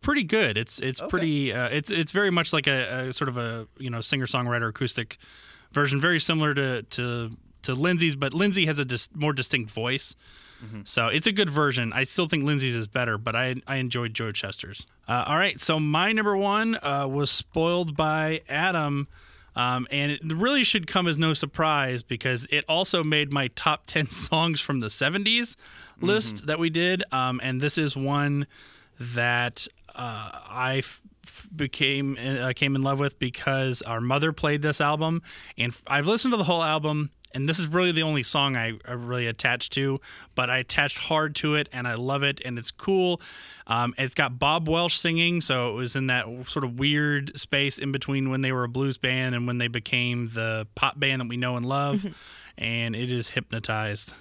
pretty 0.00 0.24
good. 0.24 0.56
It's 0.56 0.78
it's 0.78 1.00
pretty. 1.08 1.52
Uh, 1.52 1.68
it's 1.68 1.90
it's 1.90 2.12
very 2.12 2.30
much 2.30 2.52
like 2.52 2.66
a, 2.66 3.08
a 3.08 3.12
sort 3.12 3.28
of 3.28 3.36
a 3.36 3.66
you 3.78 3.90
know 3.90 4.00
singer 4.00 4.26
songwriter 4.26 4.68
acoustic 4.68 5.16
version, 5.72 6.00
very 6.00 6.20
similar 6.20 6.54
to 6.54 6.82
to 6.82 7.30
to 7.62 7.74
Lindsey's, 7.74 8.14
but 8.16 8.34
Lindsey 8.34 8.66
has 8.66 8.78
a 8.78 8.84
dis- 8.84 9.08
more 9.14 9.32
distinct 9.32 9.70
voice. 9.70 10.14
So 10.84 11.08
it's 11.08 11.26
a 11.26 11.32
good 11.32 11.50
version. 11.50 11.92
I 11.92 12.04
still 12.04 12.26
think 12.26 12.42
Lindsey's 12.42 12.74
is 12.74 12.86
better, 12.86 13.18
but 13.18 13.36
I 13.36 13.56
I 13.66 13.76
enjoyed 13.76 14.14
Joe 14.14 14.32
Chester's. 14.32 14.86
Uh, 15.06 15.24
all 15.26 15.36
right, 15.36 15.60
so 15.60 15.78
my 15.78 16.12
number 16.12 16.34
one 16.34 16.76
uh, 16.82 17.06
was 17.06 17.30
spoiled 17.30 17.94
by 17.98 18.40
Adam. 18.48 19.06
Um, 19.56 19.86
and 19.90 20.10
it 20.12 20.20
really 20.32 20.64
should 20.64 20.86
come 20.86 21.06
as 21.06 21.18
no 21.18 21.32
surprise 21.34 22.02
because 22.02 22.46
it 22.50 22.64
also 22.68 23.04
made 23.04 23.32
my 23.32 23.48
top 23.48 23.86
10 23.86 24.10
songs 24.10 24.60
from 24.60 24.80
the 24.80 24.88
70s 24.88 25.56
list 26.00 26.46
that 26.46 26.58
we 26.58 26.70
did. 26.70 27.04
Um, 27.12 27.40
and 27.42 27.60
this 27.60 27.78
is 27.78 27.96
one 27.96 28.46
that 28.98 29.66
uh, 29.94 30.30
I 30.48 30.78
f- 30.78 31.02
became 31.54 32.16
uh, 32.18 32.52
came 32.54 32.74
in 32.76 32.82
love 32.82 32.98
with 32.98 33.18
because 33.18 33.80
our 33.82 34.00
mother 34.00 34.32
played 34.32 34.60
this 34.62 34.80
album. 34.80 35.22
And 35.56 35.72
f- 35.72 35.82
I've 35.86 36.06
listened 36.06 36.32
to 36.32 36.36
the 36.38 36.44
whole 36.44 36.62
album. 36.62 37.10
And 37.34 37.48
this 37.48 37.58
is 37.58 37.66
really 37.66 37.90
the 37.90 38.04
only 38.04 38.22
song 38.22 38.56
I, 38.56 38.78
I 38.86 38.92
really 38.92 39.26
attached 39.26 39.72
to, 39.72 40.00
but 40.36 40.48
I 40.48 40.58
attached 40.58 40.98
hard 40.98 41.34
to 41.36 41.56
it 41.56 41.68
and 41.72 41.88
I 41.88 41.94
love 41.94 42.22
it 42.22 42.40
and 42.44 42.58
it's 42.58 42.70
cool. 42.70 43.20
Um, 43.66 43.92
it's 43.98 44.14
got 44.14 44.38
Bob 44.38 44.68
Welch 44.68 44.96
singing, 44.96 45.40
so 45.40 45.70
it 45.70 45.74
was 45.74 45.96
in 45.96 46.06
that 46.06 46.26
sort 46.46 46.64
of 46.64 46.78
weird 46.78 47.36
space 47.38 47.76
in 47.76 47.92
between 47.92 48.30
when 48.30 48.42
they 48.42 48.52
were 48.52 48.64
a 48.64 48.68
blues 48.68 48.98
band 48.98 49.34
and 49.34 49.46
when 49.46 49.58
they 49.58 49.68
became 49.68 50.30
the 50.32 50.66
pop 50.76 50.98
band 51.00 51.20
that 51.20 51.28
we 51.28 51.36
know 51.36 51.56
and 51.56 51.66
love. 51.66 52.06
and 52.56 52.94
it 52.94 53.10
is 53.10 53.30
hypnotized. 53.30 54.12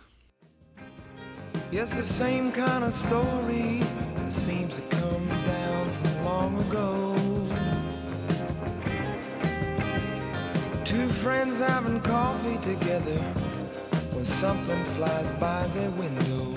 Yes, 1.71 1.93
the 1.93 2.03
same 2.03 2.51
kind 2.51 2.83
of 2.83 2.93
story 2.93 3.81
seems 4.29 4.75
to 4.75 4.81
come 4.95 5.27
down 5.27 5.89
from 5.89 6.25
long 6.25 6.61
ago. 6.61 7.12
Two 10.85 11.07
friends 11.07 11.59
having 11.59 12.01
coffee 12.01 12.57
together 12.57 13.17
when 14.11 14.25
something 14.25 14.83
flies 14.95 15.31
by 15.39 15.65
their 15.67 15.89
window. 15.91 16.53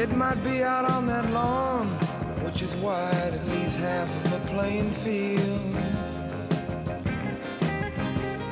It 0.00 0.16
might 0.16 0.42
be 0.44 0.62
out 0.62 0.84
on 0.84 1.06
that 1.06 1.28
lawn, 1.32 1.88
which 2.44 2.62
is 2.62 2.72
wide 2.76 3.34
at 3.34 3.44
least 3.48 3.78
half 3.78 4.08
of 4.24 4.32
a 4.32 4.54
playing 4.54 4.92
field. 4.92 5.74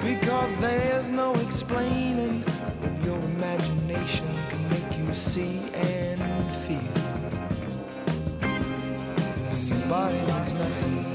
Because 0.02 0.60
there's 0.60 1.08
no 1.08 1.32
explaining 1.36 2.42
what 2.42 3.04
your 3.04 3.18
imagination 3.36 4.26
can 4.48 4.70
make 4.70 4.98
you 4.98 5.14
see 5.14 5.60
and 5.72 6.20
feel. 6.66 6.80
Your 9.78 9.88
body 9.88 10.18
means 10.18 10.52
nothing. 10.54 11.09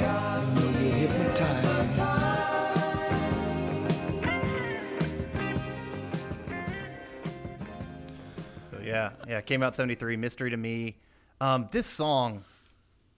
You'll 0.00 0.72
get 0.72 0.94
hypnotized. 1.10 2.48
So 8.64 8.78
yeah, 8.84 9.10
yeah, 9.26 9.40
came 9.40 9.62
out 9.62 9.74
'73. 9.74 10.16
Mystery 10.16 10.50
to 10.50 10.56
me. 10.56 10.96
Um, 11.40 11.68
this 11.72 11.86
song 11.86 12.44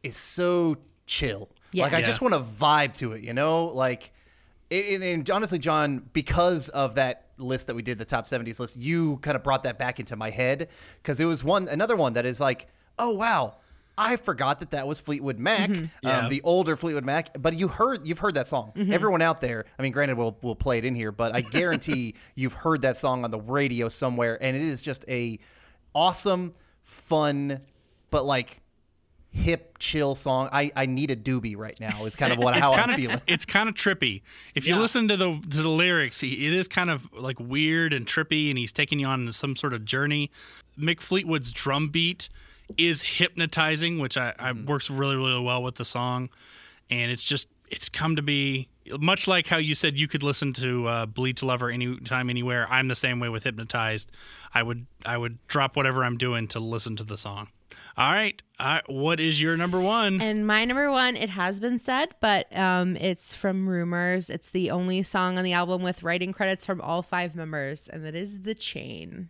is 0.03 0.17
so 0.17 0.77
chill. 1.07 1.49
Yeah. 1.73 1.85
Like 1.85 1.95
I 1.95 1.99
Yeah. 2.01 2.07
just 2.07 2.21
want 2.21 2.35
to 2.35 2.41
vibe 2.41 2.95
to 2.95 3.13
it. 3.13 3.23
You 3.23 3.33
know, 3.35 3.67
like. 3.67 4.13
And, 4.73 5.03
and 5.03 5.29
honestly, 5.29 5.59
John, 5.59 6.09
because 6.13 6.69
of 6.69 6.95
that 6.95 7.31
list 7.39 7.67
that 7.67 7.75
we 7.75 7.83
did, 7.83 7.99
the 7.99 8.05
top 8.05 8.27
'70s 8.29 8.61
list, 8.61 8.77
you 8.77 9.17
kind 9.17 9.35
of 9.37 9.43
brought 9.43 9.65
that 9.65 9.81
back 9.81 9.99
into 9.99 10.15
my 10.15 10.31
head 10.31 10.69
because 11.03 11.19
it 11.19 11.25
was 11.25 11.43
one, 11.43 11.67
another 11.67 11.97
one 11.97 12.13
that 12.13 12.25
is 12.25 12.41
like, 12.41 12.69
oh 12.97 13.11
wow, 13.11 13.57
I 14.03 14.17
forgot 14.17 14.61
that 14.61 14.71
that 14.71 14.87
was 14.87 14.99
Fleetwood 14.99 15.39
Mac, 15.39 15.71
Yeah. 16.03 16.21
um, 16.21 16.29
the 16.31 16.41
older 16.43 16.75
Fleetwood 16.77 17.05
Mac. 17.05 17.41
But 17.41 17.55
you 17.55 17.69
heard, 17.69 18.07
you've 18.07 18.21
heard 18.21 18.35
that 18.35 18.49
song. 18.49 18.73
Everyone 18.91 19.21
out 19.23 19.41
there, 19.41 19.67
I 19.79 19.83
mean, 19.83 19.93
granted, 19.93 20.17
we'll 20.17 20.37
we'll 20.43 20.55
play 20.57 20.79
it 20.79 20.85
in 20.85 20.95
here, 20.95 21.13
but 21.13 21.35
I 21.35 21.43
guarantee 21.43 22.15
you've 22.35 22.55
heard 22.55 22.83
that 22.83 22.97
song 22.97 23.25
on 23.25 23.31
the 23.31 23.39
radio 23.41 23.89
somewhere, 23.89 24.39
and 24.43 24.57
it 24.57 24.63
is 24.63 24.81
just 24.83 25.05
a 25.09 25.39
awesome, 25.95 26.53
fun, 26.85 27.61
but 28.11 28.25
like 28.25 28.61
hip, 29.33 29.77
chill 29.79 30.15
song. 30.15 30.49
I 30.53 30.73
I 30.75 30.87
need 30.87 31.11
a 31.11 31.17
doobie 31.17 31.57
right 31.57 31.79
now. 31.79 32.05
Is 32.05 32.17
kind 32.17 32.33
of 32.33 32.39
what 32.39 32.55
how 32.59 32.71
it's 32.71 32.79
I'm 32.79 32.85
kind 32.87 32.97
feeling. 32.97 33.17
of 33.17 33.23
it's 33.27 33.47
kind 33.47 33.69
of 33.69 33.75
trippy. 33.75 34.23
If 34.55 34.67
you 34.67 34.75
Yeah. 34.75 34.81
listen 34.81 35.09
to 35.09 35.17
the 35.17 35.39
to 35.51 35.63
the 35.63 35.69
lyrics, 35.69 36.23
it 36.23 36.39
is 36.41 36.69
kind 36.69 36.91
of 36.91 37.13
like 37.13 37.39
weird 37.39 37.93
and 37.93 38.07
trippy, 38.07 38.49
and 38.51 38.59
he's 38.59 38.73
taking 38.73 38.99
you 38.99 39.07
on 39.07 39.31
some 39.33 39.57
sort 39.57 39.73
of 39.73 39.85
journey. 39.85 40.31
Mick 40.79 41.01
Fleetwood's 41.01 41.53
drum 41.53 41.89
beat 41.91 42.29
is 42.77 43.03
hypnotizing, 43.03 43.99
which 43.99 44.17
I, 44.17 44.35
I 44.39 44.53
works 44.53 44.91
really 44.91 45.17
really 45.17 45.41
well 45.41 45.63
with 45.63 45.77
the 45.77 45.85
song, 45.85 46.29
and 46.91 47.11
it's 47.11 47.25
just 47.25 47.49
it's 47.69 47.89
come 47.89 48.17
to 48.17 48.23
be 48.23 48.69
much 48.99 49.29
like 49.29 49.47
how 49.47 49.57
you 49.57 49.75
said 49.75 49.97
you 49.97 50.09
could 50.09 50.23
listen 50.23 50.53
to 50.55 50.87
uh, 50.87 51.07
"Bleed 51.07 51.37
to 51.39 51.47
Love 51.47 51.61
Her" 51.61 51.71
anytime, 51.71 52.31
anywhere. 52.31 52.67
I'm 52.71 52.89
the 52.89 52.95
same 52.95 53.21
way 53.21 53.29
with 53.29 53.45
"Hypnotized." 53.45 54.11
I 54.53 54.63
would 54.63 54.87
I 55.07 55.17
would 55.17 55.39
drop 55.47 55.77
whatever 55.77 56.05
I'm 56.05 56.17
doing 56.17 56.49
to 56.49 56.61
listen 56.61 56.97
to 56.97 57.05
the 57.05 57.17
song. 57.17 57.49
All 57.97 58.13
right, 58.13 58.41
uh, 58.59 58.81
what 58.87 59.21
is 59.21 59.43
your 59.43 59.57
number 59.57 59.79
one? 59.79 60.21
And 60.21 60.47
my 60.47 60.65
number 60.65 60.91
one, 60.91 61.17
it 61.17 61.29
has 61.31 61.61
been 61.61 61.79
said, 61.79 62.15
but 62.21 62.55
um, 62.57 62.97
it's 62.97 63.35
from 63.35 63.69
Rumors. 63.69 64.31
It's 64.31 64.49
the 64.49 64.71
only 64.71 65.03
song 65.03 65.39
on 65.39 65.45
the 65.45 65.53
album 65.53 65.83
with 65.83 66.03
writing 66.03 66.33
credits 66.33 66.65
from 66.65 66.81
all 66.81 67.03
five 67.03 67.35
members, 67.35 67.89
and 67.89 68.05
that 68.05 68.15
is 68.15 68.43
The 68.43 68.55
Chain. 68.55 69.29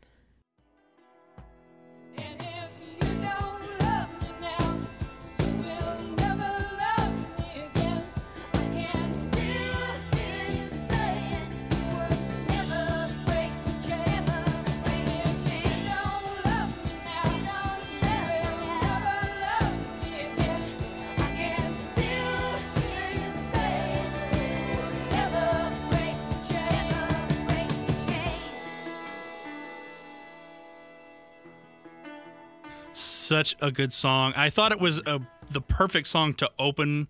Such 33.30 33.54
a 33.60 33.70
good 33.70 33.92
song. 33.92 34.32
I 34.34 34.50
thought 34.50 34.72
it 34.72 34.80
was 34.80 34.98
a, 35.06 35.20
the 35.48 35.60
perfect 35.60 36.08
song 36.08 36.34
to 36.34 36.50
open 36.58 37.06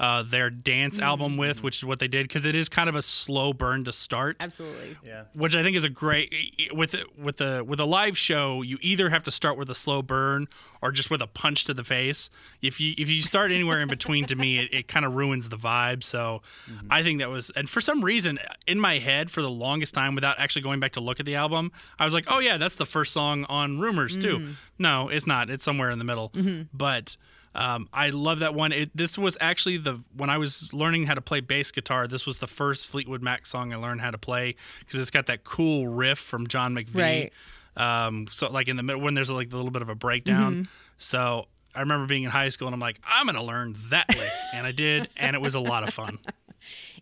uh, 0.00 0.22
their 0.22 0.48
dance 0.48 0.98
album 0.98 1.36
with, 1.36 1.60
mm. 1.60 1.62
which 1.62 1.76
is 1.76 1.84
what 1.84 1.98
they 1.98 2.08
did 2.08 2.26
because 2.26 2.46
it 2.46 2.54
is 2.54 2.70
kind 2.70 2.88
of 2.88 2.96
a 2.96 3.02
slow 3.02 3.52
burn 3.52 3.84
to 3.84 3.92
start. 3.92 4.38
Absolutely. 4.40 4.96
Yeah. 5.04 5.24
which 5.34 5.54
I 5.54 5.62
think 5.62 5.76
is 5.76 5.84
a 5.84 5.90
great 5.90 6.34
with 6.72 6.96
with 7.18 7.36
the 7.36 7.62
with 7.62 7.78
a 7.80 7.84
live 7.84 8.16
show. 8.16 8.62
You 8.62 8.78
either 8.80 9.10
have 9.10 9.22
to 9.24 9.30
start 9.30 9.58
with 9.58 9.68
a 9.68 9.74
slow 9.74 10.00
burn 10.00 10.48
or 10.80 10.90
just 10.90 11.10
with 11.10 11.20
a 11.20 11.26
punch 11.26 11.64
to 11.64 11.74
the 11.74 11.84
face. 11.84 12.30
If 12.62 12.80
you 12.80 12.94
if 12.96 13.10
you 13.10 13.20
start 13.20 13.52
anywhere 13.52 13.82
in 13.82 13.88
between, 13.88 14.24
to 14.26 14.36
me, 14.36 14.58
it, 14.58 14.72
it 14.72 14.88
kind 14.88 15.04
of 15.04 15.14
ruins 15.14 15.50
the 15.50 15.58
vibe. 15.58 16.02
So 16.02 16.40
mm-hmm. 16.66 16.86
I 16.90 17.02
think 17.02 17.20
that 17.20 17.28
was, 17.28 17.50
and 17.50 17.68
for 17.68 17.82
some 17.82 18.02
reason 18.02 18.38
in 18.66 18.80
my 18.80 18.98
head, 18.98 19.30
for 19.30 19.42
the 19.42 19.50
longest 19.50 19.92
time, 19.92 20.14
without 20.14 20.38
actually 20.38 20.62
going 20.62 20.80
back 20.80 20.92
to 20.92 21.00
look 21.00 21.20
at 21.20 21.26
the 21.26 21.34
album, 21.34 21.72
I 21.98 22.06
was 22.06 22.14
like, 22.14 22.24
oh 22.28 22.38
yeah, 22.38 22.56
that's 22.56 22.76
the 22.76 22.86
first 22.86 23.12
song 23.12 23.44
on 23.50 23.78
Rumours 23.78 24.16
too. 24.16 24.38
Mm. 24.38 24.54
No, 24.78 25.08
it's 25.10 25.26
not. 25.26 25.50
It's 25.50 25.62
somewhere 25.62 25.90
in 25.90 25.98
the 25.98 26.06
middle. 26.06 26.30
Mm-hmm. 26.30 26.62
But 26.72 27.18
um, 27.54 27.88
I 27.92 28.10
love 28.10 28.38
that 28.40 28.54
one. 28.54 28.72
It, 28.72 28.96
this 28.96 29.18
was 29.18 29.36
actually 29.40 29.78
the 29.78 30.00
when 30.16 30.30
I 30.30 30.38
was 30.38 30.72
learning 30.72 31.06
how 31.06 31.14
to 31.14 31.20
play 31.20 31.40
bass 31.40 31.70
guitar. 31.70 32.06
This 32.06 32.26
was 32.26 32.38
the 32.38 32.46
first 32.46 32.86
Fleetwood 32.86 33.22
Mac 33.22 33.46
song 33.46 33.72
I 33.72 33.76
learned 33.76 34.00
how 34.00 34.10
to 34.10 34.18
play 34.18 34.54
because 34.80 34.98
it's 34.98 35.10
got 35.10 35.26
that 35.26 35.44
cool 35.44 35.88
riff 35.88 36.18
from 36.18 36.46
John 36.46 36.74
McVie. 36.74 37.30
Right. 37.76 38.06
Um, 38.06 38.26
so 38.30 38.50
like 38.50 38.68
in 38.68 38.76
the 38.76 38.82
middle 38.82 39.00
when 39.02 39.14
there's 39.14 39.30
like 39.30 39.52
a 39.52 39.56
little 39.56 39.70
bit 39.70 39.82
of 39.82 39.88
a 39.88 39.94
breakdown. 39.94 40.68
So 40.98 41.46
I 41.74 41.80
remember 41.80 42.06
being 42.06 42.24
in 42.24 42.30
high 42.30 42.48
school 42.50 42.68
and 42.68 42.74
I'm 42.74 42.80
like, 42.80 43.00
I'm 43.06 43.26
gonna 43.26 43.42
learn 43.42 43.76
that 43.90 44.08
lick, 44.08 44.32
and 44.52 44.66
I 44.66 44.72
did, 44.72 45.08
and 45.16 45.34
it 45.34 45.40
was 45.40 45.54
a 45.54 45.60
lot 45.60 45.86
of 45.86 45.94
fun. 45.94 46.18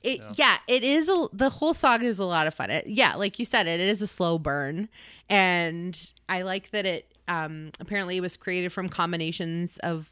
It, 0.05 0.21
yeah. 0.37 0.59
it 0.69 0.85
is. 0.85 1.09
A, 1.09 1.27
the 1.33 1.51
whole 1.51 1.75
song 1.75 2.05
is 2.05 2.21
a 2.21 2.25
lot 2.25 2.47
of 2.47 2.55
fun. 2.55 2.71
It, 2.71 2.87
yeah, 2.87 3.17
like 3.17 3.41
you 3.41 3.45
said, 3.45 3.67
it 3.67 3.81
is 3.81 4.01
a 4.01 4.07
slow 4.07 4.39
burn, 4.39 4.89
and 5.29 6.13
I 6.29 6.43
like 6.43 6.71
that 6.71 6.87
it. 6.87 7.13
Um, 7.29 7.71
apparently, 7.81 8.17
it 8.17 8.21
was 8.21 8.37
created 8.37 8.73
from 8.73 8.89
combinations 8.89 9.79
of 9.79 10.11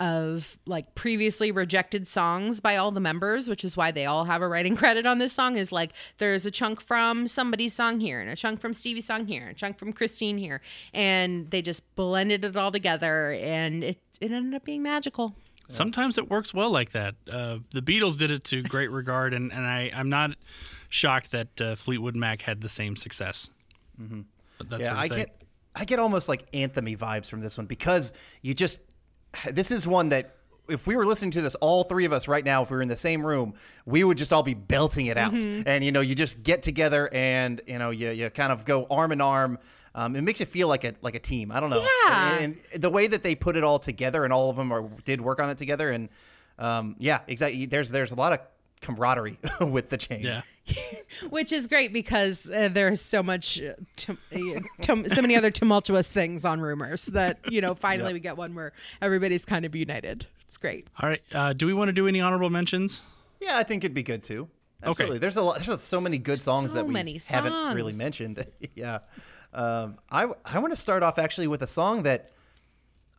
of 0.00 0.58
like 0.66 0.94
previously 0.94 1.52
rejected 1.52 2.08
songs 2.08 2.60
by 2.60 2.76
all 2.76 2.90
the 2.90 3.00
members, 3.00 3.48
which 3.48 3.64
is 3.64 3.76
why 3.76 3.90
they 3.90 4.06
all 4.06 4.24
have 4.24 4.42
a 4.42 4.48
writing 4.48 4.74
credit 4.82 5.06
on 5.06 5.18
this 5.18 5.32
song. 5.32 5.56
Is 5.56 5.70
like 5.72 5.92
there's 6.18 6.46
a 6.46 6.50
chunk 6.50 6.80
from 6.80 7.28
somebody's 7.28 7.74
song 7.74 8.00
here, 8.00 8.20
and 8.20 8.30
a 8.30 8.36
chunk 8.36 8.60
from 8.60 8.74
Stevie's 8.74 9.04
song 9.04 9.26
here, 9.26 9.42
and 9.42 9.50
a 9.50 9.54
chunk 9.54 9.78
from 9.78 9.92
Christine 9.92 10.38
here, 10.38 10.60
and 10.94 11.50
they 11.50 11.62
just 11.62 11.82
blended 11.94 12.44
it 12.44 12.56
all 12.56 12.72
together, 12.72 13.32
and 13.32 13.84
it 13.84 13.98
it 14.20 14.32
ended 14.32 14.54
up 14.54 14.64
being 14.64 14.82
magical. 14.82 15.34
Sometimes 15.68 16.18
it 16.18 16.28
works 16.28 16.52
well 16.52 16.70
like 16.70 16.90
that. 16.90 17.14
Uh, 17.30 17.58
the 17.72 17.80
Beatles 17.80 18.18
did 18.18 18.30
it 18.30 18.44
to 18.44 18.62
great 18.62 18.90
regard, 18.90 19.32
and, 19.32 19.50
and 19.52 19.66
I, 19.66 19.90
I'm 19.94 20.10
not 20.10 20.32
shocked 20.90 21.30
that 21.30 21.60
uh, 21.60 21.76
Fleetwood 21.76 22.14
Mac 22.14 22.42
had 22.42 22.60
the 22.60 22.68
same 22.68 22.94
success. 22.94 23.48
But 24.58 24.68
that's 24.68 24.82
yeah, 24.84 24.92
what 24.92 24.98
I, 24.98 25.04
I 25.04 25.08
think. 25.08 25.28
get 25.28 25.41
I 25.74 25.84
get 25.84 25.98
almost 25.98 26.28
like 26.28 26.50
anthemy 26.52 26.96
vibes 26.96 27.26
from 27.26 27.40
this 27.40 27.56
one 27.56 27.66
because 27.66 28.12
you 28.42 28.54
just 28.54 28.80
this 29.50 29.70
is 29.70 29.86
one 29.86 30.10
that 30.10 30.36
if 30.68 30.86
we 30.86 30.96
were 30.96 31.06
listening 31.06 31.30
to 31.32 31.40
this 31.40 31.54
all 31.56 31.84
three 31.84 32.04
of 32.04 32.12
us 32.12 32.28
right 32.28 32.44
now 32.44 32.62
if 32.62 32.70
we 32.70 32.76
were 32.76 32.82
in 32.82 32.88
the 32.88 32.96
same 32.96 33.24
room 33.26 33.54
we 33.86 34.04
would 34.04 34.18
just 34.18 34.32
all 34.32 34.42
be 34.42 34.54
belting 34.54 35.06
it 35.06 35.16
out. 35.16 35.32
And 35.34 35.84
you 35.84 35.92
know 35.92 36.00
you 36.00 36.14
just 36.14 36.42
get 36.42 36.62
together 36.62 37.08
and 37.12 37.60
you 37.66 37.78
know 37.78 37.90
you, 37.90 38.10
you 38.10 38.30
kind 38.30 38.52
of 38.52 38.64
go 38.64 38.86
arm 38.90 39.12
in 39.12 39.20
arm. 39.20 39.58
Um, 39.94 40.16
it 40.16 40.22
makes 40.22 40.40
you 40.40 40.46
feel 40.46 40.68
like 40.68 40.84
a 40.84 40.94
like 41.02 41.14
a 41.14 41.18
team. 41.18 41.50
I 41.52 41.60
don't 41.60 41.70
know. 41.70 41.86
Yeah. 42.06 42.38
and, 42.38 42.56
and 42.72 42.82
the 42.82 42.90
way 42.90 43.06
that 43.06 43.22
they 43.22 43.34
put 43.34 43.56
it 43.56 43.64
all 43.64 43.78
together 43.78 44.24
and 44.24 44.32
all 44.32 44.50
of 44.50 44.56
them 44.56 44.72
are, 44.72 44.88
did 45.04 45.20
work 45.20 45.40
on 45.40 45.50
it 45.50 45.58
together 45.58 45.90
and 45.90 46.08
um, 46.58 46.96
yeah 46.98 47.20
exactly 47.26 47.66
there's 47.66 47.90
there's 47.90 48.12
a 48.12 48.14
lot 48.14 48.32
of 48.32 48.40
camaraderie 48.82 49.38
with 49.60 49.88
the 49.88 49.96
chain 49.96 50.20
Yeah. 50.22 50.42
which 51.30 51.52
is 51.52 51.66
great 51.66 51.92
because 51.92 52.48
uh, 52.50 52.68
there's 52.72 53.00
so 53.00 53.22
much 53.22 53.60
uh, 53.60 53.72
tum- 53.96 54.18
uh, 54.34 54.60
tum- 54.80 55.08
so 55.08 55.20
many 55.22 55.34
other 55.36 55.50
tumultuous 55.50 56.06
things 56.08 56.44
on 56.44 56.60
Rumours 56.60 57.06
that 57.06 57.38
you 57.50 57.60
know 57.60 57.74
finally 57.74 58.12
we 58.12 58.20
get 58.20 58.36
one 58.36 58.54
where 58.54 58.72
everybody's 59.00 59.44
kind 59.44 59.64
of 59.64 59.74
united 59.74 60.26
it's 60.46 60.58
great 60.58 60.86
All 61.00 61.08
right. 61.08 61.22
Uh, 61.32 61.52
do 61.52 61.66
we 61.66 61.72
want 61.74 61.88
to 61.88 61.92
do 61.92 62.06
any 62.06 62.20
honorable 62.20 62.50
mentions? 62.50 63.00
Yeah, 63.40 63.56
I 63.56 63.62
think 63.62 63.82
it'd 63.84 63.94
be 63.94 64.02
good 64.02 64.22
too. 64.22 64.48
Absolutely. 64.82 65.18
There's 65.18 65.36
a 65.36 65.42
lot. 65.42 65.60
There's 65.62 65.80
so 65.80 66.00
many 66.00 66.18
good 66.18 66.40
songs 66.40 66.72
So 66.72 66.78
that 66.78 66.86
we 66.86 66.92
many 66.92 67.20
haven't 67.26 67.74
really 67.74 67.92
mentioned. 67.94 68.44
yeah. 68.74 68.98
Um, 69.54 69.98
I 70.10 70.26
I 70.44 70.58
want 70.58 70.72
to 70.72 70.76
start 70.76 71.02
off 71.02 71.18
actually 71.18 71.46
with 71.46 71.62
a 71.62 71.66
song 71.66 72.02
that 72.02 72.31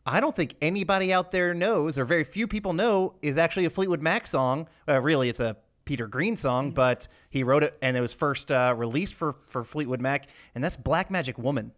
I 0.06 0.20
don't 0.20 0.36
think 0.36 0.54
anybody 0.60 1.12
out 1.12 1.32
there 1.32 1.54
knows, 1.54 1.98
or 1.98 2.04
very 2.04 2.24
few 2.24 2.46
people 2.46 2.72
know, 2.74 3.14
is 3.22 3.38
actually 3.38 3.64
a 3.64 3.70
Fleetwood 3.70 4.02
Mac 4.02 4.26
song. 4.26 4.68
Uh, 4.88 5.00
really, 5.00 5.28
it's 5.30 5.40
a 5.40 5.56
Peter 5.86 6.06
Green 6.06 6.36
song, 6.36 6.66
Mm-hmm. 6.66 6.74
but 6.74 7.08
he 7.30 7.42
wrote 7.42 7.62
it 7.62 7.76
and 7.82 7.96
it 7.96 8.00
was 8.00 8.12
first 8.12 8.50
uh, 8.52 8.74
released 8.76 9.14
for 9.14 9.36
for 9.46 9.64
Fleetwood 9.64 10.00
Mac, 10.00 10.28
and 10.54 10.62
that's 10.62 10.76
Black 10.76 11.10
Magic 11.10 11.38
Woman. 11.38 11.72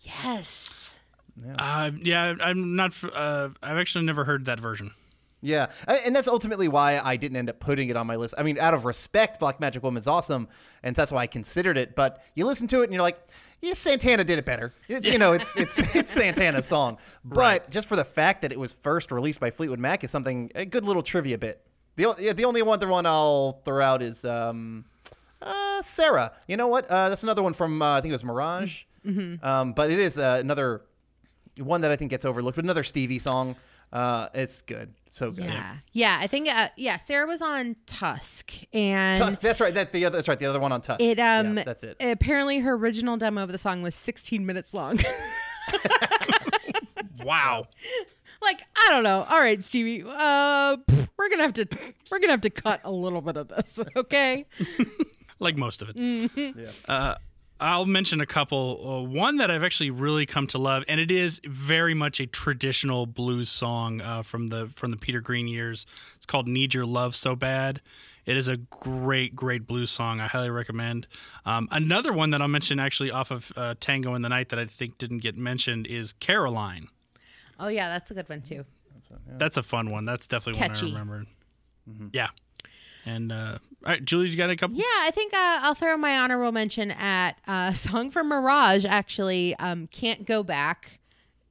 yes 0.00 0.94
Uh, 1.58 1.90
yeah, 2.02 2.34
I'm 2.40 2.76
not. 2.76 2.92
Uh, 3.02 3.48
I've 3.62 3.76
actually 3.76 4.04
never 4.04 4.24
heard 4.24 4.44
that 4.44 4.60
version. 4.60 4.92
Yeah, 5.40 5.66
and 5.86 6.16
that's 6.16 6.28
ultimately 6.28 6.68
why 6.68 6.98
I 6.98 7.16
didn't 7.16 7.36
end 7.36 7.50
up 7.50 7.60
putting 7.60 7.90
it 7.90 7.96
on 7.96 8.06
my 8.06 8.16
list. 8.16 8.34
I 8.38 8.42
mean, 8.42 8.56
out 8.58 8.72
of 8.72 8.86
respect, 8.86 9.38
Black 9.40 9.60
Magic 9.60 9.82
Woman's 9.82 10.06
awesome, 10.06 10.48
and 10.82 10.96
that's 10.96 11.12
why 11.12 11.22
I 11.22 11.26
considered 11.26 11.76
it. 11.76 11.94
But 11.94 12.22
you 12.34 12.46
listen 12.46 12.66
to 12.68 12.80
it 12.80 12.84
and 12.84 12.92
you're 12.94 13.02
like, 13.02 13.18
yeah, 13.64 13.72
Santana 13.74 14.24
did 14.24 14.38
it 14.38 14.44
better. 14.44 14.72
It's, 14.88 15.08
You 15.08 15.18
know, 15.18 15.32
it's 15.32 15.56
it's 15.56 15.78
it's 15.94 16.12
Santana's 16.12 16.66
song. 16.66 16.98
But 17.24 17.36
Right. 17.38 17.70
just 17.70 17.88
for 17.88 17.96
the 17.96 18.04
fact 18.04 18.42
that 18.42 18.52
it 18.52 18.58
was 18.58 18.72
first 18.72 19.10
released 19.10 19.40
by 19.40 19.50
Fleetwood 19.50 19.78
Mac 19.78 20.04
is 20.04 20.10
something 20.10 20.50
a 20.54 20.64
good 20.64 20.84
little 20.84 21.02
trivia 21.02 21.38
bit. 21.38 21.60
The 21.96 22.14
yeah, 22.18 22.32
the 22.32 22.44
only 22.44 22.60
other 22.62 22.88
one 22.88 23.06
I'll 23.06 23.52
throw 23.64 23.82
out 23.84 24.02
is 24.02 24.24
um, 24.24 24.84
uh, 25.40 25.80
Sara. 25.82 26.32
You 26.48 26.56
know 26.56 26.66
what? 26.68 26.86
Uh, 26.90 27.08
that's 27.08 27.22
another 27.22 27.42
one 27.42 27.52
from 27.54 27.80
uh, 27.82 27.98
I 27.98 28.00
think 28.00 28.10
it 28.10 28.14
was 28.14 28.24
Mirage. 28.24 28.82
Um, 29.42 29.72
but 29.74 29.90
it 29.90 29.98
is 29.98 30.18
uh, 30.18 30.38
another 30.40 30.82
one 31.58 31.82
that 31.82 31.90
I 31.90 31.96
think 31.96 32.10
gets 32.10 32.24
overlooked. 32.24 32.56
But 32.56 32.64
another 32.64 32.82
Stevie 32.84 33.18
song. 33.18 33.56
Uh, 33.94 34.28
it's 34.34 34.60
good, 34.62 34.92
so 35.08 35.30
good. 35.30 35.44
yeah 35.44 35.76
yeah 35.92 36.18
i 36.20 36.26
think 36.26 36.48
uh, 36.48 36.68
yeah 36.76 36.96
Sara 36.96 37.26
was 37.28 37.40
on 37.40 37.76
tusk 37.86 38.52
and 38.72 39.16
Tusk. 39.16 39.40
That's 39.40 39.60
right. 39.60 39.72
That 39.72 39.92
the 39.92 40.04
other. 40.04 40.18
That's 40.18 40.26
right. 40.28 40.38
The 40.38 40.46
other 40.46 40.58
one 40.58 40.72
on 40.72 40.80
Tusk. 40.80 41.00
it 41.00 41.18
um 41.20 41.56
Yeah, 41.58 41.62
that's 41.64 41.84
it. 41.84 41.96
apparently 42.00 42.58
her 42.58 42.74
original 42.74 43.16
demo 43.16 43.44
of 43.44 43.52
the 43.52 43.58
song 43.58 43.82
was 43.82 43.94
16 43.94 44.44
minutes 44.44 44.74
long 44.74 44.98
Wow. 47.22 47.68
like 48.42 48.60
i 48.76 48.90
don't 48.90 49.02
know 49.04 49.24
all 49.30 49.38
right 49.38 49.62
stevie 49.62 50.02
uh 50.06 50.76
we're 51.16 51.28
gonna 51.30 51.42
have 51.44 51.54
to 51.54 51.66
we're 52.10 52.18
gonna 52.18 52.32
have 52.32 52.42
to 52.42 52.50
cut 52.50 52.80
a 52.84 52.90
little 52.92 53.22
bit 53.22 53.36
of 53.38 53.48
this 53.48 53.80
okay 53.96 54.44
like 55.40 55.56
most 55.56 55.80
of 55.82 55.88
it. 55.90 55.96
Mm-hmm. 55.96 56.60
Uh, 56.88 57.14
I'll 57.60 57.86
mention 57.86 58.20
a 58.20 58.26
couple. 58.26 58.80
Uh, 58.84 59.08
one 59.08 59.36
that 59.36 59.50
I've 59.50 59.62
actually 59.64 59.90
really 59.90 60.26
come 60.26 60.46
to 60.48 60.58
love, 60.58 60.82
and 60.88 61.00
it 61.00 61.10
is 61.10 61.40
very 61.46 61.94
much 61.94 62.20
a 62.20 62.26
traditional 62.26 63.06
blues 63.06 63.48
song 63.48 64.00
uh, 64.00 64.22
from 64.22 64.48
the 64.48 64.68
from 64.74 64.90
the 64.90 64.96
Peter 64.96 65.20
Green 65.20 65.46
years. 65.48 65.86
It's 66.16 66.26
called 66.26 66.48
"Need 66.48 66.74
Your 66.74 66.86
Love 66.86 67.14
So 67.16 67.36
Bad." 67.36 67.80
It 68.26 68.36
is 68.38 68.48
a 68.48 68.56
great, 68.56 69.36
great 69.36 69.66
blues 69.66 69.90
song. 69.90 70.18
I 70.18 70.26
highly 70.26 70.48
recommend. 70.48 71.06
Um, 71.44 71.68
another 71.70 72.10
one 72.10 72.30
that 72.30 72.40
I'll 72.40 72.48
mention 72.48 72.80
actually 72.80 73.10
off 73.10 73.30
of 73.30 73.52
uh, 73.54 73.74
Tango 73.80 74.14
in 74.14 74.22
the 74.22 74.30
Night 74.30 74.48
that 74.48 74.58
I 74.58 74.64
think 74.64 74.96
didn't 74.96 75.18
get 75.18 75.36
mentioned 75.36 75.86
is 75.86 76.12
Caroline. 76.14 76.88
oh 77.60 77.68
yeah 77.68 77.88
that's 77.88 78.10
a 78.10 78.14
good 78.14 78.28
one 78.28 78.40
too 78.42 78.64
That's 79.38 79.56
a 79.58 79.62
fun 79.62 79.90
one. 79.90 80.04
That's 80.04 80.26
definitely 80.26 80.60
Catchy. 80.60 80.86
one 80.86 80.96
I 80.96 81.00
remember. 81.00 81.26
Yeah. 82.12 82.28
And 83.06 83.30
uh, 83.30 83.58
all 83.84 83.92
right, 83.92 84.04
Julie, 84.04 84.30
you 84.30 84.36
got 84.36 84.48
a 84.48 84.56
couple? 84.56 84.78
Yeah, 84.78 84.84
I 85.00 85.10
think 85.10 85.34
uh, 85.34 85.58
I'll 85.60 85.74
throw 85.74 85.94
my 85.98 86.18
honorable 86.18 86.52
mention 86.52 86.90
at 86.90 87.36
uh, 87.46 87.72
song 87.74 88.10
from 88.10 88.28
Mirage. 88.28 88.86
Actually, 88.86 89.54
um, 89.56 89.88
"Can't 89.88 90.24
Go 90.24 90.42
Back" 90.42 91.00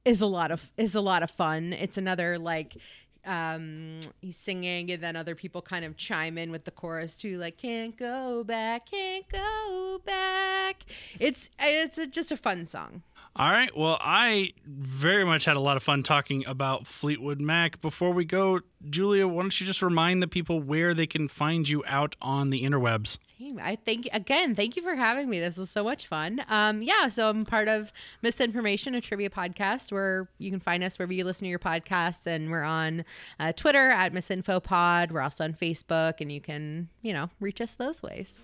is 0.04 0.20
a 0.20 0.26
lot 0.26 0.50
of 0.50 0.70
is 0.76 0.96
a 0.96 1.00
lot 1.00 1.22
of 1.22 1.30
fun. 1.30 1.72
It's 1.72 1.96
another 1.96 2.36
like 2.38 2.76
um, 3.24 4.00
he's 4.20 4.36
singing, 4.36 4.90
and 4.90 5.00
then 5.00 5.14
other 5.14 5.36
people 5.36 5.62
kind 5.62 5.84
of 5.84 5.96
chime 5.96 6.36
in 6.36 6.50
with 6.50 6.64
the 6.64 6.72
chorus 6.72 7.16
too, 7.16 7.38
like 7.38 7.56
"Can't 7.56 7.96
go 7.96 8.42
back, 8.42 8.90
can't 8.90 9.28
go 9.28 10.00
back." 10.04 10.84
It's 11.20 11.50
it's 11.60 11.98
a, 11.98 12.06
just 12.08 12.32
a 12.32 12.36
fun 12.36 12.66
song. 12.66 13.02
All 13.36 13.50
right. 13.50 13.76
Well, 13.76 13.98
I 14.00 14.52
very 14.64 15.24
much 15.24 15.44
had 15.44 15.56
a 15.56 15.60
lot 15.60 15.76
of 15.76 15.82
fun 15.82 16.04
talking 16.04 16.46
about 16.46 16.86
Fleetwood 16.86 17.40
Mac. 17.40 17.80
Before 17.80 18.12
we 18.12 18.24
go, 18.24 18.60
Julia, 18.88 19.26
why 19.26 19.42
don't 19.42 19.60
you 19.60 19.66
just 19.66 19.82
remind 19.82 20.22
the 20.22 20.28
people 20.28 20.60
where 20.60 20.94
they 20.94 21.08
can 21.08 21.26
find 21.26 21.68
you 21.68 21.82
out 21.88 22.14
on 22.22 22.50
the 22.50 22.62
interwebs? 22.62 23.18
Same. 23.36 23.58
I 23.60 23.74
think 23.74 24.08
again, 24.12 24.54
thank 24.54 24.76
you 24.76 24.82
for 24.82 24.94
having 24.94 25.28
me. 25.28 25.40
This 25.40 25.56
was 25.56 25.68
so 25.68 25.82
much 25.82 26.06
fun. 26.06 26.44
Um, 26.48 26.80
yeah, 26.80 27.08
so 27.08 27.28
I'm 27.28 27.44
part 27.44 27.66
of 27.66 27.92
Miss 28.22 28.40
Information, 28.40 28.94
a 28.94 29.00
trivia 29.00 29.30
podcast 29.30 29.90
where 29.90 30.28
you 30.38 30.52
can 30.52 30.60
find 30.60 30.84
us 30.84 30.96
wherever 30.96 31.12
you 31.12 31.24
listen 31.24 31.46
to 31.46 31.50
your 31.50 31.58
podcasts, 31.58 32.28
and 32.28 32.52
we're 32.52 32.62
on 32.62 33.04
uh, 33.40 33.52
Twitter 33.52 33.90
at 33.90 34.12
MisinfoPod. 34.12 35.10
We're 35.10 35.22
also 35.22 35.42
on 35.42 35.54
Facebook, 35.54 36.20
and 36.20 36.30
you 36.30 36.40
can 36.40 36.88
you 37.02 37.12
know 37.12 37.30
reach 37.40 37.60
us 37.60 37.74
those 37.74 38.00
ways. 38.00 38.38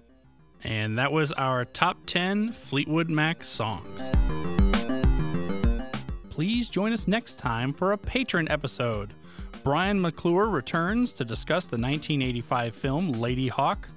And 0.65 0.99
that 0.99 1.13
was 1.13 1.31
our 1.31 1.65
top 1.65 2.07
10 2.07 2.53
Fleetwood 2.53 3.09
Mac 3.09 3.45
songs. 3.45 4.11
Please 6.41 6.71
join 6.71 6.95
us 6.95 7.07
next 7.07 7.35
time 7.35 7.71
for 7.71 7.93
a 7.93 7.99
patron 7.99 8.51
episode. 8.51 9.13
Brian 9.63 10.01
McClure 10.01 10.49
returns 10.49 11.13
to 11.13 11.23
discuss 11.23 11.67
the 11.67 11.77
1985 11.77 12.75
film 12.75 13.15
Ladyhawke, 13.17 13.91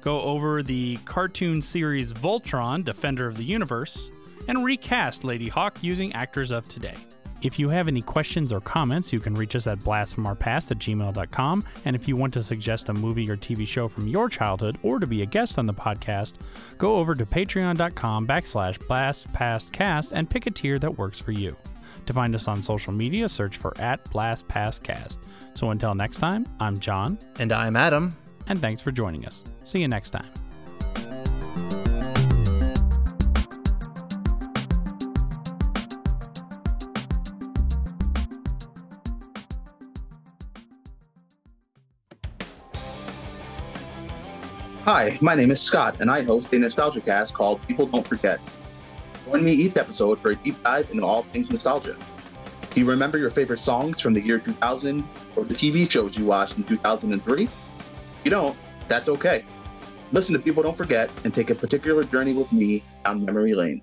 go 0.00 0.20
over 0.20 0.62
the 0.62 0.96
cartoon 1.04 1.60
series 1.60 2.12
Voltron, 2.12 2.84
Defender 2.84 3.26
of 3.26 3.36
the 3.36 3.42
Universe, 3.42 4.10
and 4.46 4.64
recast 4.64 5.22
Ladyhawke 5.22 5.82
using 5.82 6.12
actors 6.12 6.52
of 6.52 6.68
today. 6.68 6.94
If 7.42 7.58
you 7.58 7.68
have 7.70 7.88
any 7.88 8.00
questions 8.00 8.52
or 8.52 8.60
comments, 8.60 9.12
you 9.12 9.18
can 9.18 9.34
reach 9.34 9.56
us 9.56 9.66
at 9.66 9.80
blastfromourpast 9.80 10.70
at 10.70 10.78
gmail.com. 10.78 11.64
And 11.84 11.96
if 11.96 12.06
you 12.06 12.16
want 12.16 12.32
to 12.34 12.44
suggest 12.44 12.90
a 12.90 12.94
movie 12.94 13.28
or 13.28 13.36
TV 13.36 13.66
show 13.66 13.88
from 13.88 14.06
your 14.06 14.28
childhood 14.28 14.78
or 14.84 15.00
to 15.00 15.06
be 15.08 15.22
a 15.22 15.26
guest 15.26 15.58
on 15.58 15.66
the 15.66 15.74
podcast, 15.74 16.34
go 16.78 16.94
over 16.94 17.16
to 17.16 17.26
patreon.com 17.26 18.28
backslash 18.28 18.78
blastpastcast 18.78 20.12
and 20.12 20.30
pick 20.30 20.46
a 20.46 20.52
tier 20.52 20.78
that 20.78 20.96
works 20.96 21.18
for 21.18 21.32
you. 21.32 21.56
To 22.06 22.12
find 22.12 22.34
us 22.34 22.48
on 22.48 22.62
social 22.62 22.92
media, 22.92 23.28
search 23.28 23.56
for 23.58 23.72
at 23.78 24.04
blastpastcast. 24.06 25.18
So 25.54 25.70
until 25.70 25.94
next 25.94 26.18
time, 26.18 26.46
I'm 26.60 26.78
John, 26.78 27.18
And 27.38 27.52
I'm 27.52 27.76
Adam. 27.76 28.16
and 28.48 28.60
thanks 28.60 28.80
for 28.80 28.90
joining 28.90 29.24
us. 29.26 29.44
See 29.62 29.80
you 29.80 29.88
next 29.88 30.10
time. 30.10 30.28
Hi, 44.84 45.16
my 45.20 45.34
name 45.34 45.50
is 45.50 45.60
Scott, 45.60 46.00
and 46.00 46.10
I 46.10 46.22
host 46.22 46.52
a 46.52 46.58
nostalgia 46.58 47.00
cast 47.00 47.34
called 47.34 47.64
People 47.66 47.86
Don't 47.86 48.06
Forget. 48.06 48.40
Join 49.32 49.44
me 49.44 49.52
each 49.52 49.78
episode 49.78 50.20
for 50.20 50.32
a 50.32 50.36
deep 50.36 50.62
dive 50.62 50.90
into 50.90 51.06
all 51.06 51.22
things 51.22 51.48
nostalgia. 51.48 51.96
Do 52.74 52.80
you 52.80 52.84
remember 52.84 53.16
your 53.16 53.30
favorite 53.30 53.60
songs 53.60 53.98
from 53.98 54.12
the 54.12 54.20
year 54.20 54.38
2000 54.38 55.02
or 55.36 55.44
the 55.44 55.54
TV 55.54 55.90
shows 55.90 56.18
you 56.18 56.26
watched 56.26 56.58
in 56.58 56.64
2003? 56.64 57.44
If 57.44 57.50
you 58.24 58.30
don't, 58.30 58.54
that's 58.88 59.08
okay. 59.08 59.46
Listen 60.12 60.34
to 60.34 60.38
People 60.38 60.62
Don't 60.62 60.76
Forget 60.76 61.10
and 61.24 61.32
take 61.32 61.48
a 61.48 61.54
particular 61.54 62.04
journey 62.04 62.34
with 62.34 62.52
me 62.52 62.84
down 63.06 63.24
memory 63.24 63.54
lane. 63.54 63.80